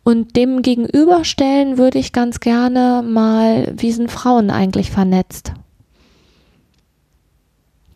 Und 0.05 0.37
dem 0.37 0.62
gegenüberstellen 0.62 1.79
würde 1.79 1.99
ich 1.99 2.12
ganz 2.12 2.39
gerne 2.39 3.03
mal, 3.03 3.73
wie 3.77 3.91
sind 3.91 4.12
Frauen 4.12 4.51
eigentlich 4.51 4.93
vernetzt? 4.93 5.53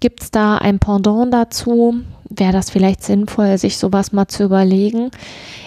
Gibt 0.00 0.22
es 0.22 0.30
da 0.30 0.58
ein 0.58 0.80
Pendant 0.80 1.32
dazu? 1.32 2.00
Wäre 2.30 2.52
das 2.52 2.70
vielleicht 2.70 3.02
sinnvoll, 3.02 3.56
sich 3.58 3.78
sowas 3.78 4.12
mal 4.12 4.28
zu 4.28 4.44
überlegen? 4.44 5.10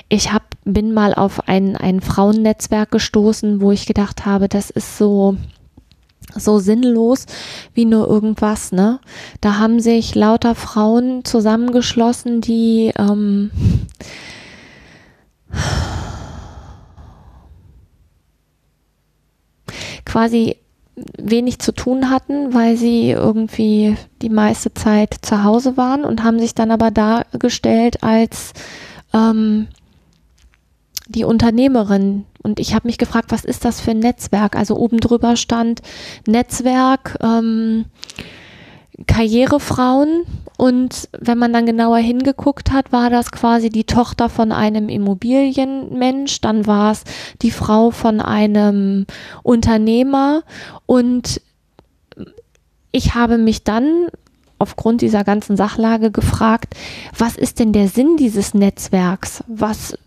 Ich 0.09 0.31
hab, 0.31 0.43
bin 0.63 0.93
mal 0.93 1.13
auf 1.13 1.47
ein, 1.47 1.75
ein 1.75 2.01
Frauennetzwerk 2.01 2.91
gestoßen, 2.91 3.61
wo 3.61 3.71
ich 3.71 3.85
gedacht 3.87 4.25
habe, 4.25 4.47
das 4.47 4.69
ist 4.69 4.97
so, 4.97 5.37
so 6.35 6.59
sinnlos 6.59 7.25
wie 7.73 7.85
nur 7.85 8.07
irgendwas, 8.07 8.71
ne? 8.71 8.99
Da 9.41 9.57
haben 9.57 9.79
sich 9.79 10.13
lauter 10.13 10.53
Frauen 10.53 11.25
zusammengeschlossen, 11.25 12.41
die 12.41 12.91
ähm, 12.97 13.49
quasi 20.05 20.57
wenig 20.95 21.59
zu 21.59 21.71
tun 21.71 22.09
hatten, 22.09 22.53
weil 22.53 22.75
sie 22.77 23.11
irgendwie 23.11 23.95
die 24.21 24.29
meiste 24.29 24.73
Zeit 24.73 25.15
zu 25.21 25.43
Hause 25.43 25.77
waren 25.77 26.03
und 26.03 26.23
haben 26.23 26.39
sich 26.39 26.53
dann 26.53 26.71
aber 26.71 26.91
dargestellt 26.91 28.03
als 28.03 28.53
ähm, 29.13 29.67
die 31.07 31.23
Unternehmerin. 31.23 32.25
Und 32.43 32.59
ich 32.59 32.73
habe 32.73 32.87
mich 32.87 32.97
gefragt, 32.97 33.31
was 33.31 33.45
ist 33.45 33.65
das 33.65 33.81
für 33.81 33.91
ein 33.91 33.99
Netzwerk? 33.99 34.55
Also 34.55 34.75
oben 34.75 34.99
drüber 34.99 35.35
stand 35.35 35.81
Netzwerk, 36.27 37.17
ähm, 37.21 37.85
Karrierefrauen. 39.07 40.23
Und 40.57 41.09
wenn 41.19 41.37
man 41.37 41.53
dann 41.53 41.65
genauer 41.65 41.97
hingeguckt 41.97 42.71
hat, 42.71 42.91
war 42.91 43.09
das 43.09 43.31
quasi 43.31 43.69
die 43.69 43.85
Tochter 43.85 44.29
von 44.29 44.51
einem 44.51 44.89
Immobilienmensch, 44.89 46.39
dann 46.41 46.67
war 46.67 46.91
es 46.91 47.03
die 47.41 47.49
Frau 47.49 47.89
von 47.89 48.21
einem 48.21 49.07
Unternehmer 49.41 50.43
und 50.85 51.41
ich 52.91 53.15
habe 53.15 53.37
mich 53.37 53.63
dann 53.63 54.07
aufgrund 54.59 55.01
dieser 55.01 55.23
ganzen 55.23 55.57
Sachlage 55.57 56.11
gefragt, 56.11 56.75
was 57.17 57.35
ist 57.35 57.59
denn 57.59 57.73
der 57.73 57.87
Sinn 57.87 58.15
dieses 58.17 58.53
Netzwerks? 58.53 59.43
Was, 59.47 59.97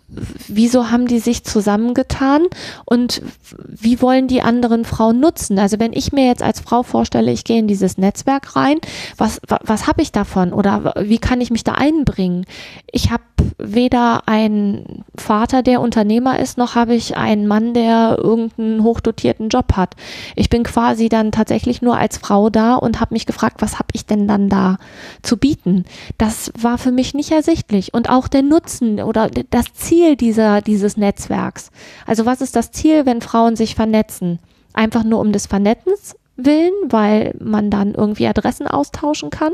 wieso 0.49 0.91
haben 0.91 1.07
die 1.07 1.19
sich 1.19 1.45
zusammengetan 1.45 2.47
und 2.85 3.23
wie 3.59 4.01
wollen 4.01 4.29
die 4.29 4.43
anderen 4.43 4.85
Frauen 4.85 5.21
nutzen? 5.21 5.59
Also 5.59 5.79
wenn 5.79 5.93
ich 5.93 6.13
mir 6.13 6.27
jetzt 6.27 6.43
als 6.43 6.61
Frau 6.61 6.83
vorstelle, 6.83 7.33
ich 7.33 7.45
gehe 7.45 7.59
in 7.59 7.69
dieses 7.69 7.99
Netzwerk 7.99 8.57
rein, 8.57 8.79
was, 9.17 9.41
was, 9.47 9.61
was 9.63 9.87
habe 9.87 10.03
ich 10.03 10.13
davon 10.13 10.53
oder 10.53 10.95
wie 11.01 11.19
kann 11.19 11.41
ich 11.41 11.51
mich 11.51 11.65
da 11.65 11.73
einbringen? 11.73 12.47
Ich 12.91 13.11
habe 13.11 13.23
weder 13.59 14.23
einen 14.27 15.05
Vater, 15.17 15.63
der 15.63 15.81
Unternehmer 15.81 16.39
ist, 16.39 16.59
noch 16.59 16.75
habe 16.75 16.95
ich 16.95 17.17
einen 17.17 17.47
Mann, 17.47 17.75
der 17.75 18.19
irgendeinen 18.19 18.83
hochdotierten 18.83 19.49
Job 19.49 19.75
hat. 19.77 19.95
Ich 20.37 20.51
bin 20.51 20.63
quasi 20.63 21.09
dann 21.09 21.33
tatsächlich 21.33 21.83
nur 21.83 21.97
als 21.97 22.19
Frau 22.19 22.51
da 22.51 22.75
und 22.75 23.01
habe 23.01 23.15
mich 23.15 23.27
gefragt, 23.27 23.63
was 23.63 23.75
habe 23.75 23.89
ich 23.93 24.07
denn 24.07 24.27
dann 24.29 24.49
da 24.49 24.79
zu 25.23 25.37
bieten? 25.37 25.85
Das 26.19 26.53
war 26.59 26.79
für 26.79 26.93
mich 26.93 27.15
nicht 27.15 27.31
ersichtlich 27.31 27.95
und 27.95 28.11
auch 28.11 28.29
der 28.29 28.43
Nutzen 28.43 29.01
oder 29.01 29.31
das 29.51 29.73
Ziel 29.75 30.17
dieser 30.17 30.61
dieses 30.61 30.97
Netzwerks. 30.97 31.71
Also 32.07 32.27
was 32.27 32.41
ist 32.41 32.57
das 32.57 32.73
Ziel, 32.73 33.07
wenn 33.07 33.21
Frauen 33.21 33.57
sich 33.57 33.75
vernetzen? 33.75 34.39
Einfach 34.73 35.05
nur 35.05 35.21
um 35.21 35.33
des 35.33 35.47
Vernetzens 35.47 36.17
willen, 36.37 36.73
weil 36.89 37.35
man 37.41 37.71
dann 37.71 37.95
irgendwie 37.95 38.27
Adressen 38.27 38.67
austauschen 38.67 39.31
kann? 39.31 39.53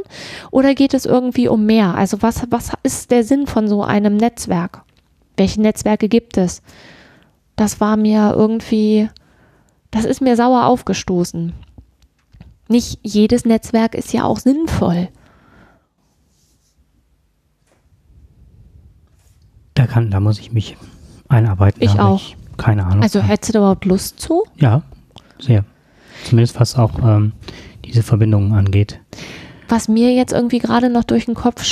Oder 0.51 0.75
geht 0.75 0.95
es 0.95 1.07
irgendwie 1.07 1.49
um 1.49 1.67
mehr? 1.67 1.95
Also 1.95 2.23
was, 2.23 2.45
was 2.51 2.73
ist 2.83 3.11
der 3.11 3.25
Sinn 3.25 3.47
von 3.47 3.69
so 3.69 3.83
einem 3.83 4.17
Netzwerk? 4.17 4.83
Welche 5.37 5.61
Netzwerke 5.61 6.09
gibt 6.09 6.37
es? 6.37 6.63
Das 7.57 7.81
war 7.81 7.97
mir 7.97 8.35
irgendwie, 8.37 9.09
das 9.91 10.05
ist 10.05 10.21
mir 10.21 10.37
sauer 10.37 10.67
aufgestoßen. 10.67 11.53
Nicht 12.69 12.99
jedes 13.03 13.45
Netzwerk 13.45 13.95
ist 13.95 14.13
ja 14.13 14.25
auch 14.25 14.39
sinnvoll. 14.39 15.09
Da 19.75 19.87
kann, 19.87 20.11
da 20.11 20.21
muss 20.21 20.39
ich 20.39 20.53
mich 20.53 20.77
einarbeiten. 21.29 21.83
Ich 21.83 21.99
auch. 21.99 22.17
Ich 22.21 22.37
keine 22.61 22.85
Ahnung. 22.85 23.03
Also 23.03 23.21
hättest 23.21 23.55
du 23.55 23.59
überhaupt 23.59 23.87
Lust 23.87 24.21
zu? 24.21 24.45
Ja, 24.57 24.83
sehr. 25.39 25.65
Zumindest 26.25 26.61
was 26.61 26.77
auch 26.77 26.93
ähm, 27.03 27.33
diese 27.85 28.03
Verbindungen 28.03 28.53
angeht. 28.53 29.01
Was 29.69 29.87
mir 29.87 30.13
jetzt 30.13 30.33
irgendwie 30.33 30.59
gerade 30.59 30.91
noch 30.91 31.05
durch 31.05 31.27
den 31.27 31.37
Kopf 31.37 31.63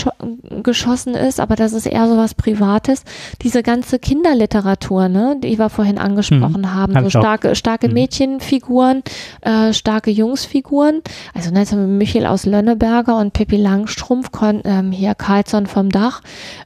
geschossen 0.63 1.15
ist, 1.15 1.41
aber 1.41 1.57
das 1.57 1.73
ist 1.73 1.85
eher 1.85 2.07
so 2.07 2.17
was 2.17 2.33
Privates, 2.37 3.03
diese 3.43 3.65
ganze 3.65 3.99
Kinderliteratur, 3.99 5.09
ne, 5.09 5.37
die 5.43 5.59
wir 5.59 5.69
vorhin 5.69 5.99
angesprochen 5.99 6.61
mhm. 6.61 6.75
haben, 6.75 6.95
Hab 6.95 7.03
so 7.03 7.11
starke, 7.11 7.57
starke 7.57 7.89
Mhm. 7.89 7.95
Mädchenfiguren, 7.95 9.03
äh, 9.41 9.73
starke 9.73 10.13
Jungsfiguren. 10.13 11.03
Also 11.35 11.51
ne, 11.51 11.65
Michael 11.89 12.27
aus 12.27 12.47
Lönneberger 12.47 13.19
und 13.19 13.33
Pippi 13.33 13.57
Langstrumpf, 13.57 14.31
kon, 14.31 14.63
ähm, 14.65 14.93
hier 14.93 15.17
Karlsson 15.17 15.67
vom 15.67 15.91
Dach, 15.91 16.21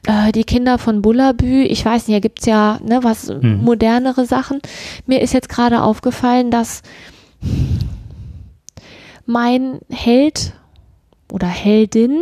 äh, 0.05 0.31
die 0.33 0.43
Kinder 0.43 0.77
von 0.77 1.01
Bullabü, 1.01 1.63
ich 1.63 1.83
weiß 1.83 2.07
nicht, 2.07 2.13
hier 2.13 2.21
gibt's 2.21 2.45
ja 2.45 2.77
ne, 2.85 2.99
was 3.03 3.29
Mhm. 3.29 3.63
modernere 3.63 4.27
Sachen. 4.27 4.61
Mir 5.07 5.19
ist 5.21 5.33
jetzt 5.33 5.49
gerade 5.49 5.81
aufgefallen, 5.81 6.51
dass 6.51 6.83
mein 9.25 9.79
Held 9.89 10.53
oder 11.31 11.47
Heldin 11.47 12.21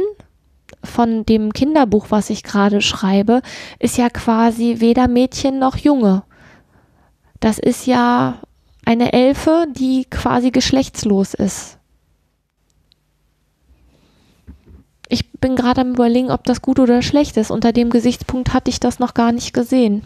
von 0.83 1.25
dem 1.25 1.53
Kinderbuch, 1.53 2.07
was 2.09 2.29
ich 2.29 2.43
gerade 2.43 2.81
schreibe, 2.81 3.41
ist 3.79 3.97
ja 3.97 4.09
quasi 4.09 4.75
weder 4.79 5.07
Mädchen 5.07 5.59
noch 5.59 5.77
Junge. 5.77 6.23
Das 7.39 7.59
ist 7.59 7.87
ja 7.87 8.39
eine 8.85 9.13
Elfe, 9.13 9.67
die 9.75 10.05
quasi 10.09 10.51
geschlechtslos 10.51 11.33
ist. 11.33 11.77
Ich 15.07 15.29
bin 15.33 15.55
gerade 15.55 15.81
am 15.81 15.91
überlegen, 15.91 16.31
ob 16.31 16.45
das 16.45 16.61
gut 16.61 16.79
oder 16.79 17.01
schlecht 17.01 17.35
ist. 17.35 17.51
Unter 17.51 17.73
dem 17.73 17.89
Gesichtspunkt 17.89 18.53
hatte 18.53 18.69
ich 18.69 18.79
das 18.79 18.99
noch 18.99 19.13
gar 19.13 19.33
nicht 19.33 19.53
gesehen. 19.53 20.03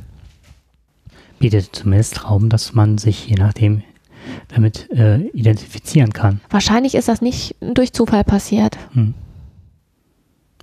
Bietet 1.38 1.76
zumindest 1.76 2.26
Raum, 2.26 2.49
dass 2.49 2.74
man 2.74 2.97
sich 2.97 3.28
je 3.28 3.36
nachdem 3.36 3.84
damit 4.47 4.89
äh, 4.91 5.21
identifizieren 5.30 6.13
kann. 6.13 6.41
Wahrscheinlich 6.49 6.95
ist 6.95 7.07
das 7.07 7.21
nicht 7.21 7.55
durch 7.61 7.93
Zufall 7.93 8.23
passiert. 8.23 8.78
Hm. 8.93 9.13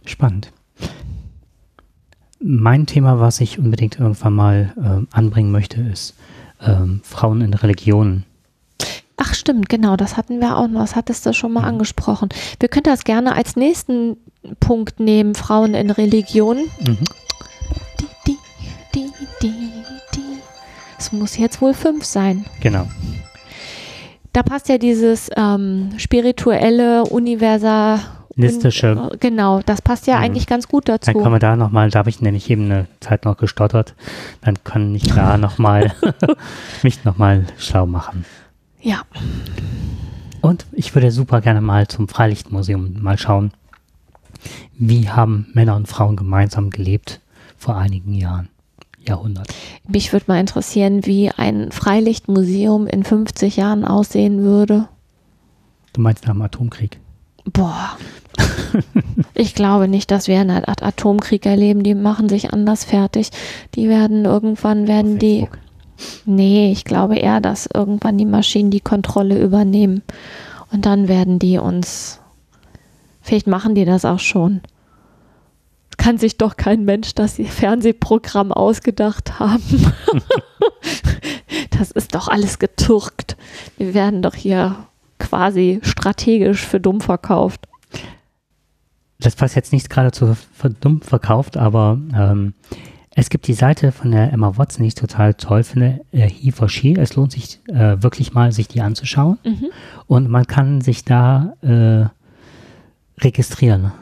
Spannend. 0.04 0.52
Mein 2.40 2.86
Thema, 2.86 3.20
was 3.20 3.40
ich 3.40 3.58
unbedingt 3.58 4.00
irgendwann 4.00 4.34
mal 4.34 4.72
ähm, 4.76 5.08
anbringen 5.12 5.52
möchte, 5.52 5.80
ist 5.80 6.14
ähm, 6.60 7.00
Frauen 7.04 7.40
in 7.40 7.54
Religionen. 7.54 8.24
Ach 9.16 9.34
stimmt, 9.34 9.68
genau, 9.68 9.96
das 9.96 10.16
hatten 10.16 10.40
wir 10.40 10.56
auch 10.56 10.66
noch, 10.66 10.80
das 10.80 10.96
hattest 10.96 11.24
du 11.26 11.32
schon 11.32 11.52
mal 11.52 11.62
angesprochen. 11.62 12.30
Wir 12.58 12.68
könnten 12.68 12.90
das 12.90 13.04
gerne 13.04 13.36
als 13.36 13.54
nächsten 13.54 14.16
Punkt 14.58 14.98
nehmen, 14.98 15.36
Frauen 15.36 15.74
in 15.74 15.90
Religionen. 15.90 16.64
Mhm. 16.80 16.98
Die, 18.00 18.06
die, 18.26 18.38
die, 18.94 19.10
die, 19.42 19.52
die. 20.14 20.38
Es 20.98 21.12
muss 21.12 21.36
jetzt 21.36 21.60
wohl 21.60 21.74
fünf 21.74 22.04
sein. 22.04 22.44
Genau. 22.60 22.88
Da 24.32 24.42
passt 24.42 24.68
ja 24.68 24.78
dieses 24.78 25.30
ähm, 25.36 25.92
spirituelle, 25.98 27.04
universal. 27.04 28.00
Listische. 28.34 28.96
Un- 28.96 29.10
genau, 29.20 29.60
das 29.60 29.82
passt 29.82 30.06
ja 30.06 30.16
Mhm. 30.16 30.22
eigentlich 30.24 30.46
ganz 30.46 30.66
gut 30.66 30.88
Dann 30.88 30.98
dazu. 31.00 31.12
kann 31.18 31.30
man 31.30 31.40
da 31.40 31.54
nochmal, 31.54 31.90
da 31.90 31.98
habe 31.98 32.08
ich 32.08 32.22
nämlich 32.22 32.48
eben 32.48 32.64
eine 32.64 32.86
Zeit 33.00 33.26
noch 33.26 33.36
gestottert, 33.36 33.94
dann 34.40 34.56
kann 34.64 34.94
ich 34.94 35.02
da 35.02 35.36
nochmal 35.38 35.92
mich 36.82 37.04
nochmal 37.04 37.44
schlau 37.58 37.84
machen. 37.86 38.24
Ja, 38.80 39.02
Und 40.40 40.64
ich 40.72 40.94
würde 40.94 41.10
super 41.10 41.40
gerne 41.42 41.60
mal 41.60 41.86
zum 41.88 42.08
Freilichtmuseum 42.08 43.02
mal 43.02 43.18
schauen, 43.18 43.52
wie 44.78 45.10
haben 45.10 45.46
Männer 45.52 45.76
und 45.76 45.86
Frauen 45.88 46.16
gemeinsam 46.16 46.70
gelebt 46.70 47.20
vor 47.58 47.76
einigen 47.76 48.14
Jahren, 48.14 48.48
Jahrhunderten. 49.07 49.55
mich 49.88 50.12
würde 50.12 50.26
mal 50.28 50.40
interessieren, 50.40 51.05
wie 51.07 51.30
ein 51.30 51.72
Freilichtmuseum 51.72 52.86
in 52.86 53.05
50 53.05 53.57
Jahren 53.57 53.84
aussehen 53.84 54.42
würde. 54.42 54.88
Du 55.92 56.00
meinst 56.00 56.24
nach 56.26 56.32
dem 56.32 56.42
Atomkrieg? 56.42 56.98
Boah. 57.44 57.96
Ich 59.34 59.55
glaube 59.55 59.88
nicht, 59.88 60.11
dass 60.11 60.28
wir 60.28 60.40
eine 60.40 60.68
Art 60.68 60.82
Atomkrieg 60.82 61.44
erleben. 61.46 61.82
Die 61.82 61.94
machen 61.94 62.28
sich 62.28 62.53
anders 62.53 62.84
fertig. 62.84 63.30
Die 63.74 63.88
werden 63.88 64.24
irgendwann 64.24 64.86
werden 64.86 65.18
die. 65.18 65.48
Nee, 66.24 66.72
ich 66.72 66.84
glaube 66.84 67.16
eher, 67.16 67.40
dass 67.40 67.68
irgendwann 67.72 68.18
die 68.18 68.26
Maschinen 68.26 68.70
die 68.70 68.80
Kontrolle 68.80 69.40
übernehmen. 69.40 70.03
Und 70.72 70.86
dann 70.86 71.09
werden 71.09 71.38
die 71.38 71.59
uns. 71.59 72.20
Vielleicht 73.20 73.46
machen 73.46 73.74
die 73.74 73.84
das 73.84 74.05
auch 74.05 74.18
schon. 74.18 74.61
Kann 76.03 76.18
sich 76.18 76.36
doch 76.36 76.57
kein 76.57 76.84
Mensch 76.84 77.14
das 77.14 77.36
Fernsehprogramm 77.36 78.50
ausgedacht 78.50 79.38
haben. 79.38 79.62
das 81.70 81.92
ist 81.92 82.14
doch 82.16 82.26
alles 82.26 82.59
getürkt. 82.59 83.36
Wir 83.78 83.94
werden 83.94 84.20
doch 84.20 84.34
hier 84.34 84.74
quasi 85.20 85.78
strategisch 85.82 86.66
für 86.66 86.80
dumm 86.80 87.00
verkauft. 87.00 87.68
Das 89.20 89.36
passt 89.36 89.55
jetzt 89.55 89.72
nicht 89.72 89.88
gerade 89.90 90.11
zu 90.11 90.34
ver- 90.53 90.70
dumm 90.70 91.03
verkauft, 91.03 91.57
aber 91.57 91.96
ähm, 92.12 92.55
es 93.14 93.30
gibt 93.30 93.46
die 93.46 93.55
Seite 93.55 93.92
von 93.92 94.11
der 94.11 94.32
Emma 94.32 94.57
Watson, 94.57 94.82
die 94.82 94.88
ich 94.88 94.94
total 94.96 95.34
toll 95.34 95.62
finde, 95.62 96.00
äh, 96.11 96.28
He 96.28 96.50
for 96.50 96.68
She. 96.68 96.96
Es 96.98 97.14
lohnt 97.14 97.30
sich 97.30 97.61
äh, 97.68 98.03
wirklich 98.03 98.32
mal, 98.34 98.50
sich 98.50 98.66
die 98.66 98.80
anzuschauen. 98.80 99.38
Mhm. 99.44 99.66
Und 100.09 100.28
man 100.28 100.48
kann 100.48 100.80
sich 100.80 101.05
da 101.05 101.53
äh, 101.62 102.07
registrieren. 103.22 103.92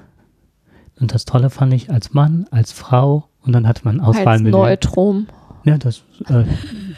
Und 1.00 1.14
das 1.14 1.24
Tolle 1.24 1.50
fand 1.50 1.72
ich 1.72 1.90
als 1.90 2.12
Mann, 2.12 2.46
als 2.50 2.72
Frau 2.72 3.28
und 3.42 3.52
dann 3.52 3.66
hatte 3.66 3.82
man 3.84 4.00
Als 4.00 4.18
Auswahlmenü. 4.18 4.50
Neutrum. 4.50 5.26
Ja, 5.64 5.76
das 5.78 6.02
äh, 6.28 6.44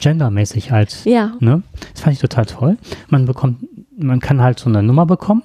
gendermäßig 0.01 0.73
als 0.73 1.05
Ja. 1.05 1.33
Ne? 1.41 1.63
Das 1.93 2.03
fand 2.03 2.15
ich 2.15 2.21
total 2.21 2.47
toll. 2.47 2.79
Man 3.09 3.27
bekommt, 3.27 3.65
man 3.97 4.21
kann 4.21 4.41
halt 4.41 4.59
so 4.59 4.69
eine 4.69 4.83
Nummer 4.83 5.07
bekommen 5.07 5.43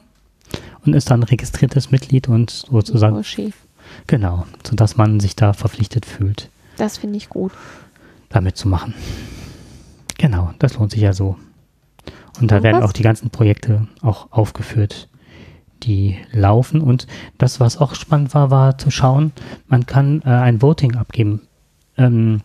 und 0.86 0.93
ist 0.93 1.10
dann 1.12 1.24
registriertes 1.24 1.91
Mitglied 1.91 2.28
und 2.28 2.49
sozusagen, 2.51 3.16
Uschi. 3.18 3.53
genau, 4.08 4.45
sodass 4.68 4.97
man 4.97 5.20
sich 5.20 5.36
da 5.36 5.53
verpflichtet 5.53 6.05
fühlt, 6.05 6.49
Das 6.78 6.97
finde 6.97 7.18
ich 7.18 7.30
gut. 7.30 7.51
damit 8.30 8.55
zu 8.58 8.68
machen. 8.68 8.93
Genau, 10.18 10.51
das 10.60 10.76
lohnt 10.78 10.91
sich 10.91 11.01
ja 11.01 11.14
so. 11.14 11.38
Und 12.39 12.51
da 12.51 12.58
werden 12.64 12.76
Irgendwas? 12.76 12.89
auch 12.89 12.93
die 12.93 13.03
ganzen 13.03 13.30
Projekte 13.32 13.88
auch 14.01 14.32
aufgeführt, 14.32 15.10
die 15.84 16.17
laufen. 16.32 16.82
Und 16.82 17.07
das, 17.38 17.59
was 17.59 17.78
auch 17.78 17.95
spannend 17.95 18.34
war, 18.34 18.51
war 18.51 18.78
zu 18.78 18.91
schauen, 18.91 19.32
man 19.67 19.86
kann 19.86 20.21
äh, 20.23 20.30
ein 20.30 20.61
Voting 20.61 20.95
abgeben, 20.95 21.41
ähm, 21.97 22.41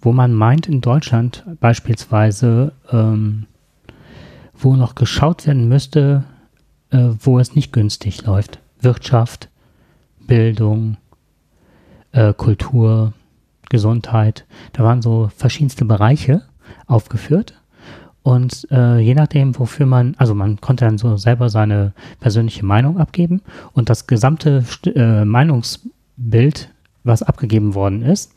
wo 0.00 0.12
man 0.12 0.32
meint, 0.32 0.68
in 0.68 0.80
Deutschland 0.80 1.44
beispielsweise, 1.60 2.72
ähm, 2.90 3.46
wo 4.54 4.76
noch 4.76 4.94
geschaut 4.94 5.46
werden 5.46 5.68
müsste, 5.68 6.24
äh, 6.90 7.08
wo 7.20 7.38
es 7.38 7.54
nicht 7.54 7.72
günstig 7.72 8.24
läuft. 8.24 8.58
Wirtschaft, 8.80 9.48
Bildung, 10.26 10.96
äh, 12.12 12.32
Kultur, 12.34 13.12
Gesundheit. 13.68 14.46
Da 14.72 14.84
waren 14.84 15.02
so 15.02 15.30
verschiedenste 15.34 15.84
Bereiche 15.84 16.42
aufgeführt. 16.86 17.54
Und 18.22 18.68
äh, 18.70 18.98
je 18.98 19.14
nachdem, 19.14 19.58
wofür 19.58 19.86
man, 19.86 20.14
also 20.16 20.34
man 20.34 20.60
konnte 20.60 20.84
dann 20.84 20.98
so 20.98 21.16
selber 21.16 21.48
seine 21.48 21.92
persönliche 22.20 22.64
Meinung 22.64 22.98
abgeben 22.98 23.42
und 23.72 23.90
das 23.90 24.06
gesamte 24.06 24.64
äh, 24.94 25.24
Meinungsbild, 25.24 26.70
was 27.02 27.22
abgegeben 27.22 27.74
worden 27.74 28.02
ist, 28.02 28.32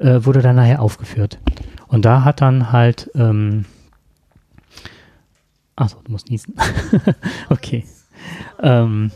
äh, 0.00 0.24
wurde 0.24 0.42
dann 0.42 0.56
nachher 0.56 0.82
aufgeführt. 0.82 1.38
Und 1.86 2.04
da 2.04 2.24
hat 2.24 2.40
dann 2.40 2.72
halt, 2.72 3.10
ähm, 3.14 3.66
achso, 5.76 5.98
du 6.02 6.10
musst 6.10 6.28
niesen. 6.28 6.54
okay. 7.50 7.84
Ähm, 8.60 9.12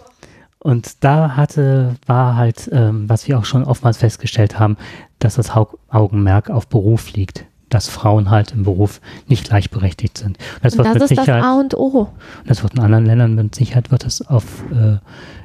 und 0.60 1.02
da 1.02 1.36
hatte, 1.36 1.96
war 2.06 2.36
halt, 2.36 2.70
ähm, 2.72 3.08
was 3.08 3.26
wir 3.26 3.38
auch 3.38 3.44
schon 3.44 3.64
oftmals 3.64 3.98
festgestellt 3.98 4.58
haben, 4.58 4.76
dass 5.18 5.34
das 5.34 5.50
Augenmerk 5.50 6.50
auf 6.50 6.68
Beruf 6.68 7.12
liegt 7.12 7.46
dass 7.74 7.88
Frauen 7.88 8.30
halt 8.30 8.52
im 8.52 8.62
Beruf 8.62 9.00
nicht 9.26 9.48
gleichberechtigt 9.48 10.16
sind. 10.16 10.38
Das, 10.62 10.76
das 10.76 11.10
ist 11.10 11.18
das 11.18 11.28
A 11.28 11.58
und 11.58 11.74
O. 11.74 12.08
Das 12.46 12.62
wird 12.62 12.74
in 12.74 12.80
anderen 12.80 13.04
Ländern 13.04 13.34
mit 13.34 13.54
Sicherheit 13.54 13.90
wird 13.90 14.04
es 14.04 14.26
auf, 14.26 14.44
äh, 14.70 14.98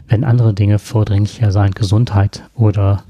wenn 0.07 0.23
andere 0.23 0.53
Dinge 0.53 0.77
vordringlicher 0.77 1.51
sein, 1.51 1.71
Gesundheit 1.71 2.43
oder 2.55 3.03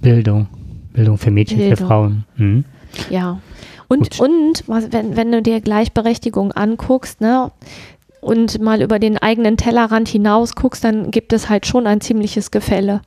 Bildung, 0.00 0.48
Bildung 0.94 1.18
für 1.18 1.30
Mädchen, 1.30 1.58
Bildung. 1.58 1.76
für 1.76 1.86
Frauen. 1.86 2.24
Mhm. 2.36 2.64
Ja. 3.10 3.38
Und, 3.88 4.18
und 4.18 4.64
was, 4.66 4.92
wenn, 4.92 5.14
wenn 5.16 5.30
du 5.30 5.42
dir 5.42 5.60
Gleichberechtigung 5.60 6.52
anguckst, 6.52 7.20
ne, 7.20 7.50
und 8.22 8.58
mal 8.62 8.80
über 8.80 8.98
den 8.98 9.18
eigenen 9.18 9.58
Tellerrand 9.58 10.08
hinaus 10.08 10.54
guckst, 10.54 10.82
dann 10.82 11.10
gibt 11.10 11.34
es 11.34 11.50
halt 11.50 11.66
schon 11.66 11.86
ein 11.86 12.00
ziemliches 12.00 12.50
Gefälle. 12.50 13.02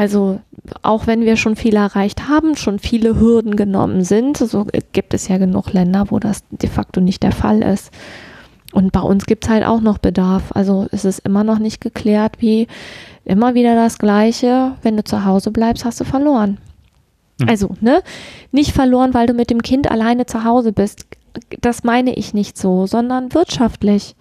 Also 0.00 0.40
auch 0.80 1.06
wenn 1.06 1.26
wir 1.26 1.36
schon 1.36 1.56
viel 1.56 1.76
erreicht 1.76 2.26
haben, 2.26 2.56
schon 2.56 2.78
viele 2.78 3.20
Hürden 3.20 3.54
genommen 3.54 4.02
sind, 4.02 4.38
so 4.38 4.66
gibt 4.92 5.12
es 5.12 5.28
ja 5.28 5.36
genug 5.36 5.74
Länder, 5.74 6.06
wo 6.08 6.18
das 6.18 6.42
de 6.48 6.70
facto 6.70 7.02
nicht 7.02 7.22
der 7.22 7.32
Fall 7.32 7.60
ist. 7.60 7.92
Und 8.72 8.92
bei 8.92 9.00
uns 9.00 9.26
gibt 9.26 9.44
es 9.44 9.50
halt 9.50 9.62
auch 9.62 9.82
noch 9.82 9.98
Bedarf. 9.98 10.52
Also 10.54 10.86
es 10.90 11.04
ist 11.04 11.18
immer 11.18 11.44
noch 11.44 11.58
nicht 11.58 11.82
geklärt, 11.82 12.36
wie 12.38 12.66
immer 13.26 13.52
wieder 13.52 13.74
das 13.74 13.98
Gleiche. 13.98 14.72
Wenn 14.80 14.96
du 14.96 15.04
zu 15.04 15.26
Hause 15.26 15.50
bleibst, 15.50 15.84
hast 15.84 16.00
du 16.00 16.04
verloren. 16.04 16.56
Mhm. 17.38 17.48
Also, 17.50 17.76
ne? 17.82 18.02
Nicht 18.52 18.72
verloren, 18.72 19.12
weil 19.12 19.26
du 19.26 19.34
mit 19.34 19.50
dem 19.50 19.60
Kind 19.60 19.90
alleine 19.90 20.24
zu 20.24 20.44
Hause 20.44 20.72
bist. 20.72 21.04
Das 21.60 21.84
meine 21.84 22.14
ich 22.14 22.32
nicht 22.32 22.56
so, 22.56 22.86
sondern 22.86 23.34
wirtschaftlich. 23.34 24.16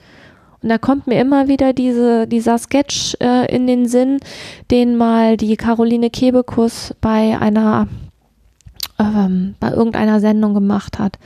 Und 0.62 0.70
da 0.70 0.78
kommt 0.78 1.07
mir 1.07 1.22
immer 1.22 1.47
wieder 1.47 1.74
diese, 1.74 2.28
dieser 2.28 2.57
Sketch 2.57 3.16
äh, 3.22 3.53
in 3.53 3.68
den 3.68 3.88
Sinn, 3.88 4.20
den 4.72 4.97
mal 4.97 5.38
die 5.38 5.55
Caroline 5.55 6.10
Kebekus 6.10 6.93
bei 6.99 7.38
einer, 7.39 7.88
ähm, 8.97 9.55
bei 9.60 9.72
irgendeiner 9.72 10.20
Sendung 10.20 10.53
gemacht 10.53 10.99
hat, 10.99 11.18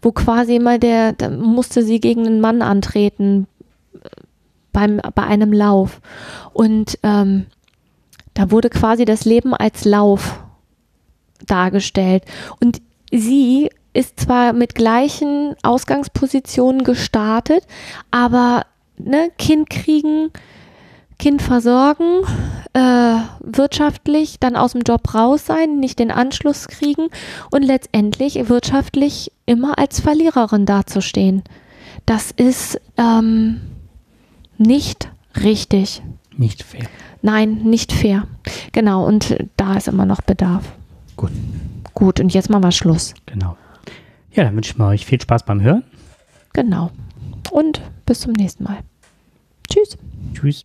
wo 0.00 0.12
quasi 0.12 0.56
immer 0.56 0.78
der, 0.78 1.12
da 1.12 1.28
musste 1.28 1.82
sie 1.82 2.00
gegen 2.00 2.26
einen 2.26 2.40
Mann 2.40 2.62
antreten 2.62 3.46
beim, 4.72 5.00
bei 5.14 5.24
einem 5.24 5.52
Lauf. 5.52 6.00
Und 6.52 6.98
ähm, 7.02 7.46
da 8.34 8.50
wurde 8.50 8.70
quasi 8.70 9.04
das 9.04 9.24
Leben 9.24 9.54
als 9.54 9.84
Lauf 9.84 10.42
dargestellt. 11.46 12.24
Und 12.60 12.80
sie 13.10 13.70
ist 13.92 14.20
zwar 14.20 14.52
mit 14.52 14.74
gleichen 14.74 15.54
Ausgangspositionen 15.62 16.84
gestartet, 16.84 17.66
aber 18.10 18.64
ne, 19.04 19.30
Kind 19.38 19.70
kriegen, 19.70 20.30
Kind 21.18 21.42
versorgen, 21.42 22.22
äh, 22.72 23.16
wirtschaftlich 23.40 24.40
dann 24.40 24.56
aus 24.56 24.72
dem 24.72 24.82
Job 24.82 25.14
raus 25.14 25.44
sein, 25.46 25.78
nicht 25.78 25.98
den 25.98 26.10
Anschluss 26.10 26.66
kriegen 26.68 27.08
und 27.50 27.62
letztendlich 27.62 28.48
wirtschaftlich 28.48 29.30
immer 29.44 29.78
als 29.78 30.00
Verliererin 30.00 30.66
dazustehen. 30.66 31.42
Das 32.06 32.30
ist 32.30 32.80
ähm, 32.96 33.60
nicht 34.56 35.10
richtig. 35.42 36.02
Nicht 36.36 36.62
fair. 36.62 36.86
Nein, 37.22 37.64
nicht 37.64 37.92
fair. 37.92 38.26
Genau, 38.72 39.04
und 39.04 39.36
da 39.56 39.76
ist 39.76 39.88
immer 39.88 40.06
noch 40.06 40.22
Bedarf. 40.22 40.64
Gut. 41.16 41.32
Gut, 41.92 42.18
und 42.18 42.32
jetzt 42.32 42.48
machen 42.48 42.64
wir 42.64 42.72
Schluss. 42.72 43.12
Genau. 43.26 43.56
Ja, 44.32 44.44
dann 44.44 44.56
wünsche 44.56 44.72
ich 44.74 44.80
euch 44.80 45.04
viel 45.04 45.20
Spaß 45.20 45.44
beim 45.44 45.60
Hören. 45.60 45.84
Genau. 46.52 46.90
Und 47.50 47.82
bis 48.06 48.20
zum 48.20 48.32
nächsten 48.32 48.64
Mal. 48.64 48.78
Tschüss. 49.70 49.96
Tschüss. 50.34 50.64